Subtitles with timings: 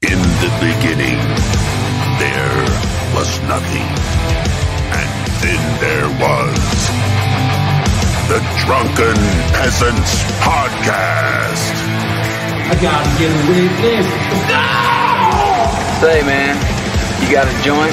[0.00, 1.18] In the beginning,
[2.22, 2.62] there
[3.18, 3.82] was nothing.
[4.94, 5.10] And
[5.42, 6.54] then there was
[8.30, 9.18] the Drunken
[9.58, 11.74] Peasants Podcast.
[12.70, 14.06] I gotta get away this.
[16.00, 16.54] Say, man,
[17.20, 17.92] you got a joint?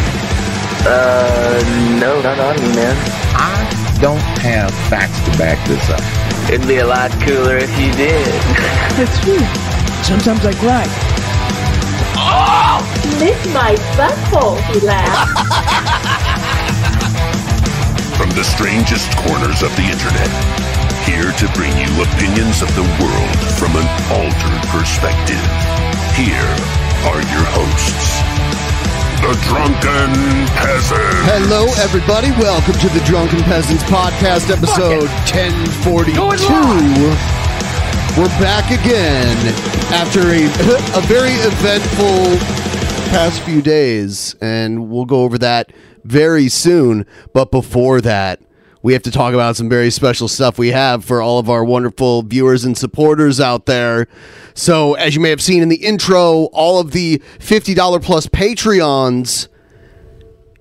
[0.86, 1.58] Uh,
[2.00, 2.96] no, not on me, man.
[3.34, 6.52] I don't have facts to back this up.
[6.54, 8.28] It'd be a lot cooler if you did.
[8.94, 9.40] That's true.
[10.04, 11.15] Sometimes I cry.
[12.26, 15.38] Lick my butthole, he laughed.
[18.18, 20.32] From the strangest corners of the internet,
[21.06, 25.38] here to bring you opinions of the world from an altered perspective.
[26.18, 26.50] Here
[27.06, 28.18] are your hosts,
[29.22, 30.10] the Drunken
[30.58, 31.30] Peasants.
[31.30, 32.32] Hello, everybody.
[32.42, 37.45] Welcome to the Drunken Peasants Podcast, episode 1042.
[38.18, 39.38] We're back again
[39.94, 40.46] after a,
[40.98, 42.38] a very eventful
[43.10, 45.72] past few days, and we'll go over that
[46.04, 47.06] very soon.
[47.34, 48.42] But before that,
[48.82, 51.66] we have to talk about some very special stuff we have for all of our
[51.66, 54.08] wonderful viewers and supporters out there.
[54.54, 59.48] So, as you may have seen in the intro, all of the $50 plus Patreons,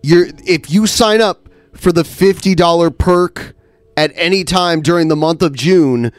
[0.02, 3.54] you're, if you sign up for the $50 perk
[3.96, 6.10] at any time during the month of June,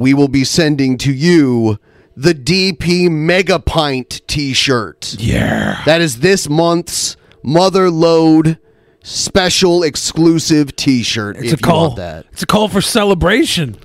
[0.00, 1.78] we will be sending to you
[2.16, 5.14] the DP Mega Pint t-shirt.
[5.18, 5.82] Yeah.
[5.84, 8.58] That is this month's Mother Load
[9.02, 11.90] special exclusive t-shirt It's if a you call.
[11.96, 12.26] that.
[12.32, 13.76] It's a call for celebration.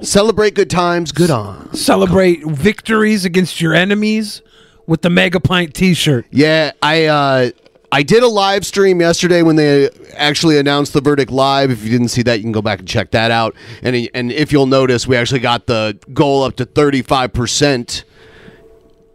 [0.00, 1.74] Celebrate good times, good on.
[1.74, 4.42] Celebrate victories against your enemies
[4.86, 6.26] with the Mega Pint T-shirt.
[6.30, 7.50] Yeah, I uh
[7.90, 11.70] I did a live stream yesterday when they actually announced the verdict live.
[11.70, 13.54] If you didn't see that, you can go back and check that out.
[13.82, 18.04] And and if you'll notice, we actually got the goal up to 35%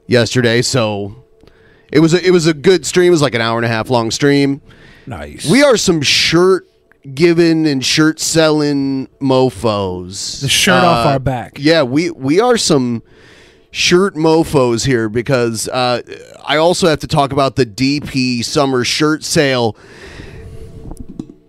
[0.08, 1.24] yesterday, so
[1.92, 3.08] it was a, it was a good stream.
[3.10, 4.62] It was like an hour and a half long stream.
[5.06, 5.50] Nice.
[5.50, 6.68] We are some shirt
[7.14, 10.42] giving and shirt selling mofos.
[10.42, 11.54] The shirt off uh, our back.
[11.60, 13.04] Yeah, we we are some
[13.74, 16.00] shirt mofos here because uh,
[16.46, 19.76] I also have to talk about the DP summer shirt sale.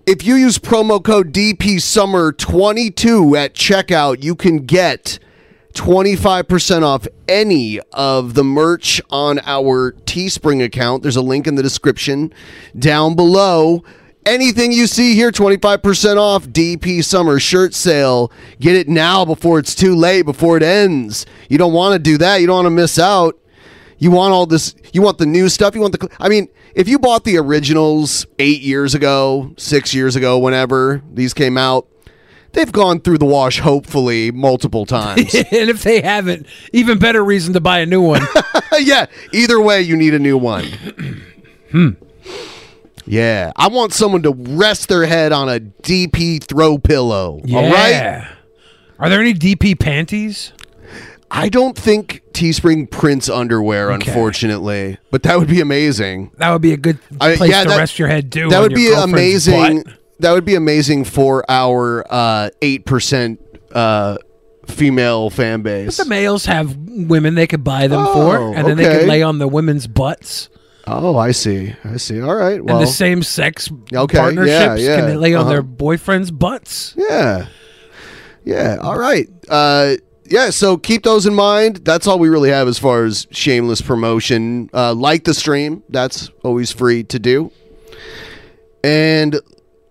[0.07, 5.19] If you use promo code DP Summer 22 at checkout, you can get
[5.75, 11.03] 25% off any of the merch on our Teespring account.
[11.03, 12.33] There's a link in the description
[12.79, 13.85] down below.
[14.27, 18.33] Anything you see here, 25% off DP Summer shirt sale.
[18.59, 21.27] Get it now before it's too late, before it ends.
[21.51, 22.41] You don't want to do that.
[22.41, 23.39] You don't want to miss out.
[23.99, 25.75] You want all this, you want the new stuff.
[25.75, 30.17] You want the, I mean, if you bought the originals eight years ago, six years
[30.17, 31.87] ago, whenever these came out,
[32.53, 35.35] they've gone through the wash, hopefully, multiple times.
[35.35, 38.23] and if they haven't, even better reason to buy a new one.
[38.81, 40.65] yeah, either way, you need a new one.
[41.71, 41.91] hmm.
[43.07, 47.41] Yeah, I want someone to rest their head on a DP throw pillow.
[47.45, 47.59] Yeah.
[47.59, 48.29] All right.
[48.99, 50.53] Are there any DP panties?
[51.31, 54.09] I don't think Teespring prints underwear, Okay.
[54.11, 56.31] unfortunately, but that would be amazing.
[56.39, 58.49] That would be a good I- place yeah, to that- rest your head too.
[58.49, 59.83] That would be amazing.
[59.83, 59.95] butt.
[60.21, 63.41] That would be amazing for our uh, eight percent
[63.73, 64.17] uh,
[64.67, 65.97] female fan base.
[65.97, 69.01] The males have women they could buy them Oh, for, and then they okay.
[69.01, 70.49] could lay on the women's butts.
[70.87, 71.75] Oh, I see.
[71.85, 72.21] I see.
[72.21, 72.63] All right.
[72.63, 75.51] Well, and the same sex Okay, partnerships yeah, yeah, can lay on uh-huh.
[75.51, 76.95] their boyfriend's butts.
[76.97, 77.47] Yeah.
[78.45, 78.77] Yeah.
[78.83, 79.29] All right.
[79.49, 79.95] Uh,
[80.27, 80.51] yeah.
[80.51, 81.77] So keep those in mind.
[81.85, 84.69] That's all we really have as far as shameless promotion.
[84.75, 85.83] Uh, like the stream.
[85.89, 87.51] That's always free to do.
[88.83, 89.41] And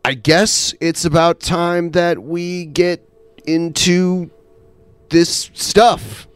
[0.05, 3.09] I guess it's about time that we get
[3.45, 4.29] into
[5.09, 6.27] this stuff.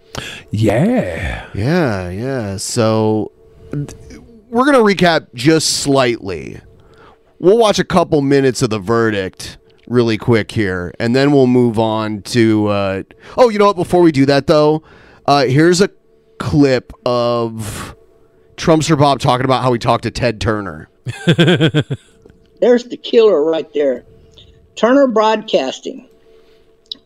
[0.50, 1.48] Yeah.
[1.54, 2.58] Yeah, yeah.
[2.58, 3.32] So
[3.72, 3.94] th-
[4.50, 6.62] we're going to recap just slightly.
[7.40, 9.58] We'll watch a couple minutes of the verdict
[9.88, 12.68] really quick here, and then we'll move on to.
[12.68, 13.04] Uh,
[13.38, 13.76] oh, you know what?
[13.76, 14.84] Before we do that, though,
[15.26, 15.90] uh, here's a
[16.40, 17.96] clip of
[18.56, 20.90] Trumpster Bob talking about how he talked to Ted Turner.
[22.60, 24.06] There's the killer right there.
[24.76, 26.10] Turner Broadcasting.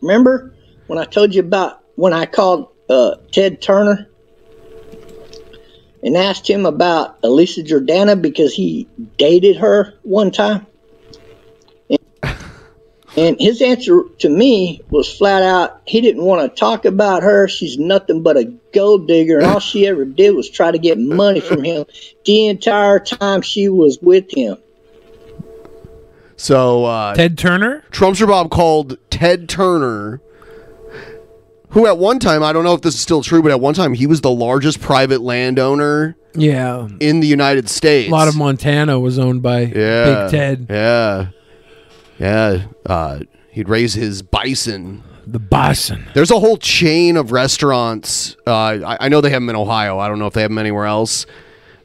[0.00, 0.54] Remember
[0.86, 4.08] when I told you about when I called uh, Ted Turner
[6.02, 10.66] and asked him about Elisa Jordana because he dated her one time?
[11.88, 11.98] And,
[13.16, 17.46] and his answer to me was flat out he didn't want to talk about her.
[17.46, 20.98] She's nothing but a gold digger, and all she ever did was try to get
[20.98, 21.84] money from him
[22.24, 24.56] the entire time she was with him.
[26.36, 30.20] So uh, Ted Turner, Trumpster Bob called Ted Turner,
[31.72, 33.74] who at one time I don't know if this is still true, but at one
[33.74, 36.88] time he was the largest private landowner Yeah.
[37.00, 38.08] in the United States.
[38.08, 40.66] A lot of Montana was owned by yeah, Big Ted.
[40.70, 41.26] Yeah,
[42.18, 42.62] yeah.
[42.86, 43.20] Uh,
[43.50, 45.02] he'd raise his bison.
[45.26, 46.04] The bison.
[46.14, 48.36] There's a whole chain of restaurants.
[48.46, 49.98] Uh, I, I know they have them in Ohio.
[49.98, 51.26] I don't know if they have them anywhere else.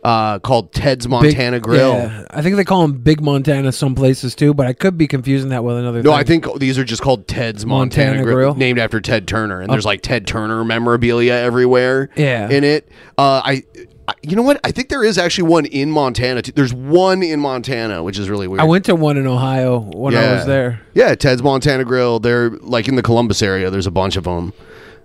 [0.07, 1.93] Uh, called Ted's Big- Montana Grill.
[1.95, 2.23] yeah.
[2.29, 5.49] I think they call them Big Montana some places too, but I could be confusing
[5.49, 6.01] that with another.
[6.01, 6.19] No, thing.
[6.19, 8.55] I think these are just called Ted's Montana, Montana Grill, Grill.
[8.55, 9.73] named after Ted Turner, and Oh.
[9.73, 12.09] there's like Ted Turner memorabilia everywhere.
[12.15, 12.49] Yeah.
[12.49, 12.87] in it.
[13.17, 13.63] Uh, I,
[14.07, 14.61] I, you know what?
[14.63, 16.41] I think there is actually one in Montana.
[16.41, 16.53] Too.
[16.53, 18.61] There's one in Montana, which is really weird.
[18.61, 20.79] I went to one in Ohio when I was there.
[20.93, 22.19] Yeah, Ted's Montana Grill.
[22.21, 23.69] They're like in the Columbus area.
[23.69, 24.53] There's a bunch of them.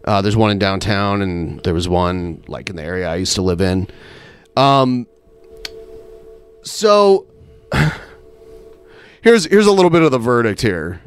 [0.04, 3.34] Uh, there's one in downtown, and there was one like in the area I used
[3.34, 3.88] to live in.
[4.56, 5.06] Um,
[6.62, 7.26] so
[9.22, 11.00] here's here's a little bit of the verdict here.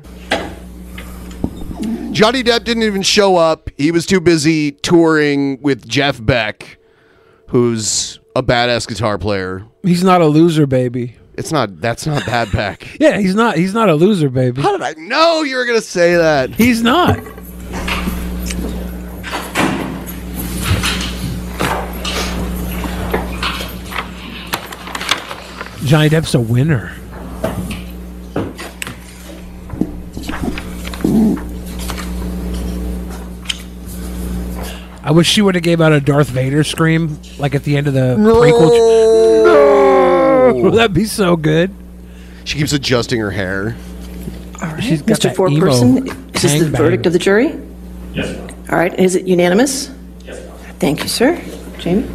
[2.11, 3.69] Johnny Depp didn't even show up.
[3.77, 6.77] He was too busy touring with Jeff Beck,
[7.49, 9.65] who's a badass guitar player.
[9.83, 11.17] He's not a loser, baby.
[11.37, 11.81] It's not.
[11.81, 12.87] That's not bad Beck.
[13.01, 13.57] Yeah, he's not.
[13.57, 14.61] He's not a loser, baby.
[14.61, 16.51] How did I know you were gonna say that?
[16.51, 17.19] He's not.
[25.85, 26.91] Johnny Depp's a winner.
[35.03, 37.87] I wish she would have gave out a Darth Vader scream like at the end
[37.87, 38.69] of the prequel.
[39.45, 40.71] No!
[40.75, 41.71] That'd be so good.
[42.43, 43.75] She keeps adjusting her hair.
[44.79, 45.23] She's got Mr.
[45.23, 46.77] that Four Person, is this the gangbang.
[46.77, 47.59] verdict of the jury?
[48.13, 48.35] Yes.
[48.71, 49.91] All right, is it unanimous?
[50.25, 50.39] Yes.
[50.79, 51.39] Thank you, sir.
[51.77, 52.09] Jamie?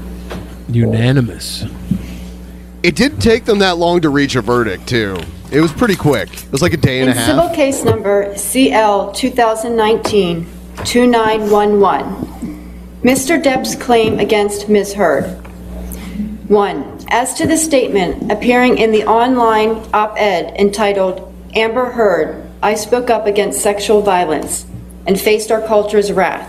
[0.69, 1.64] Unanimous.
[2.82, 5.19] It didn't take them that long to reach a verdict, too.
[5.53, 6.32] It was pretty quick.
[6.32, 7.29] It was like a day and In a half.
[7.29, 10.47] civil case number CL 2019
[10.82, 13.43] 2911, Mr.
[13.43, 14.94] Depp's claim against Ms.
[14.94, 15.25] Heard.
[16.49, 16.99] 1.
[17.09, 23.11] As to the statement appearing in the online op ed entitled Amber Heard, I spoke
[23.11, 24.65] up against sexual violence
[25.06, 26.49] and faced our culture's wrath.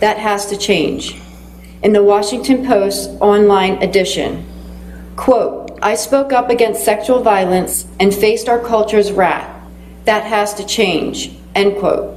[0.00, 1.20] That has to change.
[1.82, 4.46] In the Washington Post online edition,
[5.16, 9.50] Quote, I spoke up against sexual violence and faced our culture's wrath.
[10.04, 11.36] That has to change.
[11.54, 12.16] End quote.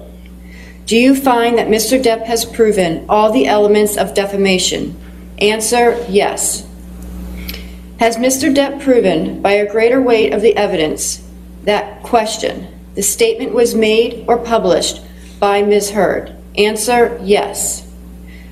[0.85, 2.01] Do you find that Mr.
[2.01, 4.99] Depp has proven all the elements of defamation?
[5.39, 6.67] Answer, yes.
[7.99, 8.53] Has Mr.
[8.53, 11.23] Depp proven by a greater weight of the evidence
[11.63, 15.01] that question, the statement was made or published
[15.39, 15.91] by Ms.
[15.91, 16.35] Heard?
[16.57, 17.88] Answer, yes.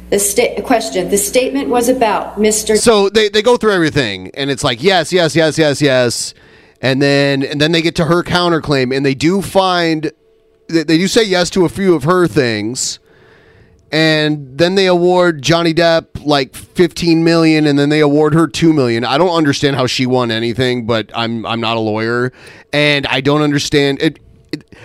[0.10, 2.78] The sta- question, the statement was about Mr.
[2.78, 6.34] So they, they go through everything, and it's like yes, yes, yes, yes, yes,
[6.82, 10.12] and then and then they get to her counterclaim, and they do find
[10.70, 13.00] they, they do say yes to a few of her things,
[13.92, 18.72] and then they award Johnny Depp like fifteen million, and then they award her two
[18.72, 19.04] million.
[19.04, 22.32] I don't understand how she won anything, but I'm I'm not a lawyer,
[22.72, 24.20] and I don't understand it.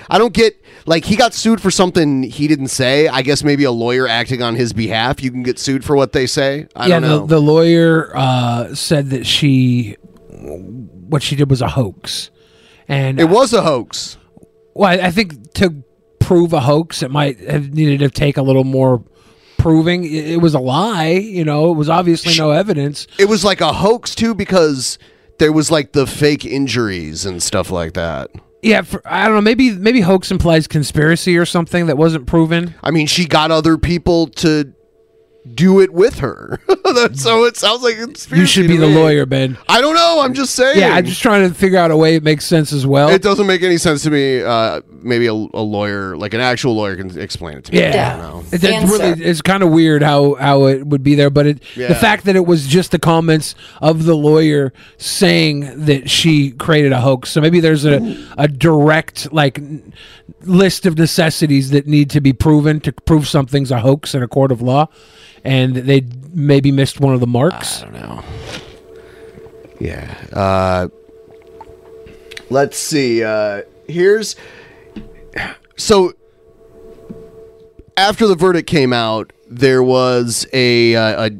[0.09, 3.09] I don't get like he got sued for something he didn't say.
[3.09, 5.23] I guess maybe a lawyer acting on his behalf.
[5.23, 6.67] You can get sued for what they say.
[6.75, 7.19] I yeah, don't know.
[7.21, 9.97] The, the lawyer uh, said that she,
[10.29, 12.31] what she did was a hoax,
[12.89, 14.17] and It was a hoax.
[14.75, 15.83] Well, I, I think to
[16.19, 19.05] prove a hoax, it might have needed to take a little more
[19.59, 20.05] proving.
[20.05, 21.71] It, it was a lie, you know.
[21.71, 23.07] It was obviously no evidence.
[23.19, 24.99] It was like a hoax too because
[25.39, 28.31] there was like the fake injuries and stuff like that.
[28.63, 29.41] Yeah, for, I don't know.
[29.41, 32.75] Maybe maybe hoax implies conspiracy or something that wasn't proven.
[32.83, 34.73] I mean, she got other people to
[35.53, 36.61] do it with her.
[37.15, 39.59] so it sounds like it's You should be the lawyer, Ben.
[39.69, 40.21] I don't know.
[40.23, 40.79] I'm just saying.
[40.79, 43.09] Yeah, I'm just trying to figure out a way it makes sense as well.
[43.09, 44.43] It doesn't make any sense to me.
[44.43, 47.81] Uh, maybe a, a lawyer, like an actual lawyer, can explain it to me.
[47.81, 48.45] Yeah, I don't know.
[48.53, 51.63] It- it's really it's kind of weird how how it would be there, but it
[51.77, 51.89] Yeah.
[51.89, 56.93] the fact that it was just the comments of the lawyer saying that she created
[56.93, 57.31] a hoax.
[57.31, 59.93] So maybe there's a a direct like n-
[60.45, 64.29] list of necessities that need to be proven to prove something's a hoax in a
[64.29, 64.89] court of law,
[65.45, 66.05] and they
[66.35, 67.83] maybe missed one of the marks.
[67.83, 68.23] I don't know.
[69.81, 70.15] Yeah.
[70.33, 70.89] Uh,
[72.51, 73.23] let's see.
[73.25, 74.37] Uh, here's
[75.77, 76.13] so
[77.97, 81.31] after the verdict came out, there was a uh, a,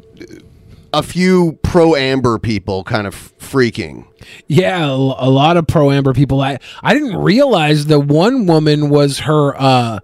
[0.93, 4.05] a few pro Amber people kind of freaking.
[4.47, 6.41] Yeah, a lot of pro Amber people.
[6.41, 9.99] I I didn't realize the one woman was her uh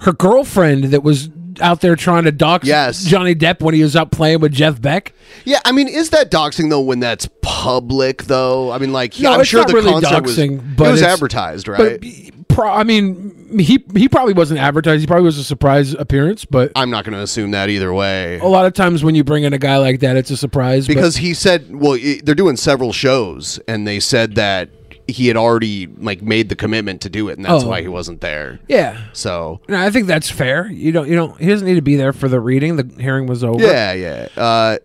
[0.00, 1.30] her girlfriend that was
[1.60, 2.66] out there trying to dox
[3.04, 5.12] Johnny Depp when he was out playing with Jeff Beck.
[5.44, 8.70] Yeah, I mean, is that doxing though when that's public though?
[8.70, 11.66] I mean, like No, I'm sure the really concert doxing, was but it was advertised,
[11.66, 12.34] but right?
[12.58, 15.00] Pro, I mean, he he probably wasn't advertised.
[15.00, 18.40] He probably was a surprise appearance, but I'm not going to assume that either way.
[18.40, 20.86] a lot of times when you bring in a guy like that, it's a surprise.
[20.88, 24.70] but- because he said well i- they're doing several shows and they said that
[25.06, 27.68] he had already like made the commitment to do it and that's Oh.
[27.68, 30.66] why he wasn't there yeah, so no, I think that's fair.
[30.70, 32.74] You don't you don't he doesn't need to be there for the reading.
[32.74, 33.64] The hearing was over.
[33.64, 34.78] yeah yeah uh,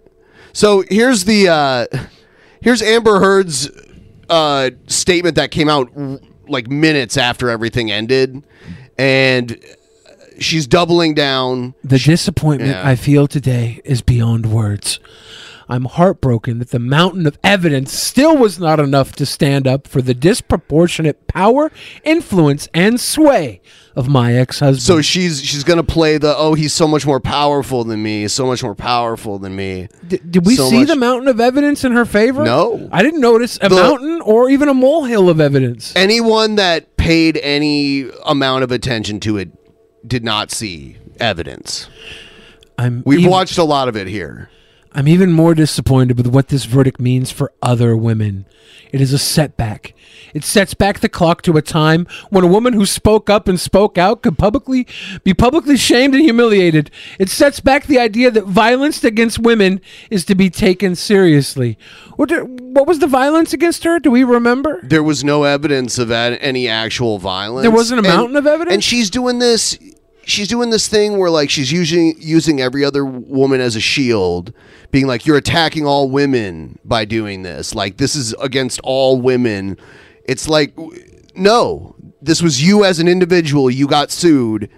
[0.53, 1.87] so here's the uh,
[2.61, 3.67] here's amber heard's
[4.29, 8.43] uh, statement that came out r- like minutes after everything ended
[8.97, 9.57] and
[10.39, 12.87] she's doubling down The disappointment Yeah.
[12.87, 14.99] I feel today is beyond words.
[15.69, 20.01] I'm heartbroken that the mountain of evidence still was not enough to stand up for
[20.01, 21.71] the disproportionate power,
[22.03, 23.61] influence, and sway
[23.95, 24.81] of my ex-husband.
[24.81, 28.47] so she's she's gonna play the oh he's so much more powerful than me so
[28.47, 31.83] much more powerful than me D- did we so see much- the mountain of evidence
[31.83, 32.43] in her favor?
[32.43, 32.89] No.
[32.91, 35.93] I didn't notice a The- mountain or even a molehill of evidence.
[35.95, 39.49] anyone that paid any amount of attention to it
[40.07, 41.87] did not see evidence.
[42.79, 44.49] I'm We've even- watched a lot of it here.
[44.95, 48.45] I'm even more disappointed with what this verdict means for other women.
[48.91, 49.95] It is a setback.
[50.35, 53.59] It sets back the clock to a time when a woman who spoke up and
[53.59, 54.85] spoke out could publicly
[55.23, 56.91] be publicly shamed and humiliated.
[57.17, 59.81] It sets back the idea that violence against women
[60.11, 61.75] is to be taken seriously.
[62.15, 63.99] What, what was the violence against her?
[63.99, 64.79] Do we remember?
[64.83, 67.63] There was no evidence of any actual violence.
[67.63, 68.73] There wasn't a And- mountain of evidence?
[68.75, 69.77] And she's doing this
[70.25, 74.53] she's doing this thing where like she's using using every other woman as a shield,
[74.91, 77.73] being like you're attacking all women by doing this.
[77.75, 79.77] Like this is against all women.
[80.25, 80.73] It's like
[81.35, 83.69] no, this was you as an individual.
[83.69, 84.69] You got sued.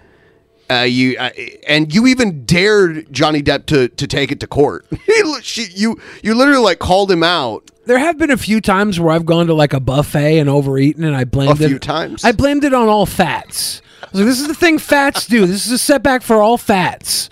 [0.68, 1.30] Uh, you uh,
[1.68, 4.86] and you even dared Johnny Depp to to take it to court.
[5.42, 7.70] She, you you literally like called him out.
[7.86, 11.04] There have been a few times where I've gone to like a buffet and overeaten,
[11.04, 11.68] and I blamed A it.
[11.68, 12.24] few times?
[12.24, 13.80] I blamed it on all fats.
[14.02, 15.46] I was like, "This is the thing fats do.
[15.46, 17.30] This is a setback for all fats."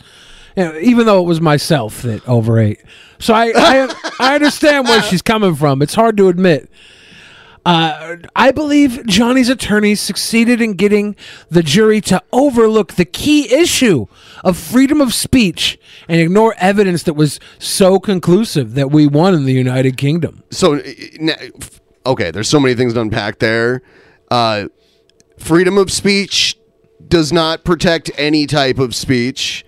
[0.56, 2.80] You know, even though it was myself that overate,
[3.18, 5.82] so I I, I understand where she's coming from.
[5.82, 6.70] It's hard to admit.
[7.66, 11.16] Uh, I believe Johnny's attorneys succeeded in getting
[11.48, 14.06] the jury to overlook the key issue
[14.44, 19.46] of freedom of speech and ignore evidence that was so conclusive that we won in
[19.46, 20.42] the United Kingdom.
[20.50, 21.32] So, uh,
[22.04, 23.80] okay, there's so many things to unpack there.
[24.30, 24.66] Uh,
[25.38, 26.56] freedom of speech
[27.08, 29.64] does not protect any type of speech,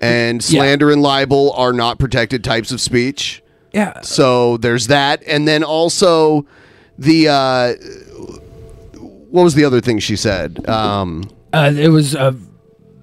[0.00, 0.60] and Yeah.
[0.60, 3.42] slander and libel are not protected types of speech.
[3.72, 4.00] Yeah.
[4.00, 6.46] So there's that, and then also
[6.98, 7.74] the uh,
[9.30, 10.68] what was the other thing she said?
[10.68, 12.32] Um, Uh, it was uh,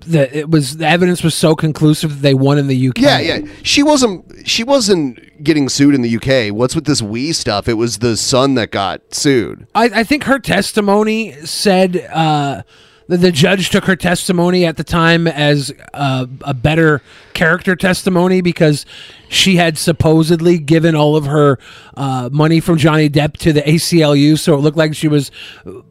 [0.07, 2.99] the it was the evidence was so conclusive that they won in the UK.
[2.99, 3.39] yeah, yeah.
[3.63, 4.47] She wasn't.
[4.47, 6.55] She wasn't getting sued in the UK.
[6.55, 7.67] What's with this we stuff?
[7.67, 9.67] It was the son that got sued.
[9.75, 12.63] I, I think her testimony said uh,
[13.07, 17.01] that the judge took her testimony at the time as uh, a better
[17.33, 18.85] character testimony because
[19.29, 21.57] she had supposedly given all of her
[21.95, 25.31] uh, money from Johnny Depp to the ACLU, so it looked like she was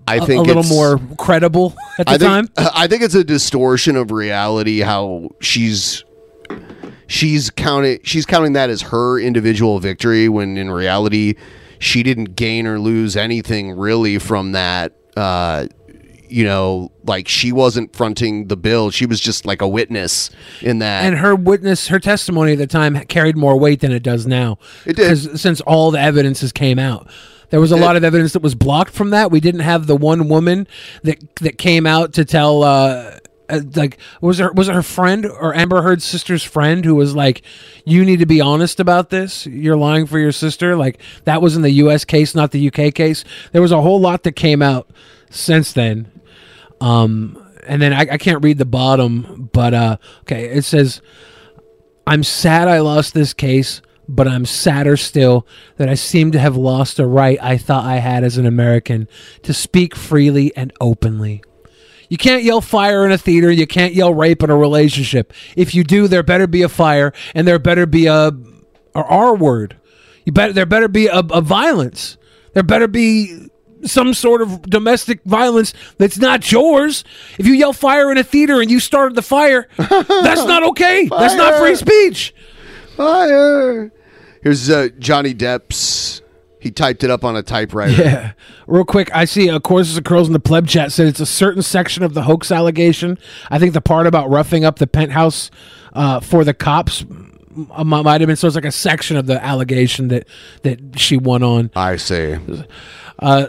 [0.06, 2.46] I a- think a little more credible at the I time.
[2.48, 6.04] think, I think it's a distortion of reality how she's
[7.08, 11.34] she's counting she's counting that as her individual victory when in reality
[11.78, 15.66] she didn't gain or lose anything really from that uh
[16.28, 20.30] you know like she wasn't fronting the bill she was just like a witness
[20.60, 24.02] in that and her witness, her testimony at the time carried more weight than it
[24.02, 24.58] does now.
[24.84, 25.38] It did.
[25.38, 27.08] since all the evidences came out.
[27.50, 29.30] There was a lot of evidence that was blocked from that.
[29.30, 30.66] We didn't have the one woman
[31.04, 33.18] that that came out to tell uh,
[33.48, 37.14] uh, like was her was it her friend or Amber Heard's sister's friend who was
[37.14, 37.42] like
[37.84, 41.54] you need to be honest about this you're lying for your sister like that was
[41.54, 44.60] in the US case not the UK case there was a whole lot that came
[44.60, 44.90] out
[45.30, 46.10] since then
[46.80, 51.00] Um, and then I, I can't read the bottom, but uh, okay, it says,
[52.06, 56.56] "I'm sad I lost this case." But I'm sadder still that I seem to have
[56.56, 59.08] lost a right I thought I had as an American
[59.42, 61.42] to speak freely and openly.
[62.08, 63.50] You can't yell fire in a theater.
[63.50, 65.32] You can't yell rape in a relationship.
[65.56, 69.34] If you do, there better be a fire, and there better be a, a R
[69.34, 69.76] word.
[70.24, 72.16] You better there better be a, a violence.
[72.54, 73.48] There better be
[73.84, 77.04] some sort of domestic violence that's not yours.
[77.38, 81.08] If you yell fire in a theater and you started the fire, that's not okay.
[81.08, 82.34] That's not free speech.
[82.96, 83.92] Fire.
[84.42, 86.22] Here's uh, Johnny Depp's.
[86.60, 88.02] He typed it up on a typewriter.
[88.02, 88.32] Yeah.
[88.66, 91.26] Real quick, I see uh, Courses of Curls in the pleb chat said it's a
[91.26, 93.18] certain section of the hoax allegation.
[93.50, 95.50] I think the part about roughing up the penthouse
[95.92, 97.04] uh, for the cops
[97.56, 100.26] might have been so it's like a section of the allegation that
[100.62, 101.70] that she won on.
[101.74, 102.36] I see.
[103.18, 103.46] Uh,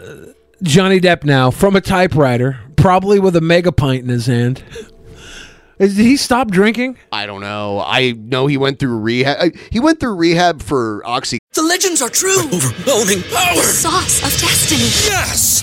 [0.62, 4.62] Johnny Depp now from a typewriter, probably with a mega pint in his hand.
[5.78, 6.98] Is, did he stop drinking?
[7.12, 7.80] I don't know.
[7.80, 9.36] I know he went through rehab.
[9.40, 11.38] uh, He went through rehab for oxy.
[11.52, 12.36] The legends are true.
[12.52, 13.54] Overwhelming power!
[13.54, 14.80] The sauce of destiny.
[15.06, 15.62] Yes!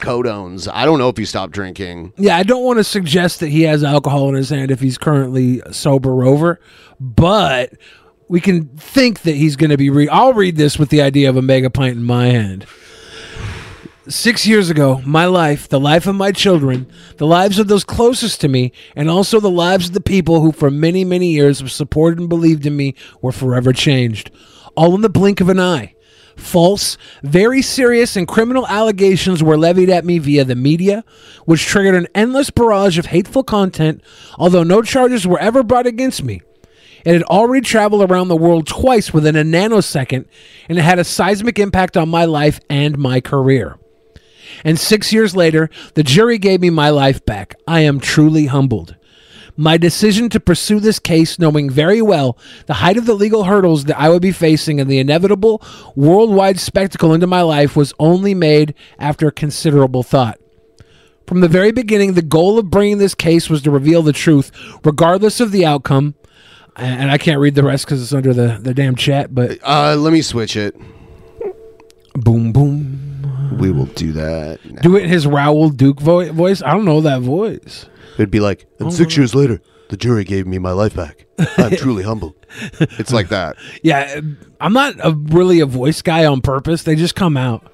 [0.00, 0.68] Codones.
[0.72, 2.12] I don't know if he stopped drinking.
[2.16, 4.98] Yeah, I don't want to suggest that he has alcohol in his hand if he's
[4.98, 6.60] currently sober over,
[6.98, 7.72] but
[8.28, 9.90] we can think that he's going to be.
[9.90, 12.66] Re- I'll read this with the idea of a mega pint in my hand.
[14.08, 18.40] Six years ago, my life, the life of my children, the lives of those closest
[18.40, 21.70] to me, and also the lives of the people who for many, many years have
[21.70, 24.30] supported and believed in me were forever changed.
[24.76, 25.94] All in the blink of an eye.
[26.36, 31.04] False, very serious, and criminal allegations were levied at me via the media,
[31.44, 34.02] which triggered an endless barrage of hateful content,
[34.38, 36.40] although no charges were ever brought against me.
[37.04, 40.26] It had already traveled around the world twice within a nanosecond,
[40.68, 43.78] and it had a seismic impact on my life and my career.
[44.64, 47.54] And six years later, the jury gave me my life back.
[47.66, 48.96] I am truly humbled.
[49.60, 53.84] My decision to pursue this case, knowing very well the height of the legal hurdles
[53.84, 55.62] that I would be facing and the inevitable
[55.94, 60.40] worldwide spectacle into my life, was only made after considerable thought.
[61.26, 64.50] From the very beginning, the goal of bringing this case was to reveal the truth,
[64.82, 66.14] regardless of the outcome.
[66.76, 69.58] And I can't read the rest because it's under the, the damn chat, but.
[69.62, 70.74] Uh, let me switch it.
[72.14, 73.58] Boom, boom.
[73.58, 74.60] We will do that.
[74.80, 76.62] Do it in his Raoul Duke vo- voice.
[76.62, 77.84] I don't know that voice.
[78.20, 81.26] It'd be like, and Oh, six years later, the jury gave me my life back.
[81.56, 82.34] I'm truly humbled.
[82.78, 83.56] It's like that.
[83.82, 84.20] Yeah,
[84.60, 86.82] I'm not a, really a voice guy on purpose.
[86.82, 87.72] They just come out.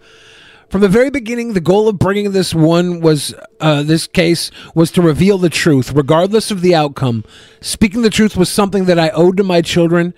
[0.71, 4.91] From the very beginning, the goal of bringing this one was uh, this case was
[4.93, 7.25] to reveal the truth, regardless of the outcome.
[7.61, 10.15] Speaking the truth was something that I owed to my children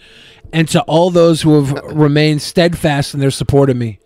[0.52, 3.98] and to all those who have remained steadfast in their support of me.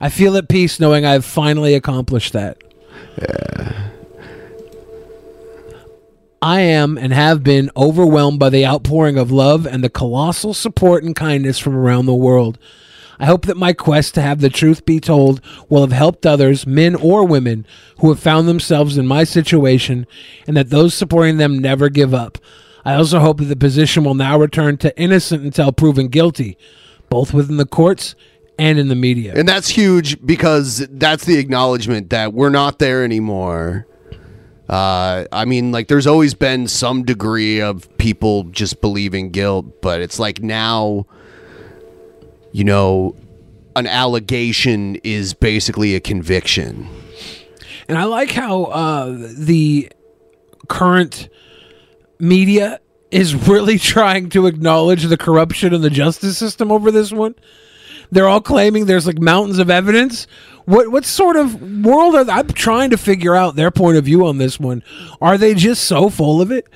[0.00, 2.62] I feel at peace knowing I have finally accomplished that.
[6.42, 11.02] I am and have been overwhelmed by the outpouring of love and the colossal support
[11.02, 12.58] and kindness from around the world.
[13.18, 16.66] I hope that my quest to have the truth be told will have helped others,
[16.66, 17.66] men or women,
[18.00, 20.06] who have found themselves in my situation,
[20.46, 22.38] and that those supporting them never give up.
[22.84, 26.58] I also hope that the position will now return to innocent until proven guilty,
[27.08, 28.14] both within the courts
[28.58, 29.32] and in the media.
[29.34, 33.86] And that's huge because that's the acknowledgement that we're not there anymore.
[34.68, 40.00] Uh, I mean, like, there's always been some degree of people just believing guilt, but
[40.00, 41.06] it's like now,
[42.52, 43.14] you know,
[43.76, 46.88] an allegation is basically a conviction.
[47.88, 49.90] And I like how uh, the
[50.68, 51.28] current
[52.18, 57.34] media is really trying to acknowledge the corruption in the justice system over this one.
[58.10, 60.26] They're all claiming there's like mountains of evidence.
[60.66, 62.32] What what sort of world are they?
[62.32, 64.82] I'm trying to figure out their point of view on this one.
[65.20, 66.68] Are they just so full of it?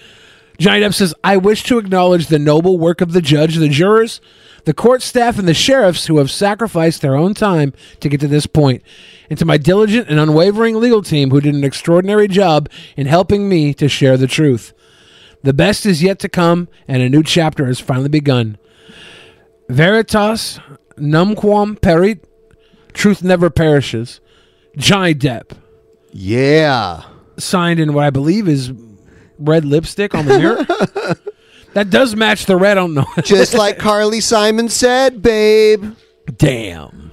[0.59, 4.21] Johnny Depp says, I wish to acknowledge the noble work of the judge, the jurors,
[4.67, 8.29] the court staff, and the sheriffs who have sacrificed their own time to get to
[8.29, 8.83] this point,
[9.31, 13.49] and to my diligent and unwavering legal team who did an extraordinary job in helping
[13.49, 14.75] me to share the truth.
[15.43, 18.59] The best is yet to come, and a new chapter has finally begun.
[19.71, 20.61] Veritas
[20.99, 22.21] numquam perit,
[22.93, 24.21] truth never perishes.
[24.77, 25.53] Johnny Depp.
[26.13, 27.05] Yeah.
[27.39, 28.73] Signed in what I believe is
[29.39, 30.67] red lipstick on the mirror.
[31.73, 35.95] That does match the red on the Just like Carly Simon said, babe.
[36.37, 37.13] Damn.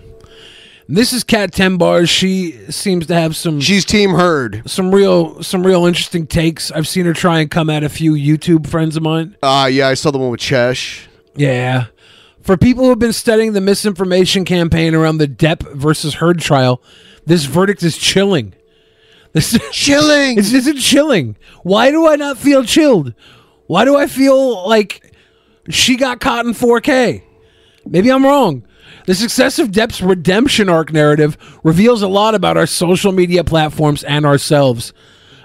[0.90, 2.10] This is Kat Tenbarge.
[2.10, 3.60] She seems to have some.
[3.60, 4.64] She's Team Heard.
[4.68, 6.72] Some real, some real interesting takes.
[6.72, 9.36] I've seen her try and come at a few YouTube friends of mine.
[9.44, 11.06] Uh yeah, I saw the one with Chesh.
[11.36, 11.88] Yeah.
[12.48, 16.82] For people who have been studying the misinformation campaign around the Depp versus Heard trial,
[17.26, 18.54] this verdict is chilling.
[19.34, 20.38] This is chilling.
[20.40, 21.36] It's just chilling.
[21.64, 23.14] Why do I not feel chilled?
[23.66, 25.14] Why do I feel like
[25.68, 27.22] she got caught in 4K?
[27.86, 28.64] Maybe I'm wrong.
[29.08, 34.06] The success of Depp's redemption arc narrative reveals a lot about our social media platforms
[34.06, 34.94] and ourselves.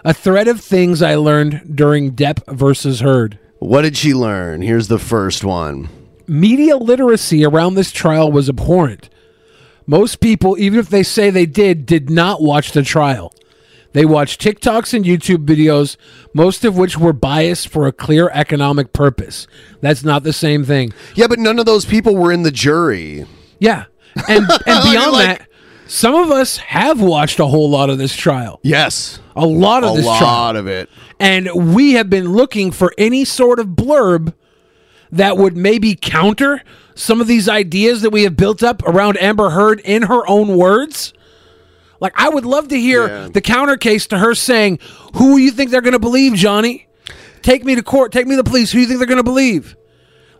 [0.04, 3.40] A thread of things I learned during Depp versus Heard.
[3.58, 4.62] What did she learn?
[4.62, 5.88] Here's the first one.
[6.26, 9.08] Media literacy around this trial was abhorrent.
[9.86, 13.32] Most people, even if they say they did, did not watch the trial.
[13.92, 15.96] They watched TikToks and YouTube videos,
[16.32, 19.46] most of which were biased for a clear economic purpose.
[19.82, 20.92] That's not the same thing.
[21.14, 23.26] Yeah, but none of those people were in the jury.
[23.58, 23.84] Yeah.
[24.28, 25.48] And and beyond Like- that,
[25.88, 28.60] some of us have watched a whole lot of this trial.
[28.62, 29.20] Yes.
[29.36, 30.14] A lot of this trial.
[30.14, 30.56] A this lot trial.
[30.56, 30.88] of it.
[31.20, 34.32] And we have been looking for any sort of blurb
[35.12, 36.62] that would maybe counter
[36.94, 40.56] some of these ideas that we have built up around Amber Heard in her own
[40.56, 41.12] words.
[42.00, 44.80] Like, I would love to hear the counter case to her saying,
[45.14, 46.88] Who you think they're going to believe, Johnny?
[47.42, 48.10] Take me to court.
[48.10, 48.72] Take me to the police.
[48.72, 49.76] Who do you think they're going to believe?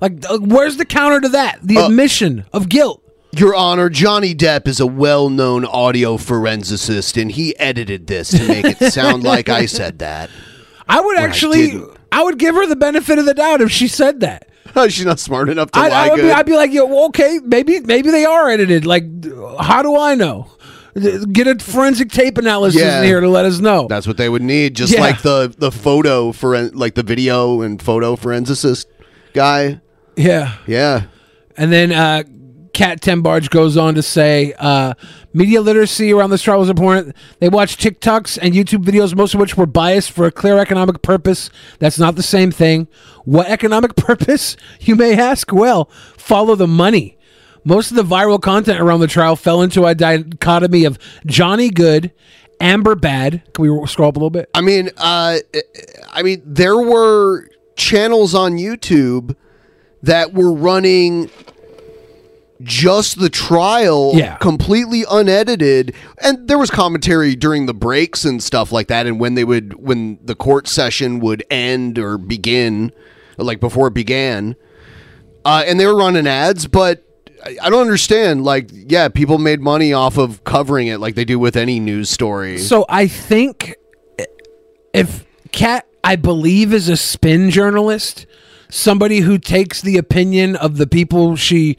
[0.01, 1.61] Like, uh, where's the counter to that?
[1.63, 3.01] The admission of guilt.
[3.35, 8.47] Your Honor, Johnny Depp is a well known audio forensicist, and he edited this to
[8.47, 10.29] make it sound like I said that.
[10.89, 11.81] I would When I actually.
[12.11, 14.49] I, would give her the benefit of the doubt if she said that.
[14.88, 16.31] She's not smart enough to I, lie I would be.
[16.31, 18.87] I'd be like, yo, okay, maybe maybe they are edited.
[18.87, 19.05] Like,
[19.61, 20.48] how do I know?
[20.94, 22.98] Get a forensic tape analysis Yeah.
[23.01, 23.87] in here to let us know.
[23.88, 25.01] That's what they would need, just Yeah.
[25.01, 28.87] like the the photo for like the video and photo forensicist
[29.33, 29.81] guy.
[30.16, 30.55] Yeah.
[30.66, 31.05] Yeah.
[31.57, 32.25] And then uh,
[32.73, 34.95] Kat Tenbarge goes on to say, uh,
[35.35, 37.15] media literacy around this trial was important.
[37.39, 41.03] They watched TikToks and YouTube videos, most of which were biased for a clear economic
[41.03, 41.51] purpose.
[41.79, 42.89] That's not the same thing.
[43.25, 45.53] What economic purpose, you may ask?
[45.53, 47.19] Well, follow the money.
[47.65, 52.11] Most of the viral content around the trial fell into a dichotomy of Johnny Good,
[52.61, 53.43] Amber Bad.
[53.53, 54.51] Can we scroll up a little bit?
[54.55, 55.39] I mean, uh,
[56.11, 59.37] I mean, there were channels on YouTube
[60.03, 61.31] that were running
[62.62, 64.37] just the trial, Yeah.
[64.37, 69.35] completely unedited, and there was commentary during the breaks and stuff like that, and when
[69.35, 72.92] they would, when the court session would end or begin,
[73.38, 74.57] like before it began,
[75.44, 77.05] uh, and they were running ads, but.
[77.44, 78.44] I- I don't understand.
[78.44, 82.09] Like, yeah, people made money off of covering it, like they do with any news
[82.09, 82.57] story.
[82.59, 83.75] So I think
[84.94, 88.27] if Kat, I believe, is a spin journalist,
[88.68, 91.77] somebody who takes the opinion of the people she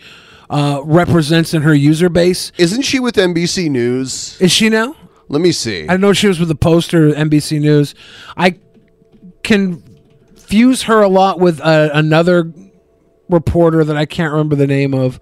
[0.53, 2.51] uh, represents in her user base.
[2.57, 4.39] Isn't she with NBC News?
[4.39, 4.95] Is she now?
[5.27, 5.87] Let me see.
[5.89, 7.95] I know she was with the Poster, NBC News.
[8.37, 8.59] I
[9.41, 12.53] confuse her a lot with uh, another
[13.29, 15.19] reporter that I can't remember the name of.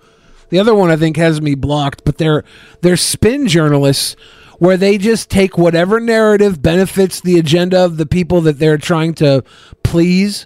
[0.49, 2.43] The other one I think has me blocked, but they're
[2.81, 4.17] they're spin journalists
[4.57, 9.13] where they just take whatever narrative benefits the agenda of the people that they're trying
[9.13, 9.45] to
[9.81, 10.45] please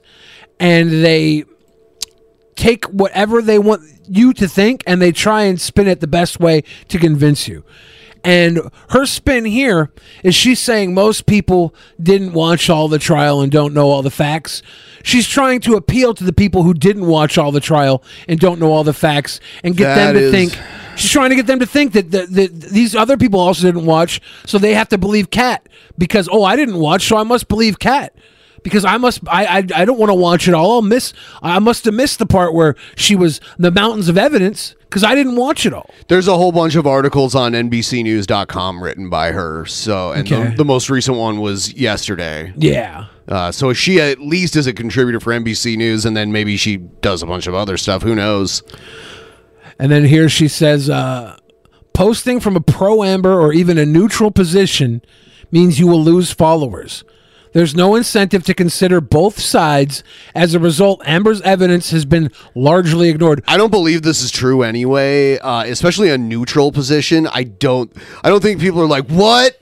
[0.60, 1.44] and they
[2.56, 6.40] take whatever they want you to think and they try and spin it the best
[6.40, 7.64] way to convince you.
[8.24, 9.92] And her spin here
[10.24, 14.10] is she's saying most people didn't watch all the trial and don't know all the
[14.10, 14.64] facts.
[15.04, 18.60] She's trying to appeal to the people who didn't watch all the trial and don't
[18.60, 20.64] know all the facts and get That them to is- think.
[20.96, 23.86] She's trying to get them to think that, the, that these other people also didn't
[23.86, 27.48] watch, so they have to believe Kat because oh I didn't watch, so I must
[27.50, 28.16] believe Kat
[28.66, 30.74] because I must I I, I don't want to watch it all.
[30.74, 34.76] I'll miss I must have missed the part where she was the mountains of evidence
[34.82, 35.90] because I didn't watch it all.
[36.08, 39.66] There's a whole bunch of articles on NBCNews.com written by her.
[39.66, 40.50] So, and Okay.
[40.52, 42.54] the, the most recent one was yesterday.
[42.58, 43.06] Yeah.
[43.28, 46.78] Uh, so she at least is a contributor for NBC News, and then maybe she
[46.78, 48.04] does a bunch of other stuff.
[48.04, 48.62] Who knows?
[49.80, 51.38] And then here she says, uh,
[51.94, 55.02] posting from a pro amber or even a neutral position
[55.52, 57.04] means you will lose followers.
[57.56, 60.04] There's no incentive to consider both sides.
[60.36, 63.46] As a result, Amber's evidence has been largely ignored.
[63.48, 67.28] I don't believe this is true anyway, uh, especially a neutral position.
[67.28, 67.90] I don't.
[68.26, 69.58] I don't think people are like, "What?"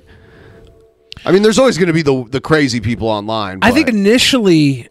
[1.23, 3.59] I mean, there's always going to be the the crazy people online.
[3.61, 4.89] I think initially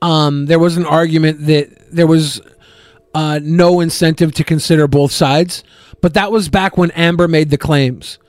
[0.00, 2.40] um, there was an argument that there was
[3.14, 5.64] uh, no incentive to consider both sides,
[6.00, 8.20] but that was back when Amber made the claims.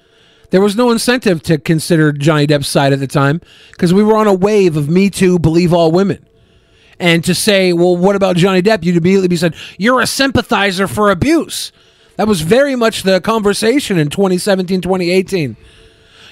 [0.51, 4.15] There was no incentive to consider Johnny Depp's side at the time because we were
[4.15, 6.25] on a wave of Me Too, believe all women.
[6.99, 8.83] And to say, well, what about Johnny Depp?
[8.83, 11.71] You'd immediately be said, you're a sympathizer for abuse.
[12.15, 15.57] That was very much the conversation in 2017, 2018.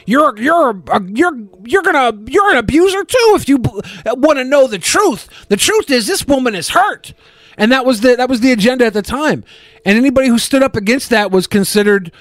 [0.06, 4.68] You're you're uh, you're you're gonna you're an abuser too if you want to know
[4.68, 5.30] the truth.
[5.48, 7.14] The truth is this woman is hurt,
[7.58, 9.46] and that was the that was the agenda at the time.
[9.86, 12.12] And anybody who stood up against that was considered,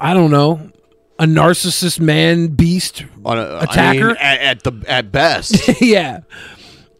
[0.00, 0.72] I don't know,
[1.18, 4.04] a narcissist man beast On a, attacker.
[4.04, 6.20] I mean, at, at the at best, yeah,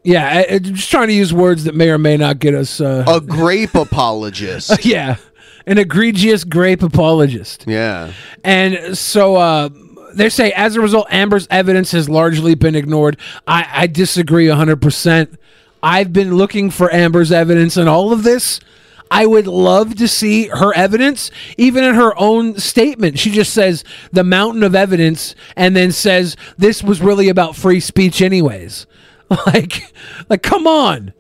[0.03, 0.45] yeah.
[0.49, 2.81] I, I'm just trying to use words that may or may not get us.
[2.81, 4.85] Uh, a grape apologist.
[4.85, 5.17] yeah,
[5.67, 7.65] an egregious grape apologist.
[7.67, 8.13] Yeah.
[8.43, 9.71] And so uh,
[10.15, 13.19] they say, as a result, Amber's evidence has largely been ignored.
[13.47, 15.37] I, I disagree 100%.
[15.83, 18.61] I've been looking for Amber's evidence in all of this.
[19.15, 23.17] I would love to see her evidence, even in her own statement.
[23.17, 27.79] She just says the mountain of evidence and then says this was really about free
[27.81, 28.87] speech, anyways.
[29.47, 29.95] Like,
[30.29, 31.13] like, come on.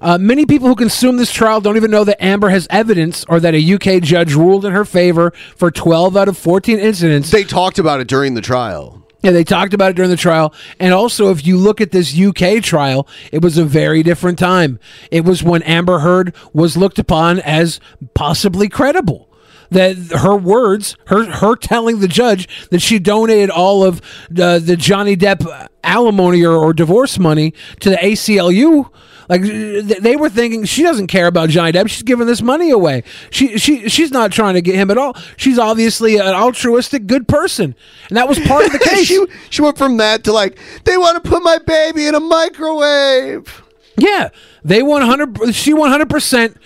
[0.00, 3.40] Uh, many people who consume this trial don't even know that Amber has evidence or
[3.40, 7.30] that a UK judge ruled in her favor for 12 out of 14 incidents.
[7.30, 8.97] They talked about it during the trial.
[9.20, 10.54] Yeah, they talked about it during the trial.
[10.78, 14.78] And also, if you look at this UK trial, it was a very different time.
[15.10, 17.80] It was when Amber Heard was looked upon as
[18.14, 19.28] possibly credible.
[19.70, 24.00] That her words, her her telling the judge that she donated all of
[24.30, 28.90] the, the Johnny Depp alimony or, or divorce money to the ACLU,
[29.28, 31.88] like they were thinking she doesn't care about Johnny Depp.
[31.88, 33.04] She's giving this money away.
[33.30, 35.16] She she she's not trying to get him at all.
[35.36, 37.74] She's obviously an altruistic, good person,
[38.08, 39.06] and that was part of the case.
[39.06, 42.20] she she went from that to like they want to put my baby in a
[42.20, 43.62] microwave.
[43.96, 44.30] Yeah,
[44.64, 45.54] they 100.
[45.54, 46.56] She 100 percent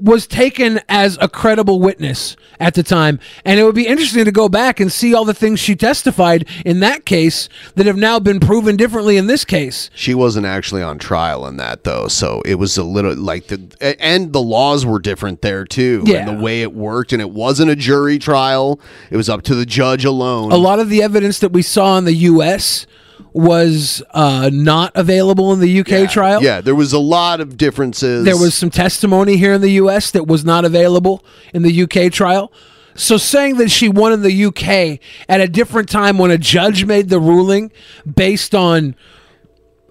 [0.00, 4.32] was taken as a credible witness at the time, and it would be interesting to
[4.32, 8.18] go back and see all the things she testified in that case that have now
[8.18, 9.90] been proven differently in this case.
[9.94, 13.96] She wasn't actually on trial in that though, so it was a little like the
[14.02, 16.18] and the laws were different there too, Yeah.
[16.28, 18.80] and the way it worked, and it wasn't a jury trial;
[19.10, 20.52] it was up to the judge alone.
[20.52, 22.86] A lot of the evidence that we saw in the U.S.
[23.32, 26.42] was uh, not available in the UK trial.
[26.42, 28.24] Yeah, there was a lot of differences.
[28.24, 30.10] There was some testimony here in the U.S.
[30.12, 32.52] that was not available in the UK trial.
[32.94, 36.86] So saying that she won in the UK at a different time when a judge
[36.86, 37.70] made the ruling
[38.12, 38.94] based on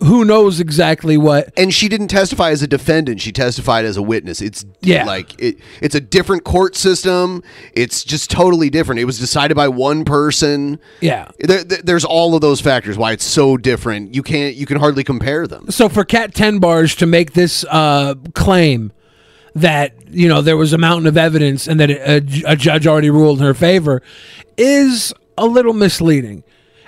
[0.03, 1.49] who knows exactly what.
[1.57, 4.41] and she didn't testify as a defendant; she testified as a witness.
[4.41, 5.05] It's Yeah.
[5.05, 5.57] like it.
[5.81, 7.41] It's a different court system.
[7.73, 8.99] It's just totally different.
[8.99, 10.79] It was decided by one person.
[11.01, 11.29] Yeah.
[11.39, 14.13] There, there- there's all of those factors why it's so different.
[14.13, 14.55] You can't.
[14.55, 15.71] You can hardly compare them.
[15.71, 18.91] So for Kat Tenbarge to make this uh, claim
[19.55, 23.09] that you know there was a mountain of evidence and that a, a judge already
[23.09, 24.01] ruled in her favor
[24.57, 26.43] is a little misleading.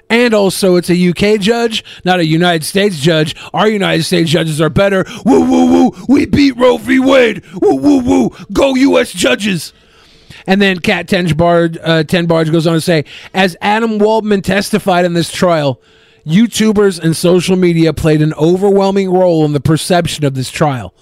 [0.10, 3.36] And also, it's a UK judge, not a United States judge.
[3.54, 5.06] Our United States judges are better.
[5.26, 6.06] Woo woo woo!
[6.08, 7.00] We beat Roe v.
[7.00, 7.43] Wade.
[7.62, 8.32] Woo woo woo!
[8.54, 9.12] Go U.S.
[9.12, 9.74] judges.
[10.46, 15.13] And then Kat Tenbarge, uh, Tenbarge goes on to say, as Adam Waldman testified in
[15.13, 15.82] this trial,
[16.26, 20.93] YouTubers and social media played an overwhelming role in the perception of this trial.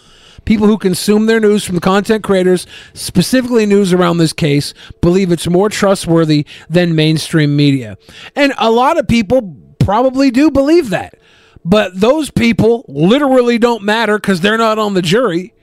[0.45, 5.47] People who consume their news from content creators, specifically news around this case, believe it's
[5.47, 7.97] more trustworthy than mainstream media.
[8.35, 11.15] And a lot of people probably do believe that.
[11.63, 15.53] But those people literally don't matter because they're not on the jury.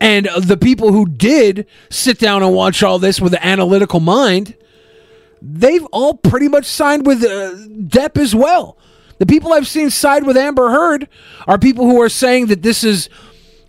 [0.00, 4.56] And the people who did sit down and watch all this with an analytical mind,
[5.40, 8.76] they've all pretty much signed with uh, Depp as well.
[9.18, 11.08] The people I've seen side with Amber Heard
[11.46, 13.08] are people who are saying that this is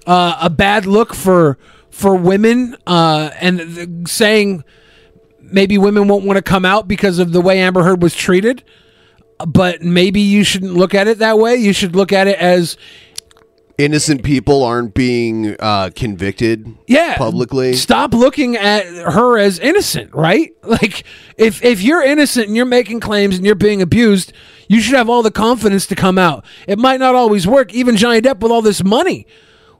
[0.08, 1.58] uh, a bad look for
[1.92, 4.64] for women, uh, and th- saying
[5.42, 8.64] maybe women won't want to come out because of the way Amber Heard was treated.
[9.46, 11.56] But maybe you shouldn't look at it that way.
[11.56, 12.76] You should look at it as
[13.78, 16.66] Innocent people aren't being uh, convicted.
[16.88, 17.74] yeah publicly.
[17.74, 21.04] stop looking at her as innocent right like
[21.38, 24.34] if if you're innocent and you're making claims and you're being abused
[24.68, 27.96] you should have all the confidence to come out it might not always work even
[27.96, 29.28] johnny depp with all this money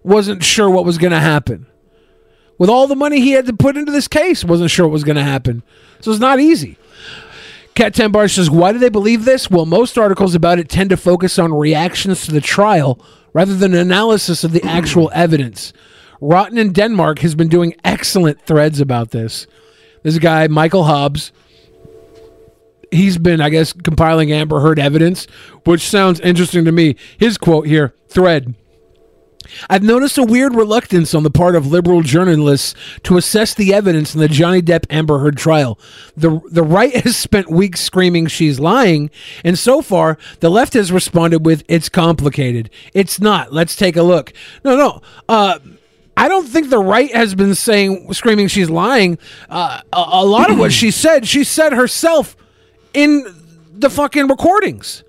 [0.04, 1.66] wasn't sure what was going to happen
[2.58, 5.04] with all the money he had to put into this case wasn't sure what was
[5.04, 5.64] going to happen
[6.00, 6.78] so it's not easy
[7.78, 9.52] Cat 10 Bar says, Why do they believe this?
[9.52, 13.00] Well, most articles about it tend to focus on reactions to the trial
[13.34, 15.74] rather than analysis of the actual evidence.
[16.20, 19.46] Rotten in Denmark has been doing excellent threads about this.
[20.04, 21.32] A guy, Michael Hobbs.
[22.90, 25.28] He's been, I guess, compiling Amber Heard evidence,
[25.66, 26.96] which sounds interesting to me.
[27.20, 28.56] His quote here thread.
[29.70, 34.14] I've noticed a weird reluctance on the part of liberal journalists to assess the evidence
[34.14, 35.80] in the Johnny Depp Amber Heard trial.
[36.16, 39.10] The the right has spent weeks screaming she's lying,
[39.44, 42.70] and so far the left has responded with it's complicated.
[42.94, 43.54] It's not.
[43.54, 44.34] Let's take a look.
[44.64, 45.02] No, no.
[45.28, 45.60] Uh
[46.18, 49.20] I don't think the right has been saying screaming she's lying.
[49.50, 52.36] Uh, a, a lot of what she said, she said herself
[52.96, 53.24] in
[53.72, 55.04] the fucking recordings.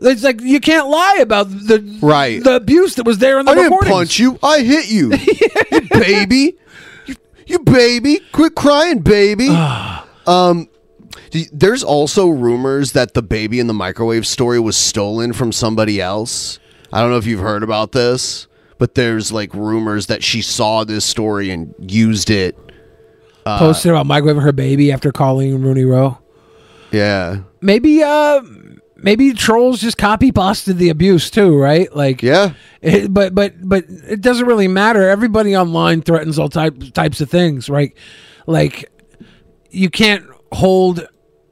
[0.00, 2.42] It's like you can't lie about the Right.
[2.42, 4.38] the abuse that was there in the I didn't punch you.
[4.42, 5.12] I hit you.
[5.72, 6.56] you baby.
[7.06, 7.14] You,
[7.46, 8.20] you baby.
[8.32, 9.48] Quit crying, baby.
[10.26, 10.68] um,
[11.52, 16.58] there's also rumors that the baby in the microwave story was stolen from somebody else.
[16.92, 18.46] I don't know if you've heard about this,
[18.78, 22.56] but there's like rumors that she saw this story and used it.
[23.46, 26.18] Uh, Posted about microwaving her baby after calling Rooney Rowe.
[26.92, 27.38] Yeah.
[27.60, 28.40] Maybe uh
[29.04, 31.94] maybe trolls just copy pasted the abuse too, right?
[31.94, 32.54] Like yeah.
[32.80, 35.08] It, but but but it doesn't really matter.
[35.08, 37.94] Everybody online threatens all type, types of things, right?
[38.46, 38.90] Like
[39.70, 41.06] you can't hold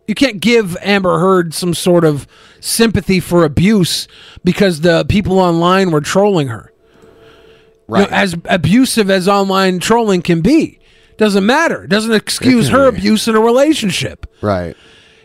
[0.09, 2.27] you can't give Amber Heard some sort of
[2.61, 4.09] sympathy for abuse
[4.43, 6.71] because the people online were trolling her.
[7.89, 8.11] Right.
[8.11, 10.79] as abusive as online trolling can be.
[11.19, 11.87] Doesn't matter.
[11.87, 14.27] Doesn't excuse her abuse in a relationship.
[14.41, 14.75] Right.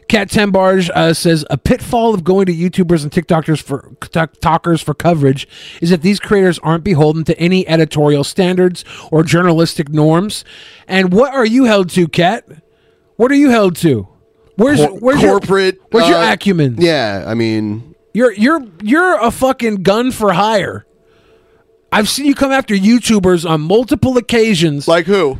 [0.08, 4.94] Kat Tenbarge uh, says a pitfall of going to YouTubers and TikTokers for TikTokers for
[4.94, 5.48] coverage
[5.82, 10.46] is that these creators aren't beholden to any editorial standards or journalistic norms.
[10.88, 12.46] And what are you held to, Cat?
[13.18, 14.08] What are you held to?
[14.56, 15.76] Where's Cor- where's corporate?
[15.76, 16.78] Your, where's your uh, acumen?
[16.80, 20.86] Yeah, I mean, You're you're you're a fucking gun for hire.
[21.92, 24.88] I've seen you come after YouTubers on multiple occasions.
[24.88, 25.40] Like who?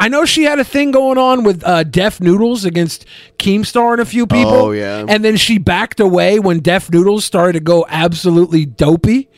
[0.00, 3.04] I know she had a thing going on with uh, Def Noodles against
[3.38, 4.50] Keemstar and a few people.
[4.52, 5.04] Oh, yeah.
[5.06, 9.28] And then she backed away when Def Noodles started to go absolutely dopey.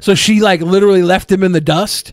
[0.00, 2.12] So she like literally left him in the dust.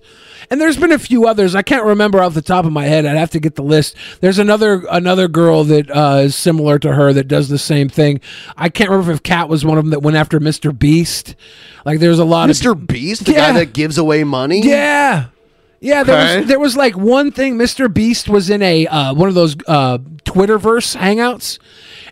[0.49, 1.55] And there's been a few others.
[1.55, 3.05] I can't remember off the top of my head.
[3.05, 3.95] I'd have to get the list.
[4.19, 8.19] There's another another girl that uh, is similar to her that does the same thing.
[8.57, 10.77] I can't remember if Kat was one of them that went after Mr.
[10.77, 11.35] Beast.
[11.85, 12.73] Like there's a lot Mr.
[12.73, 12.87] of Mr.
[12.87, 13.51] Beast, the Yeah.
[13.53, 14.61] guy that gives away money.
[14.61, 15.27] yeah.
[15.83, 16.39] Yeah, there Okay.
[16.39, 17.57] was there was like one thing.
[17.57, 17.93] Mr.
[17.93, 21.59] Beast was in a uh, one of those uh, Twitterverse hangouts,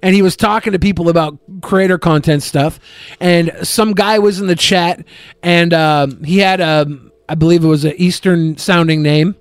[0.04, 2.82] and he was talking to people about creator content stuff.
[3.22, 5.06] And some guy was in the chat,
[5.42, 6.86] and um, he had a,
[7.30, 9.36] I believe it was an Eastern sounding name.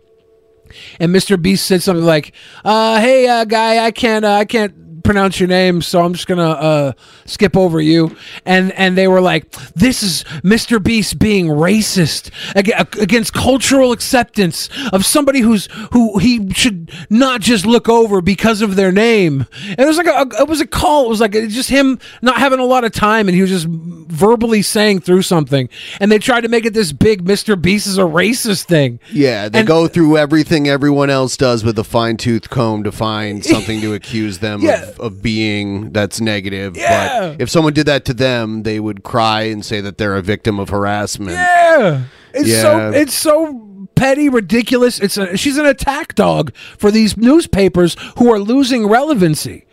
[1.00, 1.40] And Mr.
[1.40, 2.32] Beast said something like,
[2.64, 4.72] uh, "Hey, uh, guy, I can't, uh, I can't
[5.10, 6.92] pronounce your name, so I'm just gonna uh,
[7.26, 8.14] skip over you."
[8.46, 10.80] And and they were like, "This is Mr.
[10.80, 17.88] Beast being racist against cultural acceptance of somebody who's who he should not just look
[17.88, 21.06] over because of their name." And it was like a, it was a call.
[21.06, 23.66] It was like just him not having a lot of time, and he was just
[23.68, 25.68] verbally saying through something.
[25.98, 27.60] And they tried to make it this big Mr.
[27.60, 29.00] Beast is a racist thing.
[29.10, 32.92] Yeah, they And- go through everything everyone else does with a fine tooth comb to
[32.92, 34.84] find something to accuse them Yeah.
[34.84, 36.76] of, of being that's negative.
[36.76, 37.30] Yeah.
[37.30, 40.22] But if someone did that to them, they would cry and say that they're a
[40.22, 41.32] victim of harassment.
[41.32, 42.04] Yeah.
[42.32, 45.00] It's so it's so petty, ridiculous.
[45.00, 49.66] It's a, she's an attack dog for these newspapers who are losing relevancy.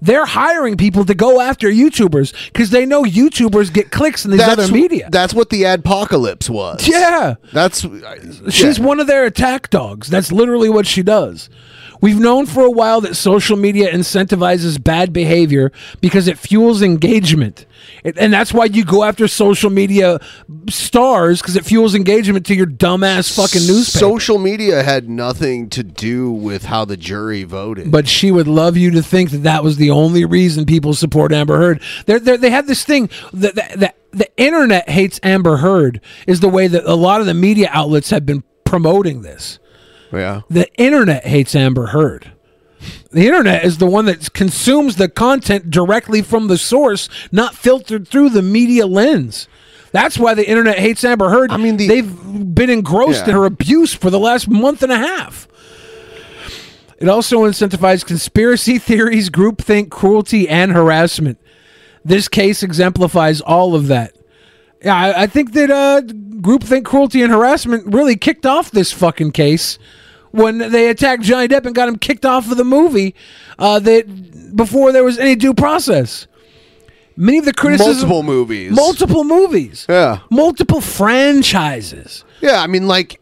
[0.00, 4.40] They're hiring people to go after YouTubers because they know YouTubers get clicks in these
[4.40, 5.08] other media.
[5.12, 6.88] That's what the adpocalypse was.
[6.88, 7.36] Yeah.
[7.52, 7.86] That's
[8.50, 10.08] She's one of their attack dogs.
[10.08, 11.48] That's literally what she does.
[12.02, 17.64] We've known for a while that social media incentivizes bad behavior because it fuels engagement.
[18.02, 20.18] It- and that's why you go after social media
[20.68, 24.00] stars because it fuels engagement to your dumbass fucking newspaper.
[24.00, 27.90] Social media had nothing to do with how the jury voted.
[27.92, 31.32] But she would love you to think that that was the only reason people support
[31.32, 31.80] Amber Heard.
[32.06, 36.40] They're, they're, they have this thing that the, the, the internet hates Amber Heard is
[36.40, 39.60] the way that a lot of the media outlets have been promoting this.
[40.12, 40.42] Yeah.
[40.50, 42.32] The internet hates Amber Heard.
[43.10, 48.08] The internet is the one that consumes the content directly from the source, not filtered
[48.08, 49.48] through the media lens.
[49.92, 51.50] That's why the internet hates Amber Heard.
[51.50, 55.46] I mean, they've been engrossed in her abuse for the last month and a half.
[56.98, 61.38] It also incentivizes conspiracy theories, groupthink, cruelty, and harassment.
[62.04, 64.16] This case exemplifies all of that.
[64.84, 66.02] Yeah, I, I think that uh,
[66.40, 69.78] groupthink cruelty and harassment really kicked off this fucking case
[70.32, 73.14] when they attacked Johnny Depp and got him kicked off of the movie.
[73.58, 76.26] Uh, that before there was any due process.
[77.16, 78.72] Many of the criticism, Multiple movies.
[78.72, 80.20] multiple movies, Yeah.
[80.30, 82.24] multiple franchises.
[82.40, 83.20] Yeah, I mean, like,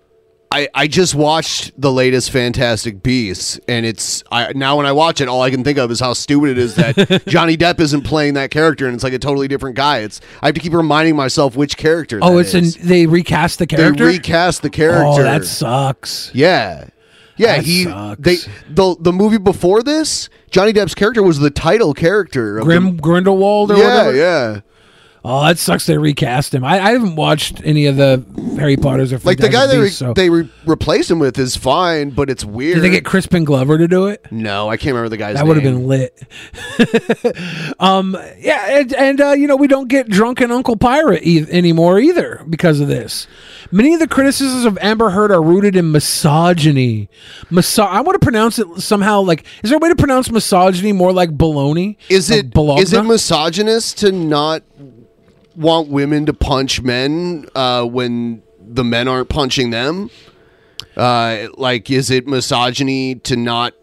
[0.53, 5.21] I, I just watched the latest Fantastic Beasts, and it's I, now when I watch
[5.21, 8.03] it, all I can think of is how stupid it is that Johnny Depp isn't
[8.03, 9.99] playing that character, and it's like a totally different guy.
[9.99, 12.19] It's I have to keep reminding myself which character.
[12.21, 12.77] Oh, it's is.
[12.77, 14.05] an they recast the character.
[14.05, 15.21] they recast the oh, character.
[15.21, 16.33] Oh, that sucks.
[16.35, 16.89] Yeah.
[17.37, 18.21] Yeah, That he sucks.
[18.21, 18.37] they
[18.69, 22.59] the the movie before this, Johnny Depp's character was the title character.
[22.59, 24.17] Of Grim Grindelwald or yeah, whatever.
[24.17, 24.61] yeah.
[25.23, 25.85] Oh, that sucks.
[25.85, 26.65] They recast him.
[26.65, 28.25] I, I haven't watched any of the
[28.59, 31.39] Harry Potter's or Like the guy they re- Beasts, so- they re- replaced him with
[31.39, 32.77] is fine, but it's weird.
[32.77, 34.25] Did they get Crispin Glover to do it?
[34.31, 35.75] No, I can't remember the guy's that would have name.
[35.81, 36.23] been lit.
[37.81, 41.99] um, yeah, and, and uh, you know we don't get drunken Uncle Pirate e- anymore
[41.99, 43.27] either because of this.
[43.71, 47.09] Many of the criticisms of Amber Heard are rooted in misogyny.
[47.51, 49.45] Miso- I want to pronounce it somehow like.
[49.63, 51.97] Is there a way to pronounce misogyny more like baloney?
[52.09, 52.83] Is Like it Bologna?
[52.83, 54.63] is it misogynist to not
[55.61, 60.11] want women to punch men uh, when the men aren't punching them?
[60.97, 63.75] Uh, like, is it misogyny to not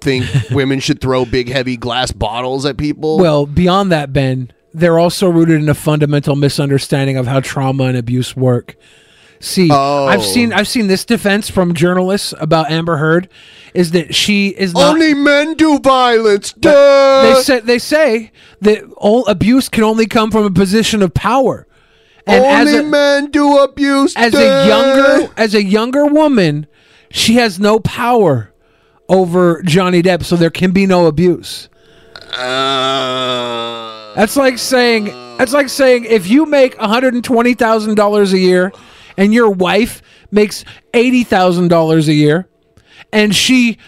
[0.00, 3.18] think women should throw big, heavy glass bottles at people?
[3.18, 7.96] Well, beyond that, Ben, they're also rooted in a fundamental misunderstanding of how trauma and
[7.96, 8.76] abuse work.
[9.40, 10.22] See, I've Oh.
[10.22, 13.28] seen I've seen this defense from journalists about Amber Heard
[13.74, 16.52] is that she is not only men do violence.
[16.52, 17.22] Duh.
[17.22, 21.66] they say they say that all abuse can only come from a position of power.
[22.26, 24.14] And only as a, men do abuse.
[24.16, 24.38] as duh.
[24.38, 26.66] a younger as a younger woman,
[27.10, 28.52] she has no power
[29.08, 31.68] over Johnny Depp, so there can be no abuse.
[32.32, 35.06] Uh, That's like saying
[35.38, 38.72] that's like saying if you make one hundred and twenty thousand dollars a year,
[39.16, 42.48] and your wife makes eighty thousand dollars a year,
[43.12, 43.78] and she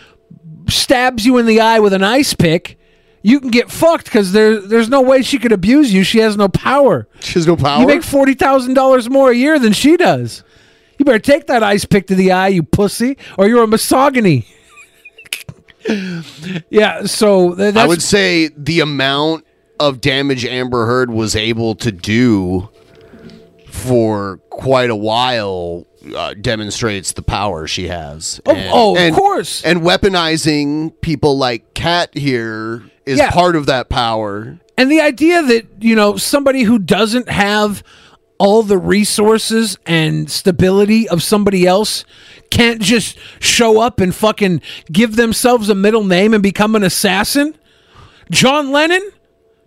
[0.68, 2.78] stabs you in the eye with an ice pick,
[3.22, 6.04] you can get fucked because there there's no way she could abuse you.
[6.04, 7.06] She has no power.
[7.20, 7.80] She has no power.
[7.80, 10.42] You make forty thousand dollars more a year than she does.
[10.98, 14.46] You better take that ice pick to the eye, you pussy, or you're a misogyny.
[16.70, 19.46] yeah, so th- that's I would say the amount
[19.78, 22.68] of damage Amber Heard was able to do
[23.80, 28.40] for quite a while uh, demonstrates the power she has.
[28.46, 28.54] Oh,
[28.96, 29.64] oh, of course.
[29.64, 33.30] And weaponizing people like Kat here is Yeah.
[33.30, 34.58] part of that power.
[34.78, 37.82] And the idea that, you know, somebody who doesn't have
[38.38, 42.04] all the resources and stability of somebody else
[42.50, 47.54] can't just show up and fucking give themselves a middle name and become an assassin.
[48.30, 49.02] John Lennon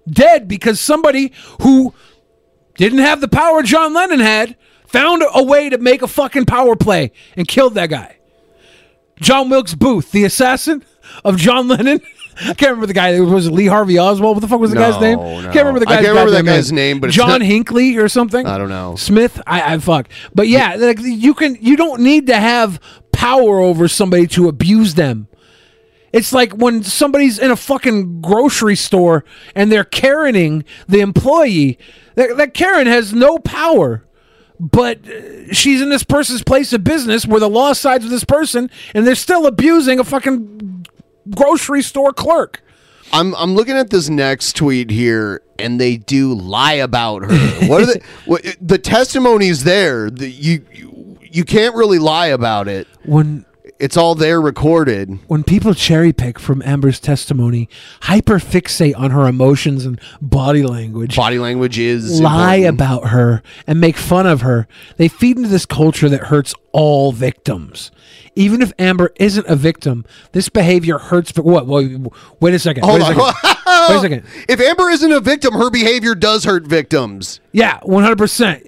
[0.09, 1.93] dead because somebody who
[2.76, 4.55] didn't have the power John Lennon had
[4.88, 8.17] found a way to make a fucking power play and killed that guy.
[9.21, 10.84] John Wilkes Booth, the assassin
[11.24, 12.01] of John Lennon.
[12.39, 13.19] I can't remember the guy.
[13.19, 14.38] Was it Lee Harvey Oswald?
[14.38, 15.19] What the fuck was the guy's name?
[15.19, 15.41] no.
[15.43, 18.09] Can't remember the I guy's can't remember that guy's name, but John not- Hinckley or
[18.09, 18.47] something.
[18.47, 18.95] I don't know.
[18.95, 19.39] Smith.
[19.45, 20.09] I, I fuck.
[20.34, 21.57] But yeah, like you can.
[21.61, 22.80] You don't need to have
[23.11, 25.28] power over somebody to abuse them.
[26.14, 31.80] It's like when somebody's in a fucking grocery store and they're Karening the employee.
[32.16, 34.05] That, that Karen has no power,
[34.59, 34.99] but
[35.51, 39.07] she's in this person's place of business where the law sides with this person, and
[39.07, 40.86] they're still abusing a fucking
[41.36, 42.61] grocery store clerk.
[43.11, 47.68] I'm I'm looking at this next tweet here, and they do lie about her.
[47.68, 50.09] What are the what, the testimony's there?
[50.09, 53.45] The, you, you you can't really lie about it when
[53.80, 55.19] it's all there recorded.
[55.28, 57.67] When people cherry pick from Amber's testimony,
[58.01, 62.76] hyper fixate on her emotions and body language, Body language is lie important.
[62.80, 64.67] about her and make fun of her.
[64.97, 67.91] They feed into this culture that hurts all victims.
[68.36, 71.32] Even if Amber isn't a victim, this behavior hurts.
[71.32, 71.67] For, what?
[71.67, 72.84] Well, wait a second.
[72.84, 73.34] Hold wait a on.
[73.34, 73.55] second.
[73.89, 74.24] wait a second.
[74.49, 77.41] If Amber isn't a victim, her behavior does hurt victims.
[77.51, 78.65] Yeah, one hundred percent.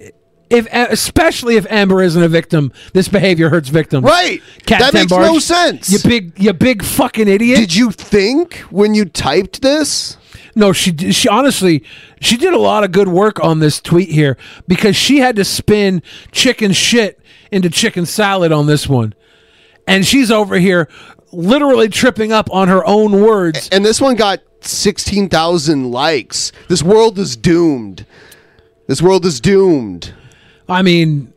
[0.48, 4.04] If especially if Amber isn't a victim, this behavior hurts victims.
[4.04, 4.40] Right.
[4.64, 5.90] Kat That makes Tenbarge, no sense.
[5.90, 7.58] You big, you big fucking idiot.
[7.58, 10.16] Did you think when you typed this?
[10.54, 11.84] No, she she honestly
[12.20, 15.44] she did a lot of good work on this tweet here because she had to
[15.44, 17.20] spin chicken shit
[17.50, 19.14] into chicken salad on this one.
[19.86, 20.88] And she's over here
[21.32, 23.68] literally tripping up on her own words.
[23.70, 26.52] And this one got 16,000 likes.
[26.68, 28.06] This world is doomed.
[28.86, 30.14] This world is doomed.
[30.68, 31.32] I mean,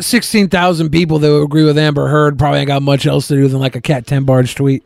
[0.00, 3.48] 16,000 people that would agree with Amber Heard probably ain't got much else to do
[3.48, 4.84] than like a Kat Tenbarge tweet.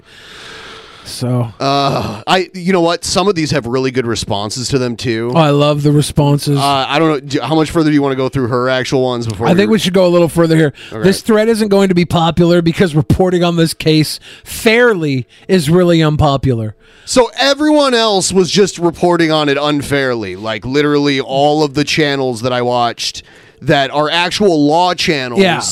[1.04, 3.04] So Uh, I, you know what?
[3.04, 5.32] Some of these have really good responses to them too.
[5.34, 6.56] oh, I love the responses.
[6.58, 9.02] Uh, I don't know how much further do you want to go through her actual
[9.02, 9.48] ones before.
[9.48, 10.72] I think we should go a little further here.
[10.92, 11.02] Okay.
[11.02, 16.00] This thread isn't going to be popular because reporting on this case fairly is really
[16.02, 16.76] unpopular.
[17.06, 20.36] So everyone else was just reporting on it unfairly.
[20.36, 23.24] Like literally all of the channels that I watched
[23.62, 25.40] that are actual law channels.
[25.40, 25.62] Yeah.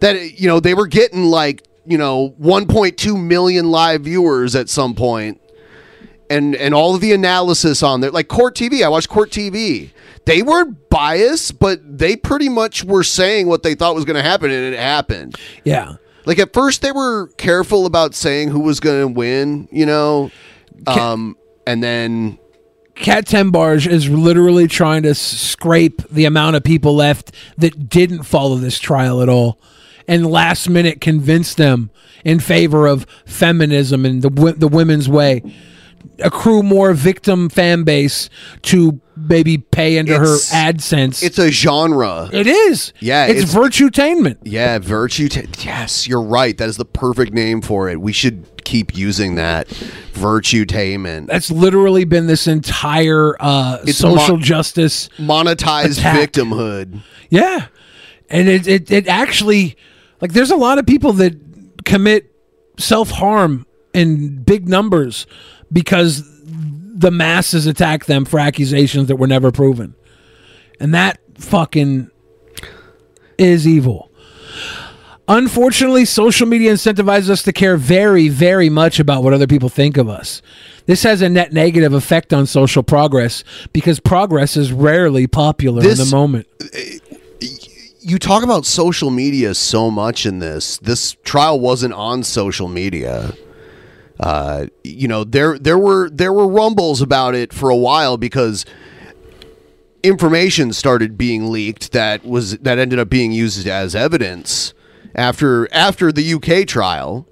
[0.00, 4.94] That you know they were getting like you know 1.2 million live viewers at some
[4.94, 5.40] point,
[6.28, 8.84] and and all of the analysis on there, like Court TV.
[8.84, 9.90] I watched Court TV.
[10.26, 14.22] They weren't biased, but they pretty much were saying what they thought was going to
[14.22, 15.36] happen, and it happened.
[15.64, 15.96] Yeah.
[16.26, 20.30] Like at first they were careful about saying who was going to win, you know.
[20.86, 22.38] Um and then
[22.96, 28.56] Kat Tenbarge is literally trying to scrape the amount of people left that didn't follow
[28.56, 29.60] this trial at all,
[30.08, 31.90] and last minute convince them
[32.24, 35.42] in favor of feminism and the the women's way.
[36.20, 38.28] Accrue more victim fan base
[38.62, 41.22] to maybe pay into It's- her AdSense.
[41.22, 42.28] it's a genre.
[42.32, 42.92] It is.
[43.00, 44.36] Yeah, it's, it's- virtuetainment.
[44.44, 45.28] Yeah, virtue.
[45.28, 46.56] T- yes, you're right.
[46.58, 48.00] That is the perfect name for it.
[48.00, 49.68] We should keep using that
[50.12, 51.26] virtuetainment.
[51.28, 56.32] That's literally been this entire uh, It's social mo- justice monetized attack.
[56.32, 57.00] victimhood.
[57.30, 57.66] Yeah,
[58.28, 59.76] and it, it it actually
[60.20, 61.34] like there's a lot of people that
[61.84, 62.30] commit
[62.78, 65.26] self harm in big numbers
[65.72, 66.22] because
[66.98, 69.94] the masses attack them for accusations that were never proven,
[70.80, 72.10] and that fucking
[73.38, 74.10] is evil.
[75.28, 79.96] Unfortunately, social media incentivizes us to care very, very much about what other people think
[79.96, 80.40] of us.
[80.86, 83.42] This has a net negative effect on social progress
[83.72, 86.46] because progress is rarely popular in the moment.
[86.72, 86.98] Eh,
[88.00, 90.78] you talk about social media so much in this.
[90.78, 93.34] This trial wasn't on social media.
[94.18, 98.64] Uh, you know, there there were there were rumbles about it for a while because
[100.02, 104.72] information started being leaked that was that ended up being used as evidence
[105.14, 107.26] after after the UK trial.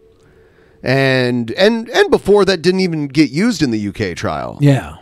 [0.83, 4.59] And and and before that didn't even get used in the UK trial.
[4.61, 4.97] Yeah.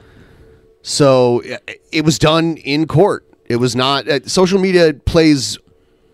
[0.83, 1.43] So
[1.91, 3.26] it was done in court.
[3.47, 5.59] It was not uh, social media plays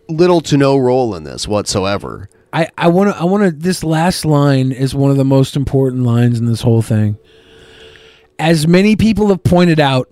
[0.08, 2.28] little to no role in this whatsoever.
[2.52, 5.56] I, I want to I want to this last line is one of the most
[5.56, 7.18] important lines in this whole thing.
[8.38, 10.10] As many people have pointed out,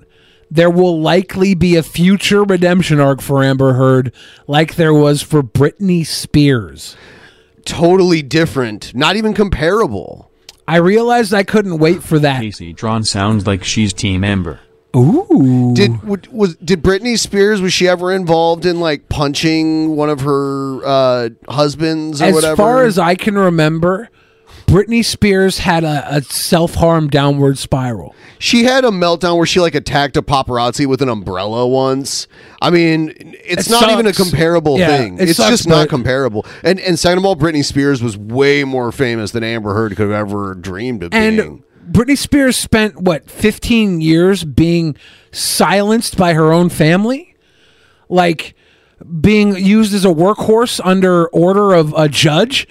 [0.51, 4.13] there will likely be a future redemption arc for Amber Heard
[4.47, 6.97] like there was for Britney Spears.
[7.65, 10.31] Totally different, not even comparable.
[10.69, 12.41] I realized I couldn't wait for that.
[12.41, 14.61] Casey Drawn sounds like she's Team Ember.
[14.97, 15.73] Ooh.
[15.75, 20.21] Did would- was did Britney Spears was she ever involved in like punching one of
[20.21, 22.53] her uh, husbands or as whatever?
[22.53, 24.09] As far as I can remember,
[24.67, 28.15] Britney Spears had a, a self harm downward spiral.
[28.39, 32.27] she had a meltdown where she like attacked a paparazzi with an umbrella once.
[32.63, 33.13] I mean,
[33.45, 35.19] it's It not even a comparable Yeah, thing.
[35.19, 36.45] it It's sucks, just not comparable.
[36.65, 40.11] And and second of all, Britney Spears was way more famous than Amber Heard could
[40.11, 41.63] have ever dreamed of And being.
[41.87, 44.97] Britney Spears spent what 15 years being
[45.31, 47.37] silenced by her own family,
[48.09, 48.55] like
[49.21, 52.67] being used as a workhorse under order of a judge.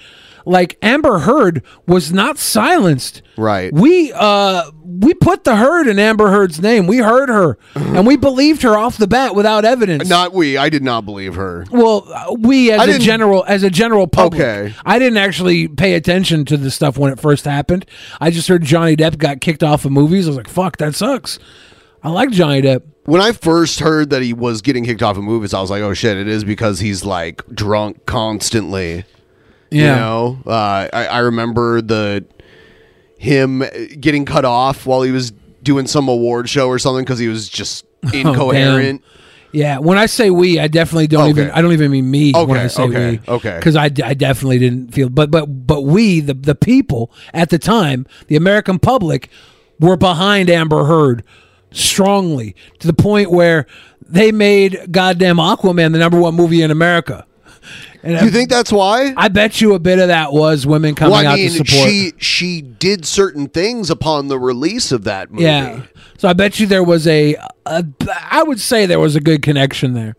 [0.46, 3.22] Like Amber Heard was not silenced.
[3.38, 3.74] Right.
[3.74, 6.88] We uh we put the Heard in Amber Heard's name.
[6.88, 10.08] We heard her and we believed her off the bat without evidence.
[10.08, 10.58] Not we.
[10.58, 11.66] I did not believe her.
[11.72, 14.41] Well, we as I a general as a general public.
[14.41, 14.74] Okay.
[14.86, 17.86] I didn't actually pay attention to the stuff when it first happened.
[18.22, 20.28] I just heard Johnny Depp got kicked off of movies.
[20.28, 21.39] I was like, "Fuck, that sucks."
[22.04, 22.84] I like Johnny Depp.
[23.06, 25.82] When I first heard that he was getting kicked off of movies, I was like,
[25.82, 29.06] "Oh shit!" It is because he's like drunk constantly.
[29.72, 29.95] You Yeah.
[29.97, 32.26] know, uh, I, I remember the
[33.18, 33.63] him
[33.99, 35.32] getting cut off while he was
[35.63, 39.03] doing some award show or something because he was just incoherent.
[39.51, 41.30] Yeah, when I say we, I definitely don't Okay.
[41.43, 41.51] even.
[41.51, 43.34] I don't even mean me when Okay, I say okay, we.
[43.36, 43.55] okay.
[43.57, 45.07] Because I, I definitely didn't feel.
[45.09, 49.30] But but but we, the the people at the time, the American public,
[49.80, 51.24] were behind Amber Heard
[51.72, 53.66] strongly to the point where
[54.07, 57.26] they made goddamn Aquaman the number one movie in America.
[58.06, 59.14] And you think that's why?
[59.18, 61.58] I bet you a bit of that was women coming well, I out mean, to
[61.58, 61.89] support.
[61.89, 65.43] she she did certain things upon the release of that movie.
[65.43, 65.82] Yeah.
[66.20, 67.36] So I bet you there was a,
[67.66, 67.84] a
[68.30, 70.16] I would say there was a good connection there.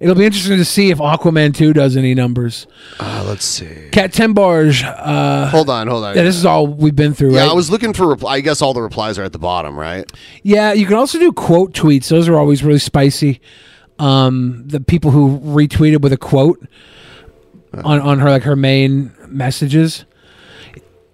[0.00, 2.68] It'll be interesting to see if Aquaman 2 does any numbers.
[3.00, 3.88] Uh, let's see.
[3.90, 4.84] Kat Tenbarge.
[4.84, 6.14] Uh, Hold on, hold on.
[6.14, 7.50] Yeah, this is all we've been through, Yeah, right?
[7.50, 8.06] I was looking for.
[8.06, 8.34] Reply.
[8.34, 10.08] I guess all the replies are at the bottom, right?
[10.44, 12.08] Yeah, you can also do quote tweets.
[12.08, 13.40] Those are always really spicy.
[13.98, 16.64] Um, the people who retweeted with a quote
[17.72, 20.04] on, on her like her main messages.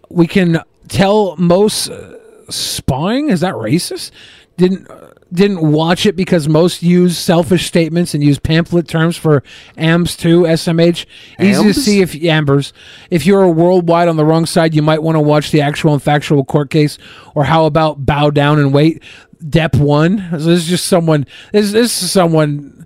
[0.08, 2.18] We can tell most uh,
[2.50, 4.10] spawning is that racist?
[4.56, 9.42] Didn't uh, didn't watch it because most use selfish statements and use pamphlet terms for
[9.76, 10.42] AMS too.
[10.42, 11.06] SMH
[11.40, 12.72] easy to see if ambers.
[13.10, 16.02] If you're worldwide on the wrong side, you might want to watch the actual and
[16.02, 16.98] factual court case.
[17.34, 19.02] Or how about bow down and wait?
[19.42, 20.24] Depp won.
[20.30, 21.26] So this is just someone.
[21.52, 22.83] This this is someone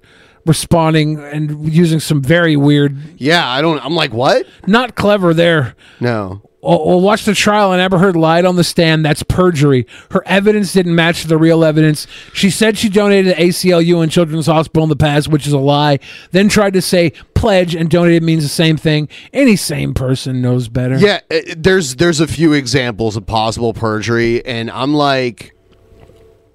[0.48, 2.96] responding and using some very weird.
[3.20, 3.78] Yeah, I don't.
[3.84, 4.46] I'm like, what?
[4.66, 5.76] Not clever there.
[6.00, 6.42] No.
[6.60, 9.04] Well, well, watch the trial and Amber Heard lied on the stand.
[9.04, 9.86] That's perjury.
[10.10, 12.08] Her evidence didn't match the real evidence.
[12.32, 15.58] She said she donated to ACLU and Children's Hospital in the past, which is a
[15.58, 16.00] lie.
[16.32, 19.08] Then tried to say pledge and donated means the same thing.
[19.32, 20.98] Any sane person knows better.
[20.98, 25.54] Yeah, uh, there's there's a few examples of possible perjury, and I'm like,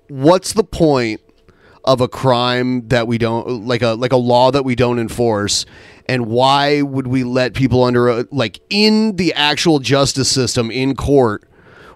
[0.10, 1.22] what's the point
[1.86, 5.66] of a crime that we don't like a like a law that we don't enforce?
[6.08, 10.96] And why would we let people under a, like in the actual justice system in
[10.96, 11.44] court?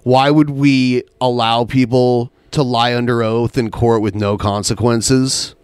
[0.03, 5.55] Why would we allow people to lie under oath in court with no consequences?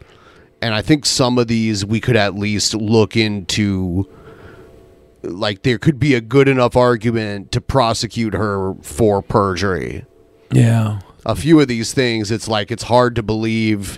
[0.61, 4.09] And I think some of these we could at least look into
[5.24, 10.05] like there could be a good enough argument to prosecute her for perjury.
[10.51, 10.99] Yeah.
[11.26, 13.97] A few of these things, it's like it's hard to believe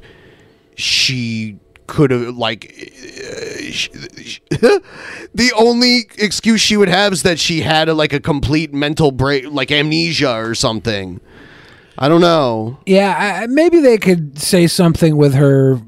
[0.75, 1.57] she
[1.87, 2.61] could have like
[5.33, 9.11] the only excuse she would have is that she had a, like a complete mental
[9.11, 11.19] break, like amnesia or something.
[11.97, 12.79] I don't know.
[12.85, 15.81] Yeah, I- maybe they could say something with her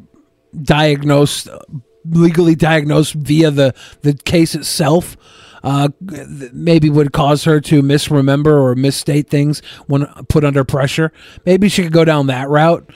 [0.62, 1.50] diagnosed,
[2.10, 5.18] legally diagnosed via the the case itself.
[5.64, 5.90] Uh,
[6.54, 11.12] maybe would cause her to misremember or misstate things when put under pressure.
[11.46, 12.90] Maybe she could go down that route.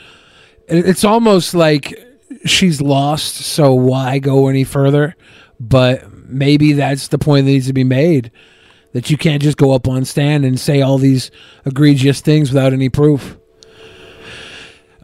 [0.67, 1.93] It's almost like
[2.45, 5.15] she's lost, so why go any further?
[5.59, 8.31] But maybe that's the point that needs to be made.
[8.93, 11.31] That you can't just go up on stand and say all these
[11.65, 13.37] egregious things without any proof.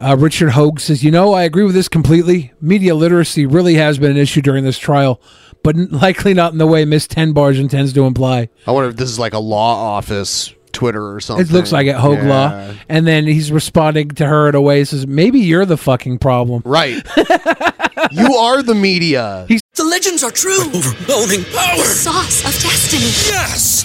[0.00, 2.52] Uh, Richard Hoeg says, You know, I agree with this completely.
[2.60, 5.20] Media literacy really has been an issue during this trial,
[5.62, 8.48] but likely not in the way Miss Tenbarge intends to imply.
[8.66, 11.44] I wonder if this is like a law office Twitter or something.
[11.46, 12.28] It looks like it, Hoeg Yeah.
[12.28, 12.74] Law.
[12.88, 16.18] And then he's responding to her in a way, he says, Maybe you're the fucking
[16.18, 16.62] problem.
[16.64, 16.94] Right.
[18.12, 19.44] you are the media.
[19.48, 20.60] He's- The legends are true.
[20.74, 21.76] Overwhelming power!
[21.78, 23.10] The sauce of destiny.
[23.32, 23.84] Yes!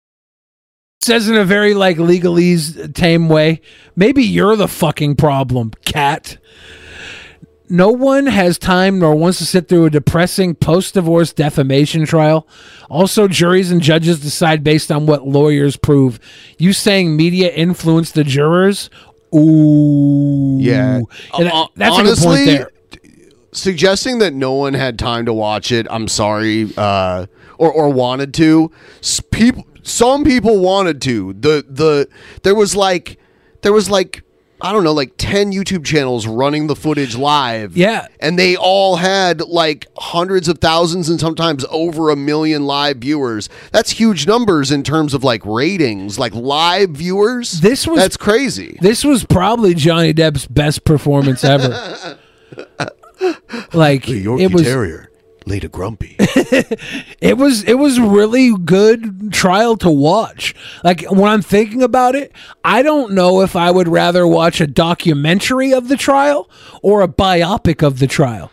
[1.03, 3.61] Says in a very like legalese tame way,
[3.95, 6.37] maybe you're the fucking problem, Kat.
[7.69, 12.47] No one has time nor wants to sit through a depressing post divorce defamation trial.
[12.87, 16.19] Also, juries and judges decide based on what lawyers prove.
[16.59, 18.91] You saying media influenced the jurors?
[19.33, 20.57] Ooh.
[20.59, 20.97] Yeah.
[21.35, 22.69] And that- Uh, that's honestly, a good point there.
[23.53, 27.25] Suggesting that no one had time to watch it, I'm sorry, uh,
[27.57, 28.69] or or wanted to.
[29.31, 31.33] People, some people wanted to.
[31.33, 32.09] The the
[32.43, 33.19] there was like
[33.61, 34.23] there was like
[34.63, 37.75] I don't know, like ten YouTube channels running the footage live.
[37.75, 38.07] Yeah.
[38.19, 43.49] and they all had like hundreds of thousands and sometimes over a million live viewers.
[43.71, 47.61] That's huge numbers in terms of like ratings, like live viewers.
[47.61, 48.77] This was that's crazy.
[48.81, 52.17] This was probably Johnny Depp's best performance ever.
[53.73, 55.10] like it was laid
[55.49, 56.15] a grumpy.
[56.19, 60.55] it was it was really good trial to watch.
[60.83, 62.31] Like when I'm thinking about it,
[62.63, 66.49] I don't know if I would rather watch a documentary of the trial
[66.81, 68.51] or a biopic of the trial.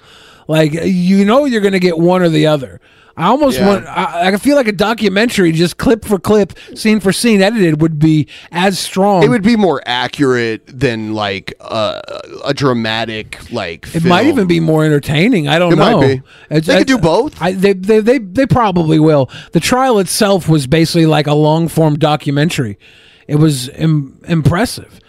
[0.49, 2.81] Like you know you're going to get one or the other.
[3.19, 3.67] I almost Yeah.
[3.67, 7.81] want I, I feel like a documentary just clip for clip, scene for scene edited
[7.83, 9.23] would be as strong.
[9.25, 12.01] It would be more accurate than like uh,
[12.45, 13.89] a dramatic like.
[13.95, 15.49] It might even be more entertaining.
[15.49, 16.01] I don't It might know.
[16.01, 16.23] be.
[16.61, 17.41] They could do both.
[17.43, 19.29] I, they, they, they, they probably will.
[19.53, 22.79] The trial itself was basically like a long form documentary.
[23.27, 25.01] It was Im- impressive.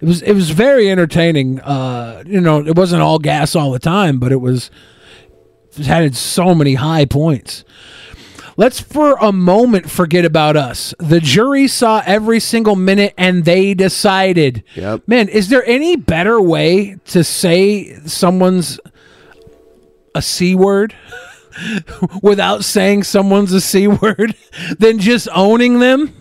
[0.00, 1.60] It was it was very entertaining.
[1.60, 4.70] Uh, you know, it wasn't all gas all the time, but it was
[5.84, 7.64] had so many high points.
[8.58, 10.94] Let's for a moment forget about us.
[10.98, 14.64] The jury saw every single minute and they decided.
[14.74, 15.02] Yep.
[15.06, 18.80] Man, is there any better way to say someone's
[20.14, 20.94] a C word
[22.22, 24.34] without saying someone's a C word
[24.78, 26.14] than just owning them?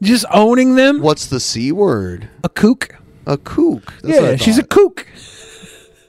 [0.00, 1.02] Just owning them?
[1.02, 2.30] What's the C word?
[2.42, 2.96] A kook.
[3.26, 3.92] A kook.
[4.02, 5.06] That's yeah, she's a kook.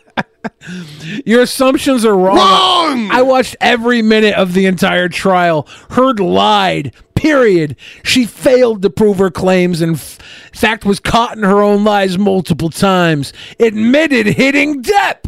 [1.25, 2.37] Your assumptions are wrong.
[2.37, 3.11] Wrong!
[3.11, 5.67] I watched every minute of the entire trial.
[5.91, 6.93] Heard lied.
[7.15, 7.75] Period.
[8.03, 10.17] She failed to prove her claims and, f-
[10.53, 13.33] in fact, was caught in her own lies multiple times.
[13.59, 15.25] Admitted hitting Depp.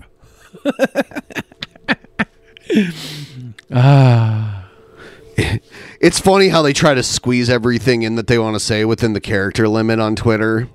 [3.73, 4.67] ah.
[5.99, 9.13] It's funny how they try to squeeze everything in that they want to say within
[9.13, 10.67] the character limit on Twitter.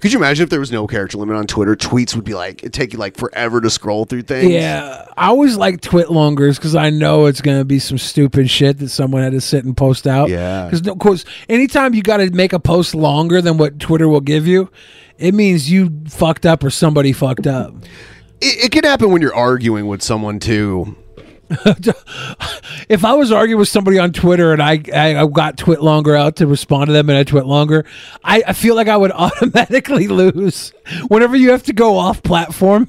[0.00, 1.76] Could you imagine if there was no character limit on Twitter?
[1.76, 4.50] Tweets would be like it'd take you like forever to scroll through things.
[4.50, 8.78] Yeah, I always like twit longers because I know it's gonna be some stupid shit
[8.78, 10.30] that someone had to sit and post out.
[10.30, 10.64] Yeah.
[10.64, 14.20] because of course, anytime you got to make a post longer than what Twitter will
[14.20, 14.70] give you,
[15.18, 17.74] it means you fucked up or somebody fucked up.
[18.40, 20.96] It, it can happen when you're arguing with someone too.
[22.88, 26.16] If I was arguing with somebody on Twitter and I, I I got twit longer
[26.16, 27.84] out to respond to them and I twit longer,
[28.24, 30.72] I, I feel like I would automatically lose.
[31.08, 32.88] Whenever you have to go off platform,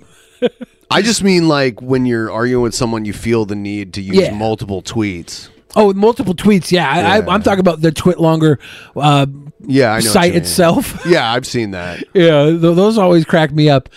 [0.89, 4.16] I just mean like when you're arguing with someone, you feel the need to use
[4.18, 4.34] Yeah.
[4.34, 5.49] multiple tweets.
[5.76, 8.59] oh, multiple tweets, yeah, I, I'm talking about the twit longer
[8.95, 9.26] uh,
[9.59, 11.05] Yeah, I know site itself.
[11.05, 12.03] Yeah, I've seen that.
[12.14, 13.88] Yeah, th- those always crack me up.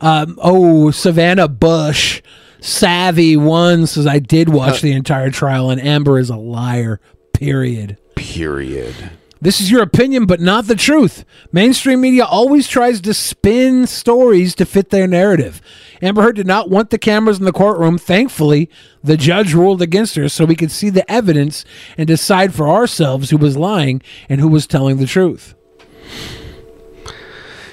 [0.00, 2.20] Um, oh, Savannah Bush,
[2.62, 7.00] Savvy One says I did watch Uh, the entire trial, and Amber is a liar.
[7.32, 7.98] Period.
[8.14, 8.94] Period.
[9.40, 11.24] This is your opinion, but not the truth.
[11.50, 15.60] Mainstream media always tries to spin stories to fit their narrative.
[16.00, 17.98] Amber Heard did not want the cameras in the courtroom.
[17.98, 18.70] Thankfully,
[19.02, 21.64] the judge ruled against her so we could see the evidence
[21.98, 25.56] and decide for ourselves who was lying and who was telling the truth.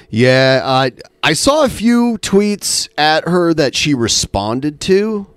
[0.10, 0.89] Yeah, uh,
[1.22, 5.28] I saw a few tweets at her that she responded to.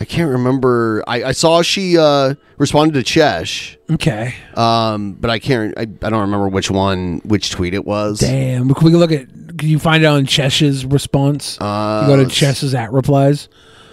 [0.00, 1.02] I can't remember.
[1.06, 3.76] I, I saw she uh, responded to Chesh.
[3.90, 4.34] Okay.
[4.54, 5.76] Um, but I can't.
[5.76, 8.20] I, I don't remember which one, which tweet it was.
[8.20, 8.72] Damn.
[8.74, 9.28] Can we look at?
[9.56, 11.58] Can you find out on Chesh's response?
[11.60, 13.48] Uh, you go to Chesh's at replies.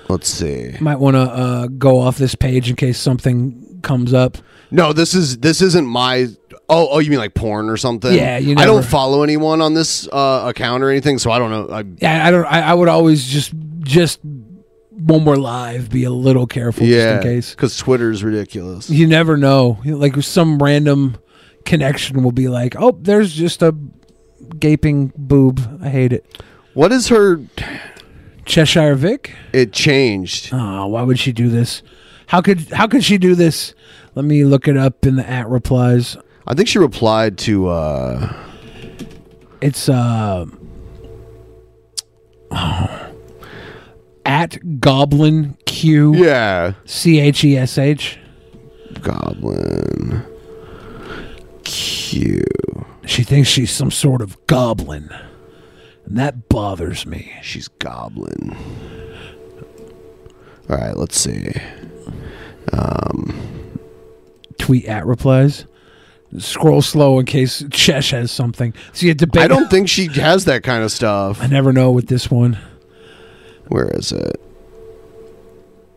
[0.09, 0.75] Let's see.
[0.81, 4.37] Might want to uh, go off this page in case something comes up.
[4.71, 6.27] No, this is this isn't my.
[6.69, 8.13] Oh, oh, you mean like porn or something?
[8.13, 11.51] Yeah, you I don't follow anyone on this uh, account or anything, so I don't
[11.51, 11.69] know.
[11.69, 12.45] I, Yeah, I don't.
[12.45, 17.15] I, I would always just just when we're live, be a little careful yeah, just
[17.15, 17.51] in case.
[17.51, 18.89] because Twitter's ridiculous.
[18.89, 19.79] You never know.
[19.83, 21.17] Like some random
[21.65, 23.75] connection will be like, oh, there's just a
[24.59, 25.79] gaping boob.
[25.83, 26.43] I hate it.
[26.73, 27.41] What is her?
[28.45, 29.33] Cheshire Vic.
[29.53, 30.49] It changed.
[30.51, 31.81] Oh, why would she do this?
[32.27, 33.73] How could how could she do this?
[34.15, 36.17] Let me look it up in the at replies.
[36.47, 37.67] I think she replied to.
[37.69, 38.33] uh
[39.61, 40.45] It's uh
[44.25, 46.15] at Goblin Q.
[46.15, 46.73] Yeah.
[46.85, 48.19] C H E S H.
[49.01, 50.23] Goblin
[51.63, 52.43] Q.
[53.05, 55.09] She thinks she's some sort of goblin.
[56.05, 57.31] And that bothers me.
[57.41, 58.55] She's goblin.
[60.69, 61.51] All right, let's see.
[62.71, 63.33] Um,
[64.57, 65.65] Tweet at replies.
[66.39, 68.73] Scroll slow in case Chesh has something.
[68.93, 69.43] See a debate.
[69.43, 71.41] I don't think she has that kind of stuff.
[71.41, 72.57] I never know with this one.
[73.67, 74.39] Where is it?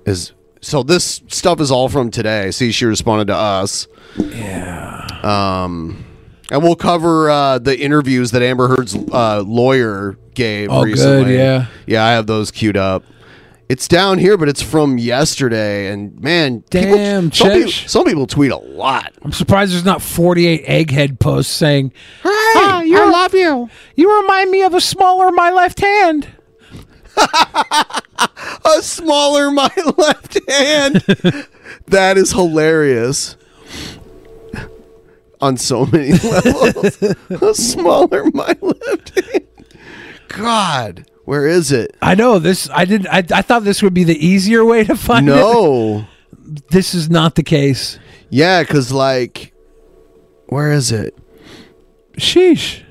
[0.04, 2.50] Is so this stuff is all from today.
[2.50, 3.86] See, she responded to us.
[4.18, 5.06] Yeah.
[5.22, 6.04] Um,
[6.50, 11.36] and we'll cover uh, the interviews that Amber Heard's uh, lawyer gave Oh, good, recently.
[11.36, 11.66] yeah.
[11.86, 13.02] yeah, I have those queued up.
[13.68, 15.88] It's down here, but it's from yesterday.
[15.88, 19.12] And man, people- Damn, some, people, some people tweet a lot.
[19.22, 21.92] I'm surprised there's not 48 egghead posts saying,
[22.22, 23.68] "Hey, I love you.
[23.96, 26.28] You remind me of a smaller my left hand."
[27.16, 30.94] a smaller my left hand.
[31.86, 33.36] that is hilarious.
[35.40, 37.02] On so many levels.
[37.02, 39.46] a smaller my left hand.
[40.28, 41.96] God, where is it?
[42.00, 42.70] I know this.
[42.70, 43.06] I did.
[43.08, 45.32] I, I thought this would be the easier way to find it.
[45.32, 46.06] No.
[46.70, 47.98] This is not the case.
[48.30, 49.52] Yeah, because like,
[50.46, 51.18] where is it?
[52.12, 52.82] Sheesh.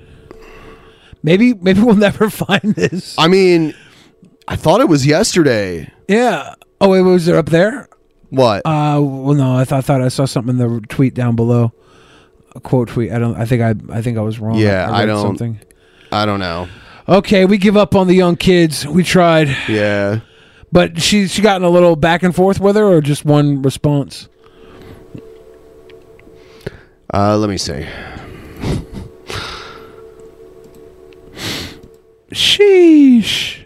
[1.23, 3.15] Maybe maybe we'll never find this.
[3.17, 3.73] I mean,
[4.49, 5.89] I thought it was yesterday.
[6.09, 6.55] Yeah.
[6.81, 7.87] Oh, wait, was it up there?
[8.31, 8.65] What?
[8.65, 9.55] Uh, well, no.
[9.55, 11.71] I thought, thought I saw something in the tweet down below.
[12.53, 13.13] A quote tweet.
[13.13, 13.37] I don't.
[13.37, 13.97] I think I.
[13.97, 14.57] I think I was wrong.
[14.57, 15.21] yeah, I, read don't.
[15.21, 15.59] Something.
[16.11, 16.67] I don't know.
[17.07, 18.87] Okay, we give up on the young kids.
[18.87, 19.55] We tried.
[19.69, 20.21] Yeah.
[20.71, 23.61] But she she got in a little back and forth with her, or just one
[23.61, 24.27] response.
[27.13, 27.85] Uh, let me see.
[32.31, 33.65] Sheesh.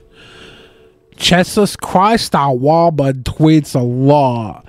[1.16, 4.66] Jesus Christ, our Waba tweets a lot.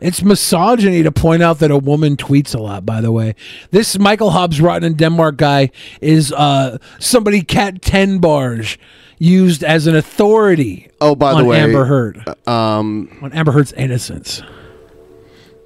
[0.00, 3.34] It's misogyny to point out that a woman tweets a lot, by the way.
[3.70, 5.70] This Michael Hobbes Rotten in Denmark guy
[6.00, 8.78] is uh, somebody Kat Tenbarge
[9.18, 12.22] used as an authority Oh, by the way, Amber Heard.
[12.48, 14.42] Um, on Amber Heard's innocence.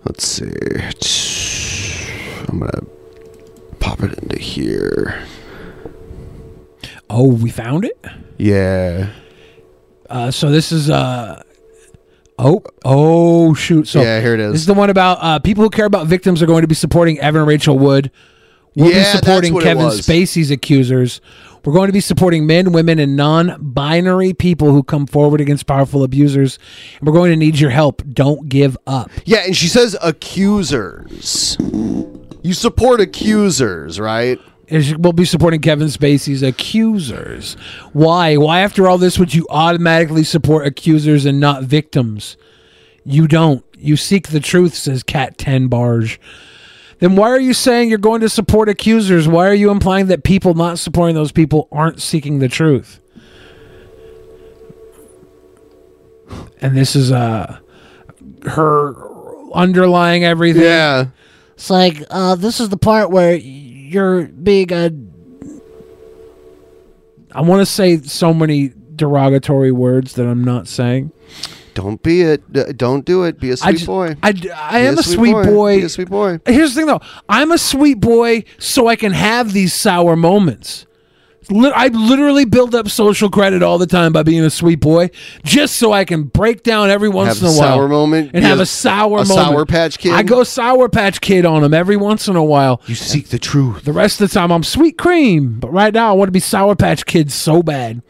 [0.05, 0.51] Let's see.
[2.49, 2.83] I'm gonna
[3.81, 5.25] pop it into here.
[7.11, 8.05] Oh, we found it?
[8.39, 9.11] Yeah.
[10.09, 11.43] Uh, so this is uh
[12.39, 13.89] oh oh shoot.
[13.89, 14.53] So Yeah, here it is.
[14.53, 16.75] This is the one about uh, people who care about victims are going to be
[16.75, 18.11] supporting Evan and Rachel Wood.
[18.77, 19.87] We'll Yeah, be supporting Kevin.
[19.87, 21.21] Spacey's accusers.
[21.65, 26.03] We're going to be supporting men, women, and non-binary people who come forward against powerful
[26.03, 26.59] abusers.
[26.99, 28.03] And we're going to need your help.
[28.13, 29.11] Don't give up.
[29.25, 31.57] Yeah, and she says accusers.
[32.43, 34.39] You support accusers, right?
[34.69, 37.55] Is- We'll be supporting Kevin Spacey's accusers.
[37.93, 38.37] Why?
[38.37, 42.37] Why, after all this, would you automatically support accusers and not victims?
[43.05, 43.65] You don't.
[43.77, 46.19] You seek the truth, says Kat Tenbarge.
[47.01, 49.29] Then why are you saying you're going to support accusers?
[49.29, 53.01] Why are you implying that people not supporting those people aren't seeking the truth?
[56.63, 57.59] And this is uh
[58.47, 58.95] her
[59.53, 60.63] underlying everything.
[60.63, 61.07] Yeah.
[61.55, 63.37] It's like uh, this is the part where
[63.85, 64.91] you're being a
[67.33, 71.11] I want to say so many derogatory words that I'm not saying.
[71.75, 72.77] Don't be it.
[72.77, 73.41] Don't do it.
[73.41, 74.17] Be a sweet ju- boy.
[74.23, 75.79] I, Be am a sweet, boy.
[75.79, 76.39] Be a sweet boy.
[76.47, 77.01] Here's the thing, though.
[77.29, 80.87] I'm a sweet boy, so I can have these sour moments.
[81.51, 85.11] I literally build up social credit all the time by being a sweet boy,
[85.45, 88.31] just so I can break down every once Have in a a while sour moment?
[88.35, 89.29] and have a- sour a moment.
[89.29, 90.13] Sour Patch Kid?
[90.13, 92.81] I go sour patch kid on them every once in a while.
[92.87, 93.85] You seek the truth.
[93.85, 96.41] The rest of the time, I'm sweet cream, but right now I want to be
[96.41, 98.03] sour patch kid so bad.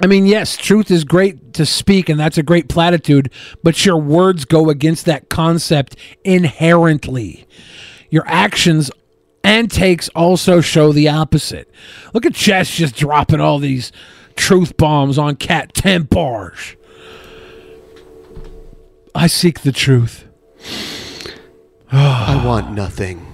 [0.00, 3.30] I mean, yes, truth is great to speak, and that's a great platitude,
[3.62, 7.46] but your words go against that concept inherently.
[8.10, 8.90] Your actions
[9.44, 11.70] and takes also show the opposite.
[12.14, 13.92] Look at Chesh just dropping all these
[14.36, 16.76] truth bombs on Kat Tenbarge.
[19.14, 20.26] I seek the truth.
[21.90, 23.31] I want nothing.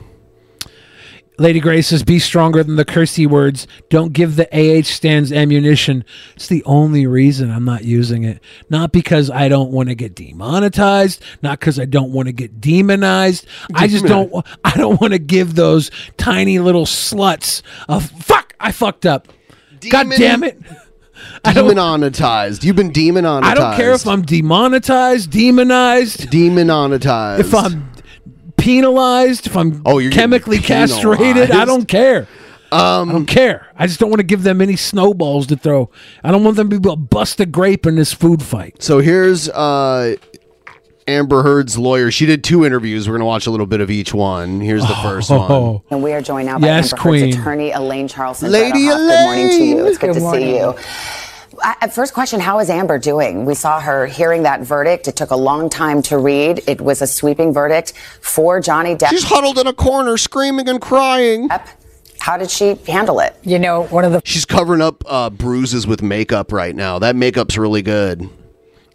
[1.39, 3.67] Lady Grace says, "Be stronger than the cursey words.
[3.91, 8.41] Don't give the AH stands ammunition." It's the only reason I'm not using it.
[8.69, 11.23] Not because I don't want to get demonetized.
[11.43, 13.47] Not because I don't want to get demonized.
[13.75, 14.33] I just don't.
[14.65, 18.55] I don't want to give those tiny little sluts a fuck.
[18.61, 19.29] I fucked up.
[19.91, 20.61] God damn it!
[21.45, 22.65] Demonetized.
[22.65, 23.45] You've been demonetized.
[23.45, 27.41] I don't care if I'm demonetized, demonized, demonetized.
[27.41, 27.91] if I'm
[28.59, 31.51] penalized, if I'm Oh, you're chemically castrated.
[31.51, 32.27] I don't care.
[32.71, 33.67] Um, I don't care.
[33.77, 35.91] I just don't want to give them any snowballs to throw.
[36.23, 38.83] I don't want them to be able to bust a grape in this food fight.
[38.83, 40.17] So here's uh,
[41.07, 42.11] Amber Heard's lawyer.
[42.11, 43.09] She did two interviews.
[43.09, 44.61] We're gonna watch a little bit of each one.
[44.61, 45.81] Here's the first one.
[45.91, 47.21] And we are joined now by Yes, Amber Queen.
[47.23, 48.51] Heard's attorney, Elaine Charlson.
[48.51, 48.99] Lady Elaine.
[48.99, 49.87] Good morning to you.
[49.87, 50.43] It's good, Good to morning.
[50.43, 50.75] see you.
[51.93, 53.45] First question How is Amber doing?
[53.45, 55.09] We saw her hearing that verdict.
[55.09, 56.63] It took a long time to read.
[56.67, 59.11] It was a sweeping verdict for Johnny Depp.
[59.11, 61.49] She's huddled in a corner, screaming and crying.
[62.21, 63.37] How did she handle it?
[63.43, 66.99] You know, one of the She's covering up uh, bruises with makeup right now.
[66.99, 68.29] That makeup's really good.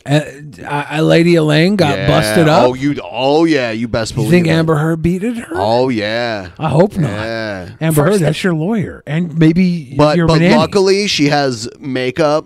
[0.05, 0.19] Uh,
[0.67, 2.07] I, Lady Elaine got Yeah.
[2.07, 2.63] busted up.
[2.69, 2.95] Oh, you.
[3.03, 3.71] Oh, yeah.
[3.71, 4.25] You best believe.
[4.27, 4.43] you believe.
[4.45, 4.57] think it.
[4.57, 5.53] Amber Heard beated her?
[5.55, 6.49] Oh, yeah.
[6.59, 7.09] I hope not.
[7.09, 7.69] Yeah.
[7.79, 10.55] Amber Heard, that's your lawyer, and maybe But your but nanny.
[10.55, 12.45] luckily she has makeup,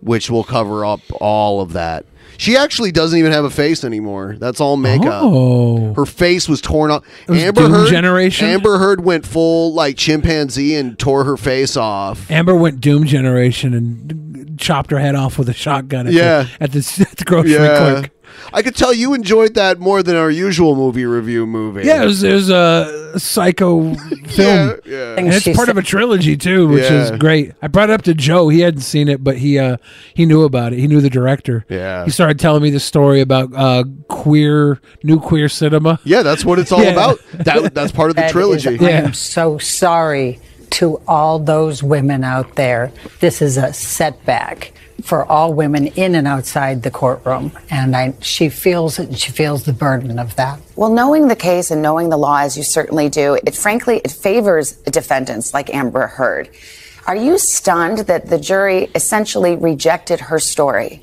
[0.00, 2.06] which will cover up all of that.
[2.40, 4.34] She actually doesn't even have a face anymore.
[4.38, 5.20] That's all makeup.
[5.22, 5.92] Oh.
[5.92, 7.04] Her face was torn off.
[7.28, 8.48] Was Amber Doom Heard Generation?
[8.48, 12.30] Amber Heard went full like chimpanzee and tore her face off.
[12.30, 16.06] Amber went Doom Generation and chopped her head off with a shotgun.
[16.06, 16.44] At Yeah.
[16.58, 16.78] the, at the,
[17.10, 17.76] at the grocery Yeah.
[18.00, 18.10] clerk.
[18.52, 21.86] I could tell you enjoyed that more than our usual movie review movie.
[21.86, 23.94] Yeah, it was, it was a psycho
[24.28, 24.78] film.
[24.84, 25.14] yeah.
[25.16, 27.52] And it's part of a trilogy too, which is great.
[27.62, 28.48] I brought it up to Joe.
[28.48, 29.76] He hadn't seen it, but he uh
[30.14, 30.78] he knew about it.
[30.78, 31.64] He knew the director.
[31.68, 32.04] Yeah.
[32.04, 35.98] He started telling me the story about uh queer new queer cinema.
[36.04, 36.90] Yeah, that's what it's all Yeah.
[36.90, 37.18] about.
[37.40, 38.78] That that's part of the That is- trilogy.
[38.86, 40.40] I am so sorry
[40.80, 42.90] to all those women out there.
[43.20, 44.72] This is a setback
[45.02, 49.08] for all women in and outside the courtroom, and I, she feels it.
[49.08, 50.58] And she feels the burden of that.
[50.76, 54.10] Well, knowing the case and knowing the law as you certainly do, it frankly it
[54.10, 56.48] favors defendants like Amber Heard.
[57.06, 61.02] Are you stunned that the jury essentially rejected her story?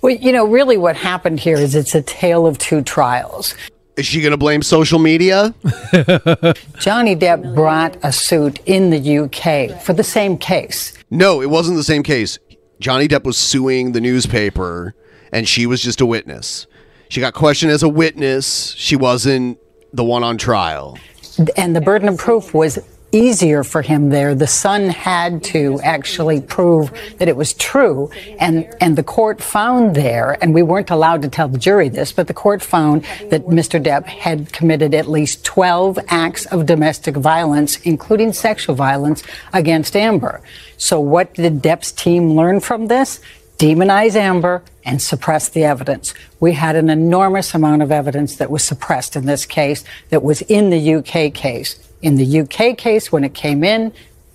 [0.00, 3.54] Well, you know, really, what happened here is it's a tale of two trials.
[4.00, 5.54] Is she going to blame social media?
[6.78, 10.94] Johnny Depp brought a suit in the UK for the same case.
[11.10, 12.38] No, it wasn't the same case.
[12.80, 14.94] Johnny Depp was suing the newspaper,
[15.32, 16.66] and she was just a witness.
[17.10, 18.72] She got questioned as a witness.
[18.78, 19.58] She wasn't
[19.92, 20.98] the one on trial.
[21.58, 22.78] and the burden of proof was
[23.12, 24.34] easier for him there.
[24.34, 29.94] The Sun had to actually prove that it was true, and and the court found
[29.94, 33.46] there, and we weren't allowed to tell the jury this, but the court found that
[33.46, 33.82] Mr.
[33.82, 40.40] Depp had committed at least 12 acts of domestic violence, including sexual violence, against Amber.
[40.76, 43.20] So what did Depp's team learn from this?
[43.60, 46.14] demonize Amber and suppress the evidence.
[46.40, 50.40] We had an enormous amount of evidence that was suppressed in this case that was
[50.42, 51.78] in the UK case.
[52.02, 53.92] In the UK case, when it came in,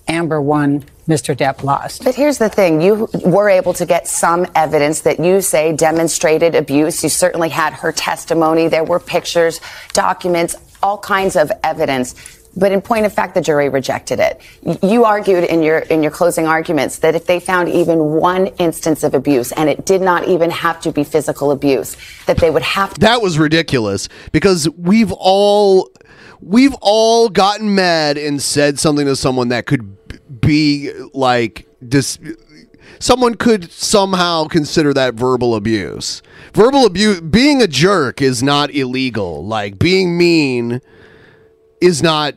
[0.08, 1.36] Amber won, Mr.
[1.36, 2.04] Depp lost.
[2.04, 6.54] But here's the thing you were able to get some evidence that you say demonstrated
[6.54, 7.02] abuse.
[7.02, 8.68] You certainly had her testimony.
[8.68, 9.60] There were pictures,
[9.92, 12.14] documents, all kinds of evidence.
[12.56, 14.40] But in point of fact, the jury rejected it.
[14.82, 19.02] You argued in your in your closing arguments that if they found even one instance
[19.02, 22.62] of abuse, and it did not even have to be physical abuse, that they would
[22.62, 23.00] have to.
[23.00, 25.90] That was ridiculous because we've all
[26.40, 29.96] we've all gotten mad and said something to someone that could
[30.40, 32.18] be like this
[32.98, 36.22] someone could somehow consider that verbal abuse.
[36.54, 39.44] Verbal abuse being a jerk is not illegal.
[39.46, 40.80] Like being mean
[41.80, 42.34] is not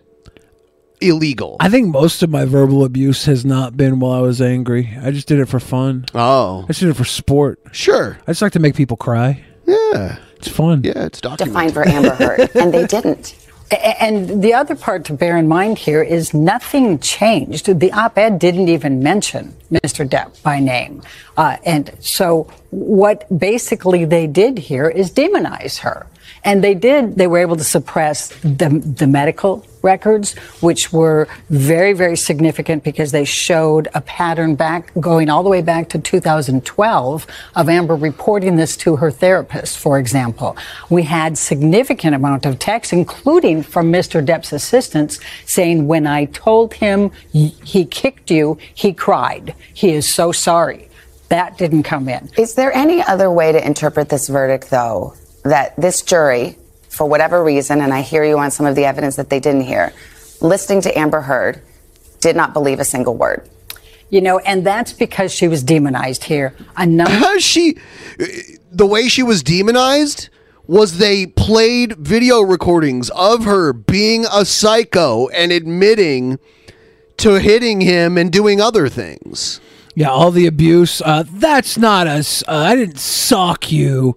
[1.01, 1.55] illegal.
[1.59, 4.97] I think most of my verbal abuse has not been while I was angry.
[5.01, 6.05] I just did it for fun.
[6.13, 6.63] Oh.
[6.63, 7.59] I just did it for sport.
[7.71, 8.17] Sure.
[8.27, 9.43] I just like to make people cry.
[9.65, 10.17] Yeah.
[10.35, 10.83] It's fun.
[10.85, 13.35] Yeah, it's Defined for Amber Heard, and they didn't.
[13.71, 17.67] And the other part to bear in mind here is nothing changed.
[17.79, 20.07] The op ed didn't even mention Mr.
[20.07, 21.03] Depp by name.
[21.37, 26.07] Uh, and so, what basically they did here is demonize her.
[26.43, 31.93] And they did, they were able to suppress the, the medical records, which were very,
[31.93, 37.27] very significant because they showed a pattern back, going all the way back to 2012
[37.55, 40.57] of Amber reporting this to her therapist, for example.
[40.89, 44.25] We had significant amount of texts, including from Mr.
[44.25, 49.55] Depp's assistants, saying, when I told him he kicked you, he cried.
[49.73, 50.89] He is so sorry.
[51.29, 52.29] That didn't come in.
[52.37, 55.13] Is there any other way to interpret this verdict, though,
[55.43, 56.57] that this jury,
[56.89, 59.61] for whatever reason, and I hear you on some of the evidence that they didn't
[59.61, 59.93] hear,
[60.41, 61.61] listening to Amber Heard,
[62.19, 63.49] did not believe a single word?
[64.09, 66.55] You know, and that's because she was demonized here.
[66.75, 67.77] A number- she
[68.71, 70.29] the way she was demonized
[70.67, 76.37] was they played video recordings of her being a psycho and admitting
[77.17, 79.59] to hitting him and doing other things.
[79.95, 81.01] Yeah, all the abuse.
[81.01, 82.43] Uh, that's not us.
[82.47, 84.15] Uh, I didn't sock you.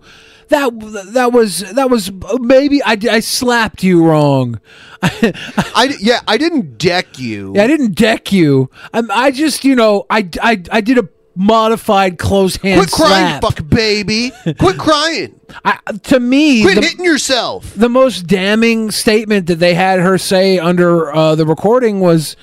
[0.53, 0.71] That
[1.15, 4.61] that was that was maybe I, I slapped you wrong.
[5.03, 7.55] I yeah I didn't deck you.
[7.57, 8.69] Yeah, I didn't deck you.
[8.93, 13.41] I, I just you know I, I I did a modified close hand Quit crying,
[13.41, 13.43] slap.
[13.43, 14.31] fuck baby.
[14.59, 15.41] Quit crying.
[15.65, 17.73] I, to me, Quit the- hitting yourself.
[17.75, 22.37] The most damning statement that they had her say under uh, the recording was,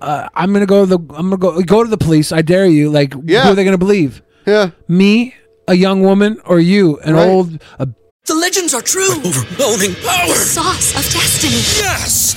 [0.00, 2.30] uh, "I'm gonna go to the I'm gonna go go to the police.
[2.30, 2.88] I dare you.
[2.90, 3.42] Like, yeah.
[3.42, 4.22] who are they gonna believe?
[4.46, 5.34] Yeah, me,
[5.68, 7.28] a young woman, or you, an Right.
[7.28, 7.88] old a
[8.26, 9.18] The legends are true.
[9.24, 10.28] Overwhelming power!
[10.28, 11.62] The sauce of destiny.
[11.82, 12.36] Yes!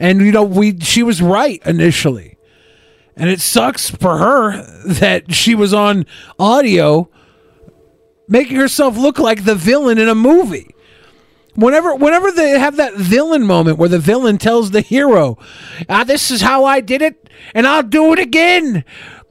[0.00, 2.38] And you know, we she was right initially.
[3.14, 6.06] And it sucks for her that she was on
[6.38, 7.10] audio
[8.26, 10.74] making herself look like the villain in a movie.
[11.54, 15.36] Whenever whenever they have that villain moment where the villain tells the hero,
[15.88, 18.84] ah, this is how I did it, and I'll do it again.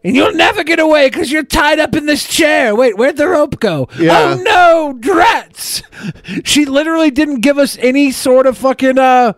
[0.04, 2.74] And you'll never get away because you're tied up in this chair.
[2.76, 3.90] Wait, where'd the rope go?
[3.98, 4.36] Yeah.
[4.38, 5.82] Oh no, drats!
[6.46, 9.34] She literally didn't give us any sort of fucking uh.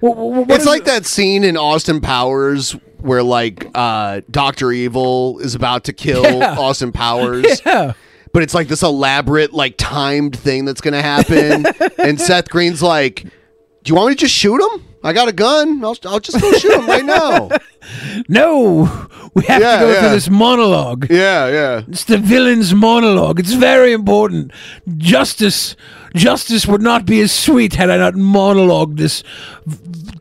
[0.00, 0.86] Wh- wh- what it's like it?
[0.86, 6.56] that scene in Austin Powers where like uh Doctor Evil is about to kill Yeah.
[6.58, 7.60] Austin Powers.
[7.66, 7.92] Yeah.
[8.32, 11.64] But it's like this elaborate, like timed thing that's gonna happen.
[11.98, 13.30] and Seth Green's like, Do
[13.86, 14.84] you want me to just shoot him?
[15.02, 15.82] I got a gun.
[15.84, 17.48] I'll, I'll just go shoot him right now.
[18.28, 20.00] No, we have Yeah, to go yeah.
[20.00, 21.06] through this monologue.
[21.08, 21.82] Yeah, yeah.
[21.88, 23.38] It's the villain's monologue.
[23.40, 24.52] It's very important.
[24.96, 25.76] Justice,
[26.18, 29.22] justice would not be as sweet had I not monologued this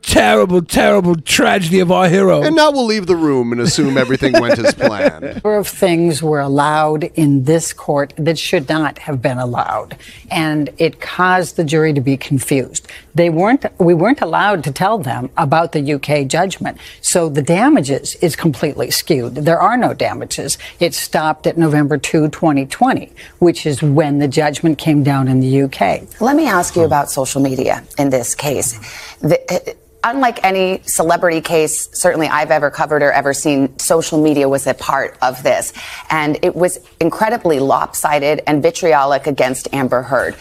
[0.07, 2.41] terrible, terrible tragedy of our hero.
[2.41, 5.23] And now we'll leave the room and assume everything went as planned.
[5.23, 9.97] A number of things were allowed in this court that should not have been allowed,
[10.31, 12.87] and it caused the jury to be confused.
[13.15, 13.65] They weren't.
[13.79, 18.91] We weren't allowed to tell them about the UK judgment, so the damages is completely
[18.91, 19.35] skewed.
[19.35, 20.57] There are no damages.
[20.79, 25.63] It stopped at November 2, 2020, which is when the judgment came down in the
[25.63, 25.81] UK.
[26.19, 28.77] Let me ask you about social media in this case.
[29.19, 29.73] The, uh,
[30.03, 34.73] unlike any celebrity case, certainly I've ever covered or ever seen, social media was a
[34.73, 35.73] part of this.
[36.09, 40.35] And it was incredibly lopsided and vitriolic against Amber Heard.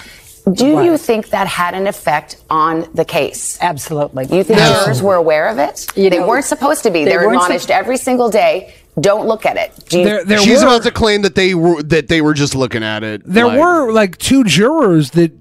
[0.53, 3.59] Do you think that had an effect on the case?
[3.61, 4.27] Absolutely.
[4.27, 5.87] You think jurors were aware of it?
[5.97, 7.03] You they know, weren't supposed to be.
[7.03, 8.73] they They are weren't admonished every single day.
[9.01, 9.73] Don't look at it.
[9.91, 13.05] Do you, She's about to claim that they were that they were just looking at
[13.05, 13.23] it.
[13.27, 15.33] There like- were like two jurors that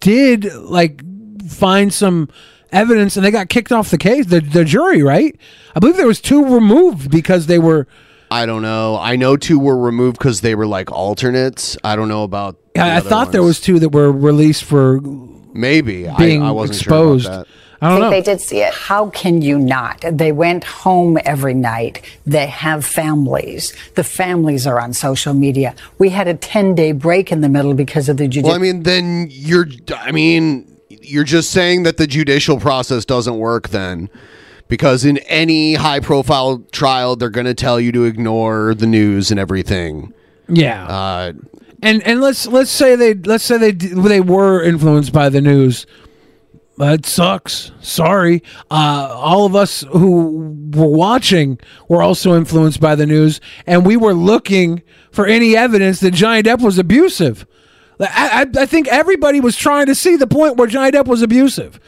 [0.00, 1.02] did like
[1.48, 2.28] find some
[2.72, 5.36] evidence and they got kicked off the case, the, the jury, right?
[5.74, 7.86] I believe there was two removed because they were.
[8.30, 8.96] I don't know.
[9.00, 11.76] I know two were removed because they were like alternates.
[11.84, 12.56] I don't know about.
[12.74, 13.56] the I, I other thought there ones.
[13.58, 17.24] was two that were released for maybe I- being I wasn't exposed.
[17.24, 17.52] sure about that.
[17.80, 18.20] I don't know.
[18.22, 18.72] did see it.
[18.72, 20.04] How can you not?
[20.10, 22.02] They went home every night.
[22.24, 23.74] They have families.
[23.94, 25.74] The families are on social media.
[25.98, 28.48] We had a 10 day break in the middle because of the judicial.
[28.48, 29.66] Well, I mean, then you're.
[29.94, 34.10] I mean, you're just saying that the judicial process doesn't work then.
[34.68, 39.30] Because in any high profile trial, they're going to tell you to ignore the news
[39.30, 40.12] and everything.
[40.48, 40.84] Yeah.
[40.86, 41.32] Uh,
[41.82, 45.86] and and let's let's say they let's say they they were influenced by the news.
[46.78, 47.72] That sucks.
[47.80, 48.42] Sorry.
[48.70, 51.58] Uh, all of us who were watching
[51.88, 56.42] were also influenced by the news, and we were looking for any evidence that Johnny
[56.42, 57.46] Depp was abusive.
[57.98, 61.22] I, I, I think everybody was trying to see the point where Johnny Depp was
[61.22, 61.80] abusive.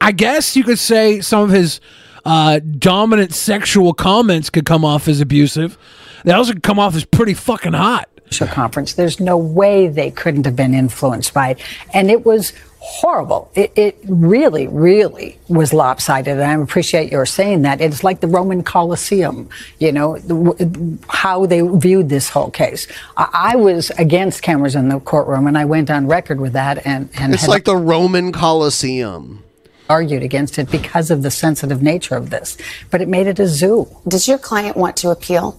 [0.00, 1.80] I guess you could say some of his
[2.24, 5.76] uh, dominant sexual comments could come off as abusive.
[6.24, 8.08] They also could come off as pretty fucking hot.
[8.40, 8.94] Conference.
[8.94, 11.60] There's no way they couldn't have been influenced by it.
[11.92, 13.50] And it was horrible.
[13.54, 16.38] It, it really, really was lopsided.
[16.38, 17.80] And I appreciate your saying that.
[17.80, 22.86] It's like the Roman Colosseum, you know, the, how they viewed this whole case.
[23.16, 26.86] I, I was against cameras in the courtroom, and I went on record with that
[26.86, 29.42] and, and it's had like the Roman Colosseum.
[29.88, 32.56] argued against it because of the sensitive nature of this.
[32.90, 33.88] But it made it a zoo.
[34.06, 35.58] Does your client want to appeal?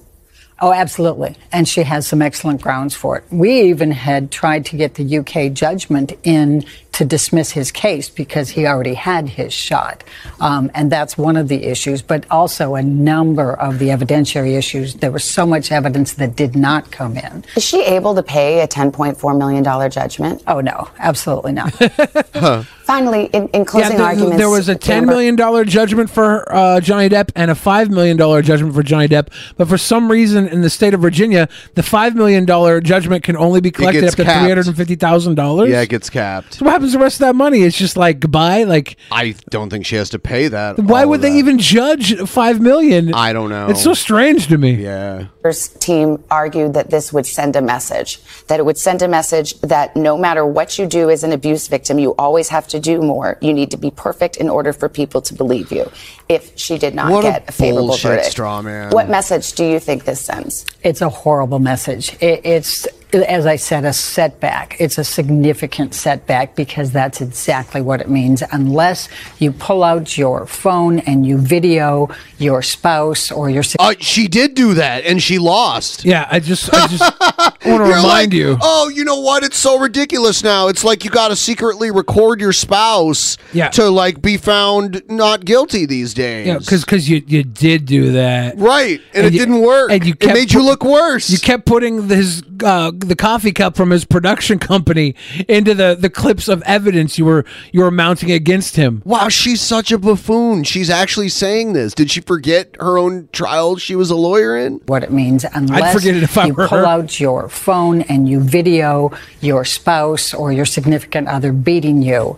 [0.61, 1.35] Oh, absolutely.
[1.51, 3.25] And she has some excellent grounds for it.
[3.29, 8.49] We even had tried to get the UK judgment in to dismiss his case because
[8.49, 10.01] he already had his shot.
[10.39, 14.93] Um, and that's one of the issues, but also a number of the evidentiary issues.
[14.95, 17.43] There was so much evidence that did not come in.
[17.57, 20.41] Is she able to pay a $10.4 million judgment?
[20.47, 21.73] Oh, no, absolutely not.
[22.85, 26.45] Finally, in, in closing Yeah, there, arguments, there was a ten million dollar judgment for
[26.53, 29.29] uh, Johnny Depp and a five million dollar judgment for Johnny Depp.
[29.57, 33.35] But for some reason, in the state of Virginia, the five million dollar judgment can
[33.37, 35.71] only be collected up to three hundred and fifty thousand dollars.
[35.71, 36.53] Yeah, it gets capped.
[36.53, 37.63] So what happens to the rest of that money?
[37.63, 38.65] It's just like goodbye.
[38.65, 40.77] Like I don't think she has to pay that.
[40.77, 41.37] why would they that.
[41.37, 43.15] even judge five million?
[43.15, 43.67] I don't know.
[43.67, 44.75] It's so strange to me.
[44.75, 45.25] Yeah.
[45.45, 49.59] Amber's team argued that this would send a message, that it would send a message
[49.61, 53.01] that no matter what you do as an abuse victim, you always have to do
[53.01, 53.37] more.
[53.41, 55.89] You need to be perfect in order for people to believe you.
[56.29, 58.91] If she did not What a get a, favorable bullshit verdict, straw man.
[58.91, 60.65] what message do you think this sends?
[60.83, 62.13] It's a horrible message.
[62.21, 62.87] It, it's,
[63.23, 64.75] as I said, a setback.
[64.79, 68.43] It's a significant setback because that's exactly what it means.
[68.51, 69.09] Unless
[69.39, 73.63] you pull out your phone and you video your spouse or your.
[73.79, 76.03] Uh, she did do that, and she lost.
[76.05, 77.01] Yeah, I just, I just
[77.41, 78.57] want to remind like, you.
[78.61, 79.43] Oh, you know what?
[79.43, 80.67] It's so ridiculous now.
[80.67, 83.69] It's like you got to secretly record your spouse Yeah.
[83.69, 86.47] to like be found not guilty these days.
[86.47, 88.99] Yeah, because you you did do that, right?
[89.13, 89.91] And, it you- didn't work.
[89.91, 91.29] And you it kept made you look worse.
[91.29, 92.41] You kept putting this.
[92.63, 95.15] uh, the coffee cup from his production company
[95.47, 99.01] into the, the clips of evidence you were you were mounting against him.
[99.05, 100.63] Wow, she's such a buffoon.
[100.63, 101.93] She's actually saying this.
[101.93, 104.81] Did she forget her own trial she was a lawyer in?
[104.87, 106.85] what it means unless forget it if I you were pull her.
[106.85, 109.11] out your phone and you video
[109.41, 112.37] your spouse or your significant other beating you.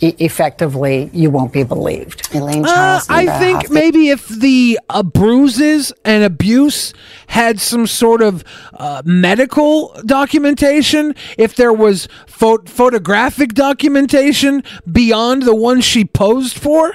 [0.00, 2.34] E- effectively, you won't be believed.
[2.34, 6.94] Elaine Uh, I think maybe if the uh, bruises and abuse
[7.26, 8.44] had some sort of
[8.74, 16.94] uh, medical documentation, if there was pho- photographic documentation beyond the one she posed for,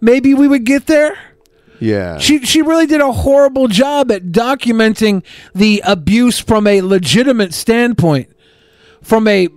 [0.00, 1.18] maybe we would get there.
[1.80, 2.18] Yeah.
[2.18, 5.24] She she really did a horrible job at documenting
[5.54, 8.30] the abuse from a legitimate standpoint,
[9.02, 9.48] from a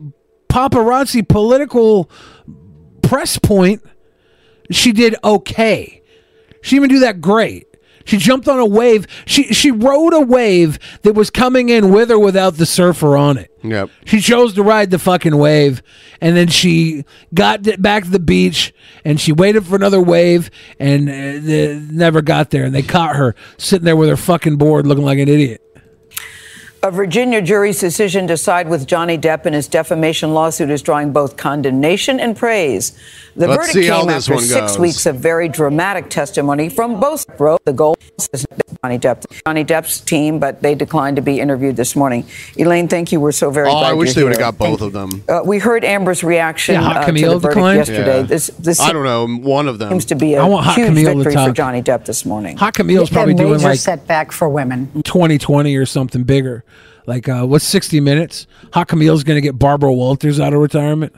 [0.49, 2.09] paparazzi political
[3.09, 3.83] press point,
[4.69, 6.03] she did okay.
[6.61, 7.65] She didn't even do that great.
[8.05, 9.07] She jumped on a wave.
[9.25, 13.37] She she rode a wave that was coming in with or without the surfer on
[13.37, 13.51] it.
[13.63, 13.89] Yep.
[14.05, 15.83] She chose to ride the fucking wave,
[16.21, 18.73] and then she got back to the beach,
[19.05, 20.49] and she waited for another wave,
[20.79, 22.63] and uh, never got there.
[22.63, 25.61] And they caught her sitting there with her fucking board, looking like an idiot.
[26.81, 31.11] A Virginia jury's decision to side with Johnny Depp in his defamation lawsuit is drawing
[31.11, 32.97] both condemnation and praise.
[33.35, 34.79] The Let's verdict see how came this after six goes.
[34.79, 38.45] weeks of very dramatic testimony from both wrote the goal is
[38.81, 42.25] Johnny Depp, Johnny Depp's team, but they declined to be interviewed this morning.
[42.57, 43.19] Elaine, thank you.
[43.19, 45.21] We're so very Oh, glad I wish you're they would have got both of them.
[45.27, 47.77] Uh, we heard Amber's reaction Yeah, uh, to the verdict declined?
[47.79, 48.17] yesterday.
[48.19, 48.23] Yeah.
[48.23, 49.27] This, this I don't know.
[49.27, 51.51] One of them seems to be a huge Camille victory for.
[51.51, 52.55] Johnny Depp this morning.
[52.57, 54.89] Hot Camille's probably doing major like setback for women.
[55.03, 56.63] 2020 or something bigger.
[57.09, 58.47] Like uh, what's 60 Minutes?
[58.73, 61.13] Hot Camille's going to get Barbara Walters out of retirement.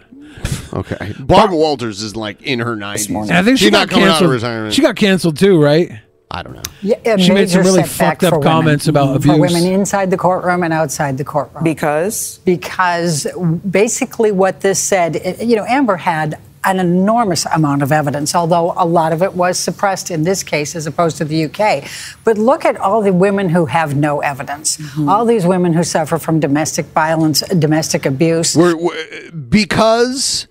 [0.73, 1.13] Okay.
[1.19, 3.09] Barbara Walters is like in her 90s.
[3.09, 4.31] And I think she She's got not coming out of canceled.
[4.31, 4.73] retirement.
[4.73, 5.91] She got canceled too, right?
[6.34, 6.61] I don't know.
[6.81, 8.51] Yeah, She made some really setback fucked up for women.
[8.53, 11.65] comments about for women inside the courtroom and outside the courtroom.
[11.65, 13.27] Because because
[13.69, 18.85] basically what this said, you know, Amber had an enormous amount of evidence, although a
[18.85, 21.83] lot of it was suppressed in this case as opposed to the UK.
[22.23, 25.09] But look at all the women who have no evidence, Mm-hmm.
[25.09, 28.55] all these women who suffer from domestic violence, domestic abuse.
[28.55, 30.47] We're, we're- because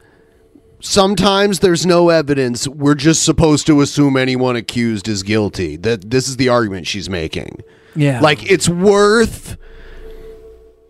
[0.81, 2.67] sometimes there's no evidence.
[2.67, 5.77] We're just supposed to assume anyone accused is guilty.
[5.77, 7.63] That this is the argument she's making.
[7.95, 8.21] Yeah.
[8.21, 9.57] Like it's worth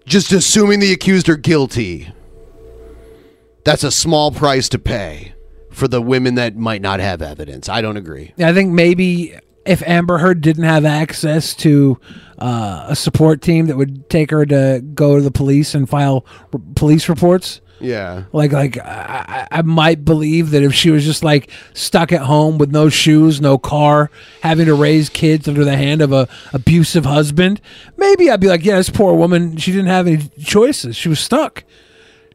[0.06, 2.12] just assuming the accused are guilty.
[3.64, 5.34] That's a small price to pay
[5.70, 7.68] for the women that might not have evidence.
[7.68, 8.34] I don't agree.
[8.38, 9.34] I think maybe
[9.66, 12.00] if Amber Heard didn't have access to
[12.38, 16.24] uh, a support team that would take her to go to the police and file
[16.52, 17.60] r- police reports.
[17.78, 18.24] Yeah.
[18.32, 22.58] Like, like I, I might believe that if she was just like stuck at home
[22.58, 24.10] with no shoes, no car,
[24.42, 27.60] having to raise kids under the hand of a abusive husband,
[27.96, 30.96] maybe I'd be like, yeah, this poor woman, she didn't have any choices.
[30.96, 31.64] She was stuck.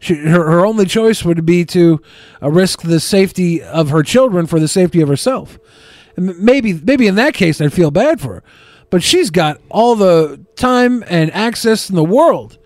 [0.06, 2.00] She, her, her only choice would be to
[2.40, 5.58] uh, risk the safety of her children for the safety of herself.
[6.16, 8.44] And maybe, maybe in that case, I'd feel bad for her.
[8.92, 12.60] But she's got all the time and access in the world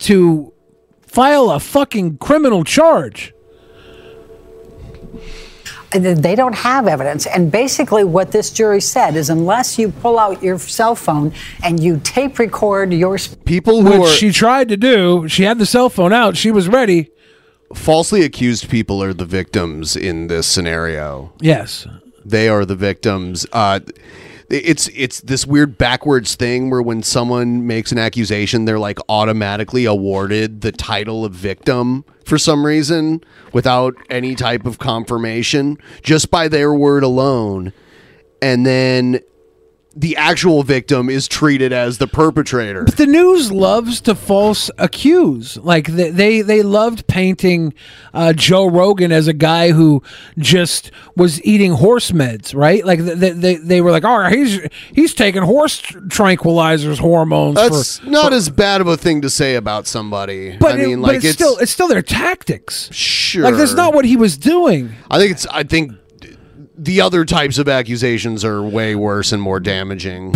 [0.00, 0.52] to
[1.00, 3.32] file a fucking criminal charge.
[5.90, 7.26] They don't have evidence.
[7.26, 11.32] And basically, what this jury said is unless you pull out your cell phone
[11.62, 13.16] and you tape record your.
[13.44, 15.28] People Which she tried to do.
[15.28, 16.36] She had the cell phone out.
[16.36, 17.10] She was ready.
[17.74, 21.32] Falsely accused people are the victims in this scenario.
[21.40, 21.86] Yes.
[22.24, 23.46] They are the victims.
[23.52, 23.80] Uh,
[24.50, 29.84] it's it's this weird backwards thing where when someone makes an accusation, they're like automatically
[29.84, 33.22] awarded the title of victim for some reason
[33.52, 37.72] without any type of confirmation, just by their word alone.
[38.40, 39.20] And then
[39.98, 42.84] the actual victim is treated as the perpetrator.
[42.84, 45.56] But the news loves to false accuse.
[45.56, 47.74] Like they they, they loved painting
[48.14, 50.02] uh, Joe Rogan as a guy who
[50.38, 52.84] just was eating horse meds, right?
[52.84, 54.60] Like they they, they were like, "Oh, he's
[54.92, 59.30] he's taking horse tranquilizers, hormones." That's for, not for- as bad of a thing to
[59.30, 60.56] say about somebody.
[60.58, 62.88] But, I it- mean, but like it's, still it's still their tactics.
[62.92, 63.42] Sure.
[63.42, 64.92] Like that's not what he was doing.
[65.10, 65.46] I think it's.
[65.46, 65.92] I think
[66.78, 70.34] the other types of accusations are way worse and more damaging.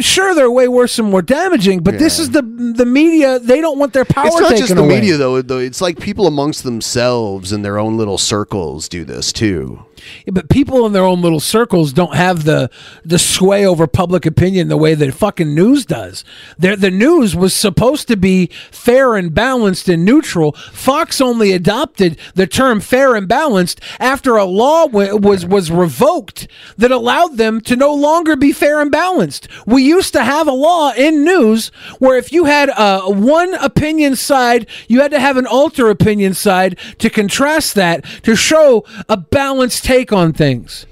[0.00, 3.38] Sure, they're way worse and more damaging, but this is the the media.
[3.38, 4.96] They don't want their power it's not just the away.
[5.00, 5.58] media though, though.
[5.58, 9.84] It's like people amongst themselves in their own little circles do this too.
[10.26, 12.70] Yeah, but people in their own little circles don't have the
[13.04, 16.24] the sway over public opinion the way that fucking news does.
[16.58, 20.52] The the news was supposed to be fair and balanced and neutral.
[20.52, 26.46] Fox only adopted the term fair and balanced after a law wa- was was revoked
[26.76, 29.48] that allowed them to no longer be fair and balanced.
[29.66, 31.68] We used to have a law in news
[31.98, 36.34] where if you had uh, one opinion side, you had to have an alter opinion
[36.34, 40.86] side to contrast that to show a balanced take on things.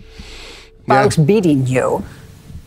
[0.87, 2.05] Folks beating you.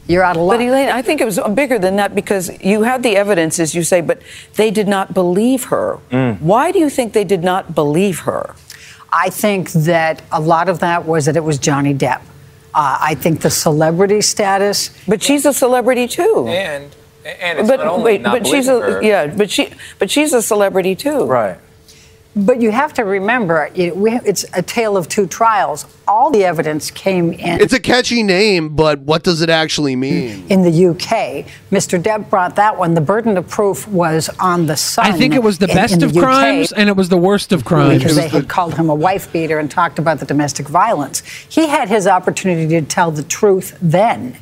[0.07, 0.59] You're out of luck.
[0.59, 3.73] But Elaine, I think it was bigger than that because you had the evidence, as
[3.73, 4.21] you say, but
[4.55, 5.95] they did not believe her.
[6.39, 8.55] Why do you think they did not believe her?
[9.11, 12.21] I think that a lot of that was that it was Johnny Depp.
[12.73, 14.89] Uh, I think the celebrity status.
[15.07, 16.45] But she's a celebrity too.
[16.49, 16.93] And
[17.25, 19.01] and it's but not only wait, not but she's a her.
[19.01, 21.23] yeah, but she but she's a celebrity too.
[21.25, 21.57] Right.
[22.37, 25.85] But you have to remember, it's a tale of two trials.
[26.05, 27.61] All the evidence came in.
[27.61, 30.45] It's a catchy name, but what does it actually mean?
[30.49, 31.45] in the UK.
[31.71, 32.01] Mr.
[32.01, 32.93] Depp brought that one.
[32.93, 35.05] The burden of proof was on the Sun.
[35.05, 37.07] I think it was the in- best in of the UK crimes and it was
[37.07, 37.99] the worst of crimes.
[37.99, 41.21] Because they had called him a wife beater and talked about the domestic violence.
[41.47, 44.37] He had his opportunity to tell the truth then.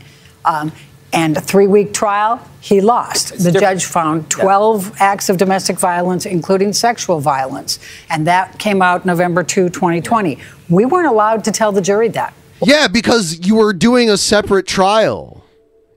[0.46, 0.72] Um,
[1.14, 3.44] and a three week trial, he lost.
[3.44, 7.80] the judge found 12 acts of domestic violence, including sexual violence.
[8.10, 10.40] And that came out November 2, 2020.
[10.70, 12.34] We weren't allowed to tell the jury that.
[12.64, 15.44] Yeah, because you were doing a separate trial.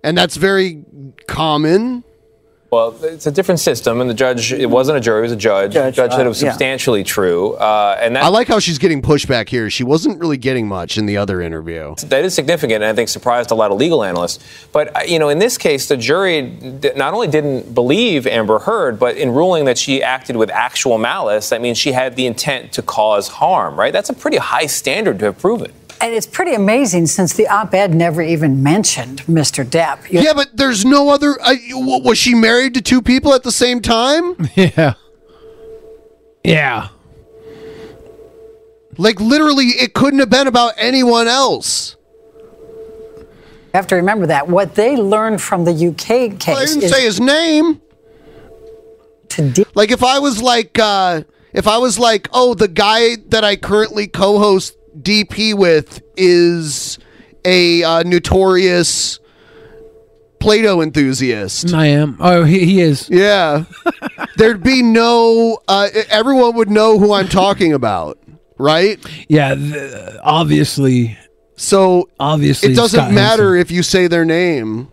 [0.03, 0.85] And that's very
[1.27, 2.05] common.
[2.71, 5.37] Well, it's a different system, and the judge, it wasn't a jury, it was a
[5.37, 5.73] judge.
[5.73, 6.51] Judge, judge said uh, it was yeah.
[6.51, 7.53] substantially true.
[7.55, 9.71] Uh, and that, I like how she's getting pushback here.
[9.71, 11.95] She wasn't really getting much in the other interview.
[11.95, 14.45] that is significant, and I think surprised a lot of legal analysts.
[14.73, 16.43] But uh, you know, in this case, the jury
[16.97, 21.51] not only didn't believe Amber Heard, but in ruling that she acted with actual malice,
[21.51, 23.79] that means she had the intent to cause harm.
[23.79, 23.93] Right?
[23.93, 25.73] That's a pretty high standard to have proven.
[26.01, 29.65] And it's pretty amazing since the op ed never even mentioned Mr.
[29.65, 30.11] Depp.
[30.11, 31.37] You- Yeah, but there's no other.
[31.43, 34.37] Uh, was she married to two people at the same time?
[34.55, 34.95] Yeah.
[36.45, 36.89] Yeah.
[38.99, 41.97] Like literally, it couldn't have been about anyone else.
[43.19, 43.27] You
[43.75, 44.49] have to remember that.
[44.49, 47.81] What they learned from the UK case I didn't is say his name.
[49.75, 53.57] like if I was like, uh, if I was like, oh, the guy that I
[53.57, 56.99] currently co-host DP with is
[57.45, 59.19] a uh, notorious
[60.39, 61.73] Plato enthusiast.
[61.73, 62.17] I am.
[62.21, 63.09] Oh, he, he is.
[63.11, 63.65] Yeah.
[64.37, 65.59] There'd be no.
[65.67, 68.19] Uh, everyone would know who I'm talking about,
[68.59, 68.99] right?
[69.29, 69.55] Yeah.
[69.55, 71.17] th- obviously.
[71.57, 74.93] So obviously, it doesn't Scott matter if you say their name.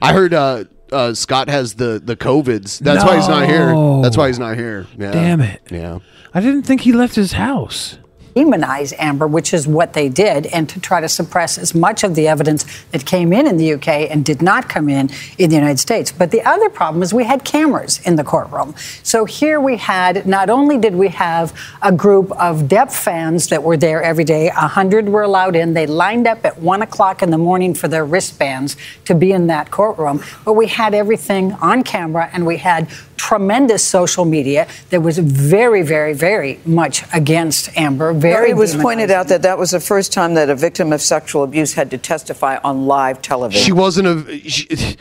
[0.00, 2.78] I heard uh, uh, Scott has the the covids.
[2.78, 3.66] That's why he's not here.
[4.02, 4.86] That's why he's not here.
[4.98, 5.12] Yeah.
[5.12, 5.60] Damn it.
[5.70, 5.98] Yeah.
[6.32, 7.98] I didn't think he left his house.
[8.36, 12.14] Demonize Amber, which is what they did, and to try to suppress as much of
[12.14, 15.08] the evidence that came in in the UK and did not come in
[15.38, 16.12] in the United States.
[16.12, 18.74] But the other problem is we had cameras in the courtroom.
[19.02, 23.62] So here we had, not only did we have a group of Depp fans that
[23.62, 25.72] were there every day, 100 were allowed in.
[25.72, 28.76] They lined up at 1 o'clock in the morning for their wristbands
[29.06, 30.22] to be in that courtroom.
[30.44, 35.82] But we had everything on camera and we had tremendous social media that was very,
[35.82, 38.12] very, very much against Amber.
[38.32, 41.00] Very it was pointed out that that was the first time that a victim of
[41.00, 43.64] sexual abuse had to testify on live television.
[43.64, 44.38] She wasn't a.
[44.48, 44.96] She,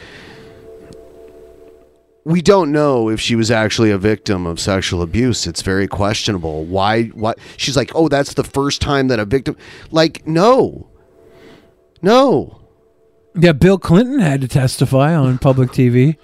[2.26, 5.46] we don't know if she was actually a victim of sexual abuse.
[5.46, 6.66] It's very questionable.
[6.66, 7.04] Why?
[7.08, 7.38] What?
[7.56, 9.56] She's like, oh, that's the first time that a victim.
[9.92, 10.90] Like, no,
[12.02, 12.62] no.
[13.38, 16.18] Yeah, Bill Clinton had to testify on public TV.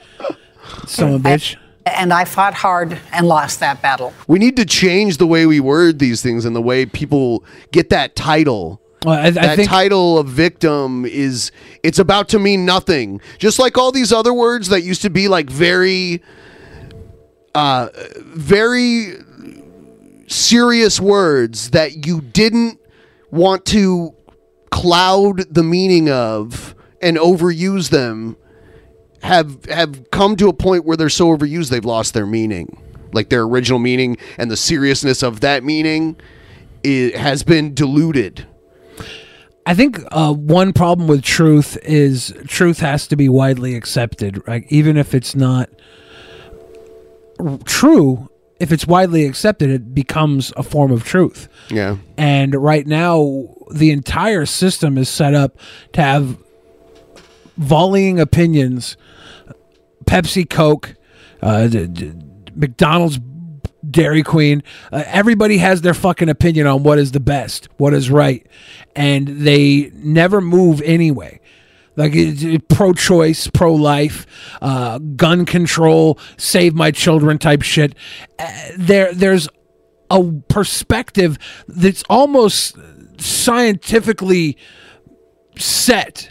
[0.87, 1.55] Son of a bitch.
[1.85, 4.13] And I fought hard and lost that battle.
[4.27, 7.89] We need to change the way we word these things and the way people get
[7.89, 8.79] that title.
[9.03, 11.51] Well, I- I that think- title of victim is
[11.81, 13.19] it's about to mean nothing.
[13.39, 16.21] Just like all these other words that used to be like very
[17.55, 17.89] uh
[18.23, 19.15] very
[20.27, 22.79] serious words that you didn't
[23.31, 24.13] want to
[24.69, 28.37] cloud the meaning of and overuse them
[29.23, 32.81] have have come to a point where they're so overused they've lost their meaning
[33.13, 36.15] like their original meaning and the seriousness of that meaning
[36.83, 38.47] it has been diluted
[39.65, 44.65] I think uh, one problem with truth is truth has to be widely accepted, right?
[44.69, 45.69] Even if it's not
[47.65, 48.29] true,
[48.59, 51.47] if it's widely accepted, it becomes a form of truth.
[51.69, 55.57] yeah And right now, the entire system is set up
[55.93, 56.37] to have
[57.59, 58.97] volleying opinions.
[60.05, 60.95] Pepsi, Coke,
[61.41, 61.69] uh,
[62.53, 63.19] McDonald's,
[63.89, 64.63] Dairy Queen.
[64.91, 68.45] Uh, everybody has their fucking opinion on what is the best, what is right,
[68.95, 71.39] and they never move anyway.
[71.97, 72.13] Like
[72.69, 74.25] pro-choice, pro-life,
[74.61, 77.95] uh, gun control, save my children type shit.
[78.39, 79.49] Uh, there, there's
[80.09, 81.37] a perspective
[81.67, 82.77] that's almost
[83.17, 84.57] scientifically
[85.57, 86.30] set.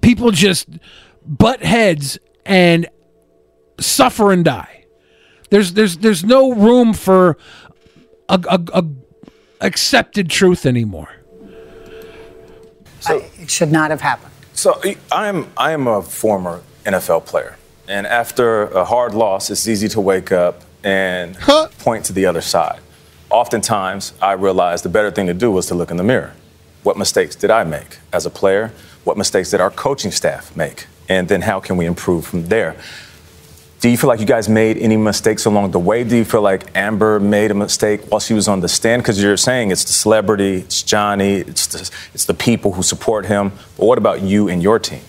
[0.00, 0.68] People just
[1.26, 2.88] butt heads and
[3.78, 4.84] suffer and die.
[5.50, 7.36] There's there's there's no room for
[8.28, 8.84] a, a, a
[9.60, 11.08] accepted truth anymore.
[13.06, 14.32] I- it should not have happened.
[14.52, 17.56] So I'm I am a former NFL player,
[17.88, 21.36] and after a hard loss, it's easy to wake up and
[21.78, 22.80] point to the other side.
[23.30, 26.32] Oftentimes, I realized the better thing to do was to look in the mirror.
[26.82, 28.72] What mistakes did I make as a player?
[29.04, 30.86] What mistakes did our coaching staff make?
[31.08, 32.76] And then how can we improve from there?
[33.80, 36.04] Do you feel like you guys made any mistakes along the way?
[36.04, 39.02] Do you feel like Amber made a mistake while she was on the stand?
[39.02, 43.24] Because you're saying it's the celebrity, it's Johnny, it's the, it's the people who support
[43.24, 43.52] him.
[43.78, 45.00] But what about you and your team?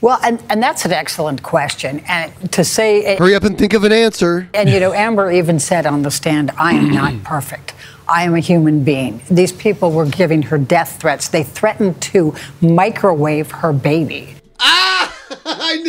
[0.00, 2.02] Well, and, and that's an excellent question.
[2.08, 4.48] And to say, It, Hurry up and think of an answer.
[4.54, 7.74] and you know, Amber even said on the stand, I am not perfect.
[8.08, 9.20] I am a human being.
[9.30, 11.28] These people were giving her death threats.
[11.28, 14.34] They threatened to microwave her baby.
[14.58, 15.14] Ah!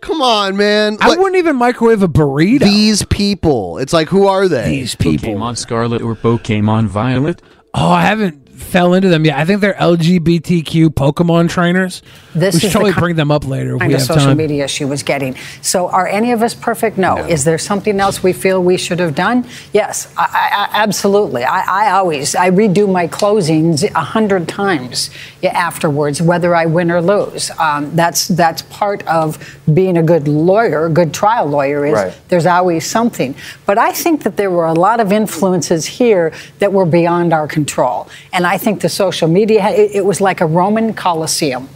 [0.00, 0.98] Come on, man.
[1.00, 2.60] I wouldn't even microwave a burrito.
[2.60, 3.78] These people.
[3.78, 4.68] It's like, who are they?
[4.68, 5.30] These people.
[5.30, 7.42] Pokemon Scarlet or Pokemon Violet?
[7.74, 12.02] Oh, I haven't fell into them Yeah, I think they're LGBTQ Pokemon trainers.
[12.34, 14.36] This we should is totally bring them up later kind we of have social time.
[14.36, 15.36] media she was getting.
[15.62, 16.98] So, are any of us perfect?
[16.98, 17.16] No.
[17.18, 19.46] Is there something else we feel we should have done?
[19.72, 21.44] Yes, I, I, absolutely.
[21.44, 25.10] I, I always I redo my closings a hundred times
[25.42, 27.50] afterwards, whether I win or lose.
[27.58, 29.38] Um, that's that's part of
[29.72, 31.84] being a good lawyer, a good trial lawyer.
[31.86, 32.14] Is Right.
[32.28, 33.34] there's always something.
[33.66, 37.46] But I think that there were a lot of influences here that were beyond our
[37.46, 41.68] control, and I think the social media it, it was like a Roman Colosseum.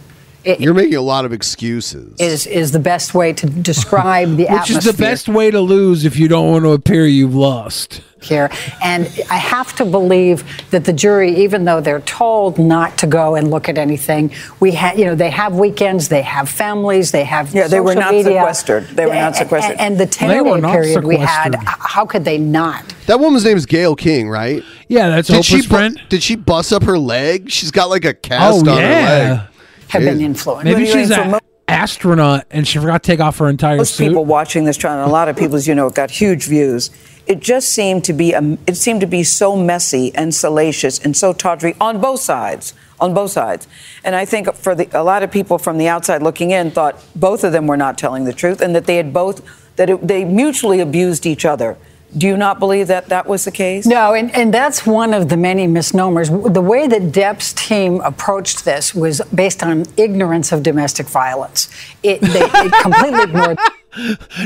[0.45, 2.15] It, You're making a lot of excuses.
[2.19, 5.59] is is the best way to describe the Which atmosphere is the best way to
[5.59, 8.01] lose if you don't want to appear you've lost.
[8.21, 8.49] here.
[8.81, 13.35] And I have to believe that the jury, even though they're told not to go
[13.35, 17.25] and look at anything, we have you know they have weekends, they have families, they
[17.25, 18.33] have Yeah, they were not media.
[18.39, 18.87] sequestered.
[18.87, 19.71] They were not And- sequestered.
[19.71, 22.83] And, and the 10 day not period we had, how could they not?
[23.07, 24.63] That woman's name is Gayle King, right?
[24.87, 26.01] Yeah, that's did she bu- friend.
[26.09, 27.49] Did she bust up her leg?
[27.49, 29.27] She's got like a cast Oh, on yeah.
[29.27, 29.45] her leg.
[29.89, 30.65] Have been influenced.
[30.65, 33.77] Maybe What she's an for mo- astronaut and she forgot to take off her entire
[33.77, 34.07] Most suit.
[34.07, 36.45] people watching this trial, and a lot of people, as you know, it got huge
[36.45, 36.89] views.
[37.27, 41.15] It just seemed to be a, it seemed to be so messy and salacious and
[41.15, 43.67] so tawdry on both sides, on both sides.
[44.03, 47.03] And I think for the, a lot of people from the outside looking in thought
[47.15, 49.45] both of them were not telling the truth and that they had both
[49.75, 51.77] that it, they mutually abused each other.
[52.17, 53.85] Do you not believe that that was the case?
[53.85, 56.29] No, and, and that's one of the many misnomers.
[56.29, 61.69] The way that Depp's team approached this was based on ignorance of domestic violence.
[62.01, 63.59] It, they, it completely ignored.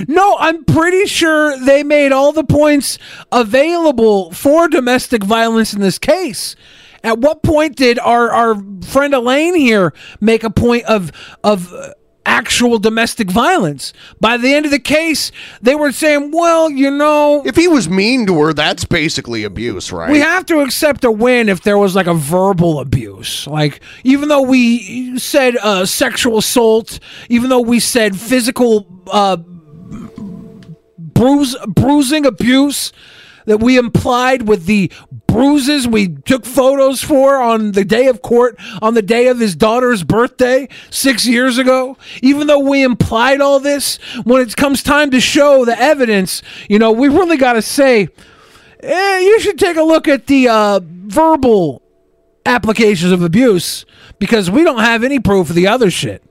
[0.08, 2.98] No, I'm pretty sure they made all the points
[3.32, 6.56] available for domestic violence in this case.
[7.04, 11.12] At what point did our, our friend Elaine here make a point of
[11.44, 11.90] of uh,
[12.26, 13.94] actual domestic violence?
[14.20, 15.32] By the end of the case,
[15.62, 19.92] they were saying, "Well, you know, If he was mean to her, that's basically abuse,
[19.92, 20.10] right?
[20.12, 23.48] we have to accept a win if there was like a verbal abuse.
[23.48, 29.38] Like, even though we said uh, sexual assault, even though we said physical uh,
[30.98, 32.92] bruise, bruising abuse
[33.46, 34.90] that we implied with the
[35.34, 39.56] bruises we took photos for on the day of court, on the day of his
[39.56, 45.10] daughter's birthday six years ago, even though we implied all this, when it comes time
[45.10, 48.10] to show the evidence, you know, we really got to say,
[48.82, 51.82] eh, you should take a look at the uh, verbal
[52.46, 53.86] applications of abuse
[54.20, 56.24] because we don't have any proof of the other shit.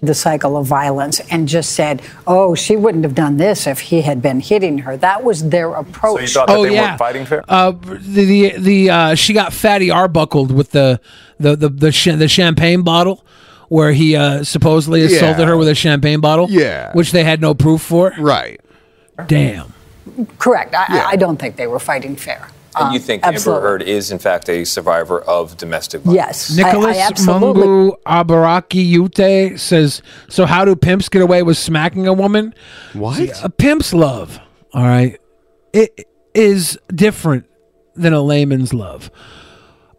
[0.00, 4.02] The cycle of violence and just said, "Oh, she wouldn't have done this if he
[4.02, 6.16] had been hitting her." That was their approach.
[6.16, 7.44] So you thought that they weren't fighting fair?
[7.48, 11.00] Uh, the the, the uh, she got fatty arbuckled with the
[11.40, 13.24] the the the, cha- the champagne bottle.
[13.70, 15.44] Where he uh, supposedly assaulted Yeah.
[15.48, 16.90] her with a champagne bottle, Yeah.
[16.94, 18.14] which they had no proof for.
[18.18, 18.58] Right.
[19.26, 19.74] Damn.
[20.38, 20.74] Correct.
[20.74, 22.48] I, I don't think they were fighting fair.
[22.78, 23.58] And Um, you think absolutely.
[23.58, 26.50] Amber Heard is, in fact, a survivor of domestic violence?
[26.50, 27.10] Yes, Nicholas I, I.
[27.38, 32.54] Mungu Abaraki Ute says, "So how do pimps get away with smacking a woman?
[32.92, 33.18] What?
[33.42, 34.38] a pimp's love,
[34.72, 35.18] all right,
[35.72, 37.46] it is different
[37.96, 39.10] than a layman's love.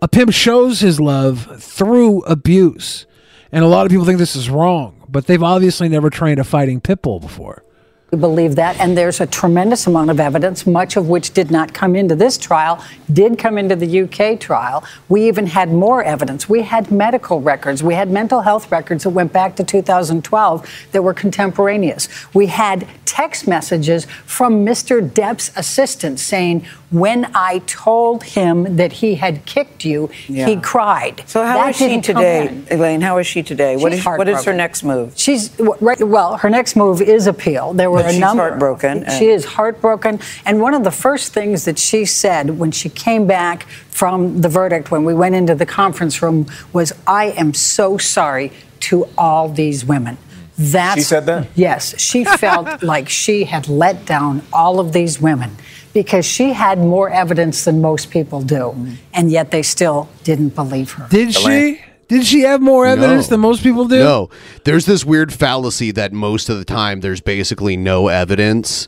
[0.01, 3.06] A pimp shows his love through abuse,
[3.51, 6.45] and a lot of people think this is wrong, but they've obviously never trained a
[6.45, 7.64] fighting pit bull before.
[8.11, 11.76] We believe that, and there's a tremendous amount of evidence, much of which did not
[11.76, 12.84] come into this trial,
[13.14, 14.84] did come into the UK trial.
[15.10, 16.49] We even had more evidence.
[16.49, 21.03] We had medical records, we had mental health records that went back to 2012 that
[21.03, 22.10] were contemporaneous.
[22.34, 25.02] We had text messages from Mr.
[25.07, 31.23] Depp's assistant saying, When I told him that he had kicked you, he cried.
[31.27, 32.64] So how That is she today.
[32.72, 33.02] Elaine?
[33.02, 33.77] How is she today?
[33.77, 35.14] She's is, what is her next move?
[35.15, 36.02] She's right.
[36.02, 37.73] Well, her next move is appeal.
[37.73, 38.43] There were But a she's number.
[38.43, 40.19] heartbroken, She and- is heartbroken.
[40.45, 44.49] And one of the first things that she said when she came back from the
[44.49, 48.51] verdict, when we went into the conference room, was, "I am so sorry
[48.81, 50.17] to all these women."
[50.57, 51.47] That's, She said that?
[51.55, 55.51] Yes, she felt like she had let down all of these women
[55.93, 58.93] because she had more evidence than most people do, mm-hmm.
[59.13, 61.07] and yet they still didn't believe her.
[61.09, 61.80] Did she?
[62.10, 63.30] Did she have more evidence No.
[63.36, 63.99] than most people do?
[63.99, 64.30] No,
[64.65, 68.88] there's this weird fallacy that most of the time there's basically no evidence.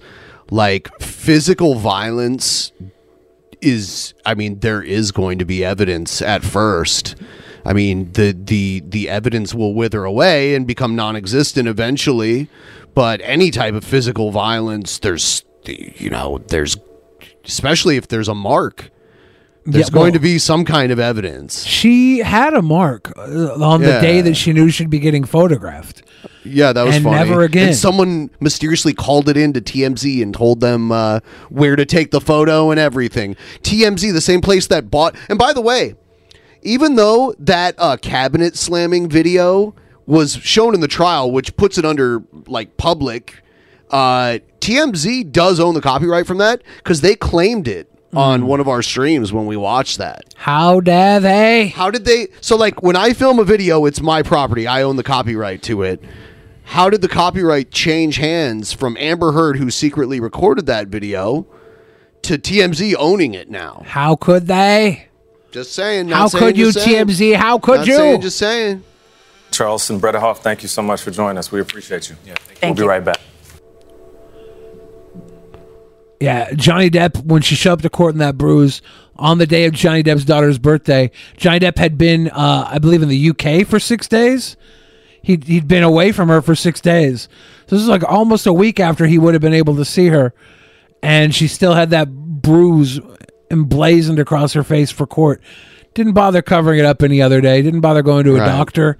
[0.49, 2.73] Like physical violence
[3.61, 7.15] is, I mean, there is going to be evidence at first.
[7.63, 12.47] I mean, the the the evidence will wither away and become non-existent eventually.
[12.95, 16.75] But any type of physical violence, there's, you know, there's,
[17.45, 18.89] especially if there's a mark,
[19.65, 21.63] there's Yeah, going to be some kind of evidence.
[21.65, 24.01] She had a mark uh, on the Yeah.
[24.01, 26.03] day that she knew she'd be getting photographed.
[26.43, 27.17] Yeah, that was And funny.
[27.17, 27.67] never again.
[27.67, 31.19] And someone mysteriously called it in to TMZ and told them uh,
[31.49, 33.35] where to take the photo and everything.
[33.61, 35.15] TMZ, the same place that bought.
[35.29, 35.93] And by the way,
[36.63, 39.75] even though that uh, cabinet slamming video
[40.07, 43.43] was shown in the trial, which puts it under like public,
[43.91, 48.45] uh, TMZ does own the copyright from that because they claimed it on mm.
[48.45, 50.33] one of our streams when we watched that.
[50.35, 51.67] How dare they?
[51.67, 52.27] How did they?
[52.41, 54.67] So, like, when I film a video, it's my property.
[54.67, 56.03] I own the copyright to it.
[56.63, 61.45] How did the copyright change hands from Amber Heard, who secretly recorded that video,
[62.21, 63.83] to TMZ owning it now?
[63.85, 65.07] How could they?
[65.51, 66.07] Just saying.
[66.07, 67.07] not How saying, could you, saying.
[67.07, 67.35] TMZ?
[67.35, 67.95] How could Not you?
[67.95, 68.83] saying, just saying.
[69.51, 71.51] Charleston Bredehoft, thank you so much for joining us.
[71.51, 72.15] We appreciate you.
[72.25, 72.89] Yeah, we'll Thank be you.
[72.89, 73.19] right back.
[76.21, 78.81] Yeah, Johnny Depp, when she showed up to court in that bruise
[79.15, 83.01] on the day of Johnny Depp's daughter's birthday, Johnny Depp had been, uh, I believe,
[83.01, 84.55] in the UK for six days.
[85.23, 87.27] He'd, he'd been away from her for six days.
[87.67, 90.07] So this is like almost a week after he would have been able to see
[90.07, 90.33] her.
[91.03, 92.99] And she still had that bruise
[93.49, 95.41] emblazoned across her face for court.
[95.93, 97.61] Didn't bother covering it up any other day.
[97.61, 98.45] Didn't bother going to a Right.
[98.45, 98.97] doctor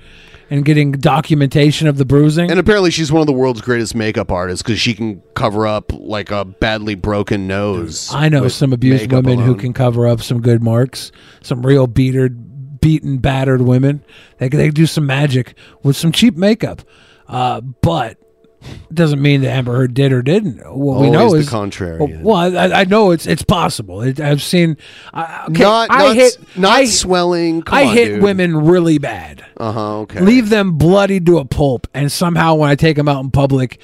[0.52, 2.52] and getting documentation of the bruising.
[2.52, 5.94] And apparently, she's one of the world's greatest makeup artists because she can cover up
[5.94, 8.14] like a badly broken nose.
[8.14, 9.60] I know with some abused makeup women who alone.
[9.60, 11.14] can cover up some good marks.
[11.42, 14.04] Some real beatered, beaten, battered women.
[14.38, 16.82] They they do some magic with some cheap makeup.
[17.30, 18.18] Uh, but
[18.62, 20.58] it doesn't mean that Amber Heard did or didn't.
[20.60, 24.02] What we Always know the is contrary, Well, well, I, I know it's it's possible.
[24.02, 24.78] It, I've seen.
[25.14, 27.62] Uh, okay, Not- I not hit not I, swelling.
[27.64, 28.24] Come I on, hit dude.
[28.24, 29.46] women really bad.
[29.58, 30.00] Uh huh.
[30.02, 30.20] Okay.
[30.22, 33.80] Leave them bloodied to a pulp, and somehow when I take them out in public,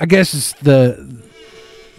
[0.00, 1.22] I guess it's the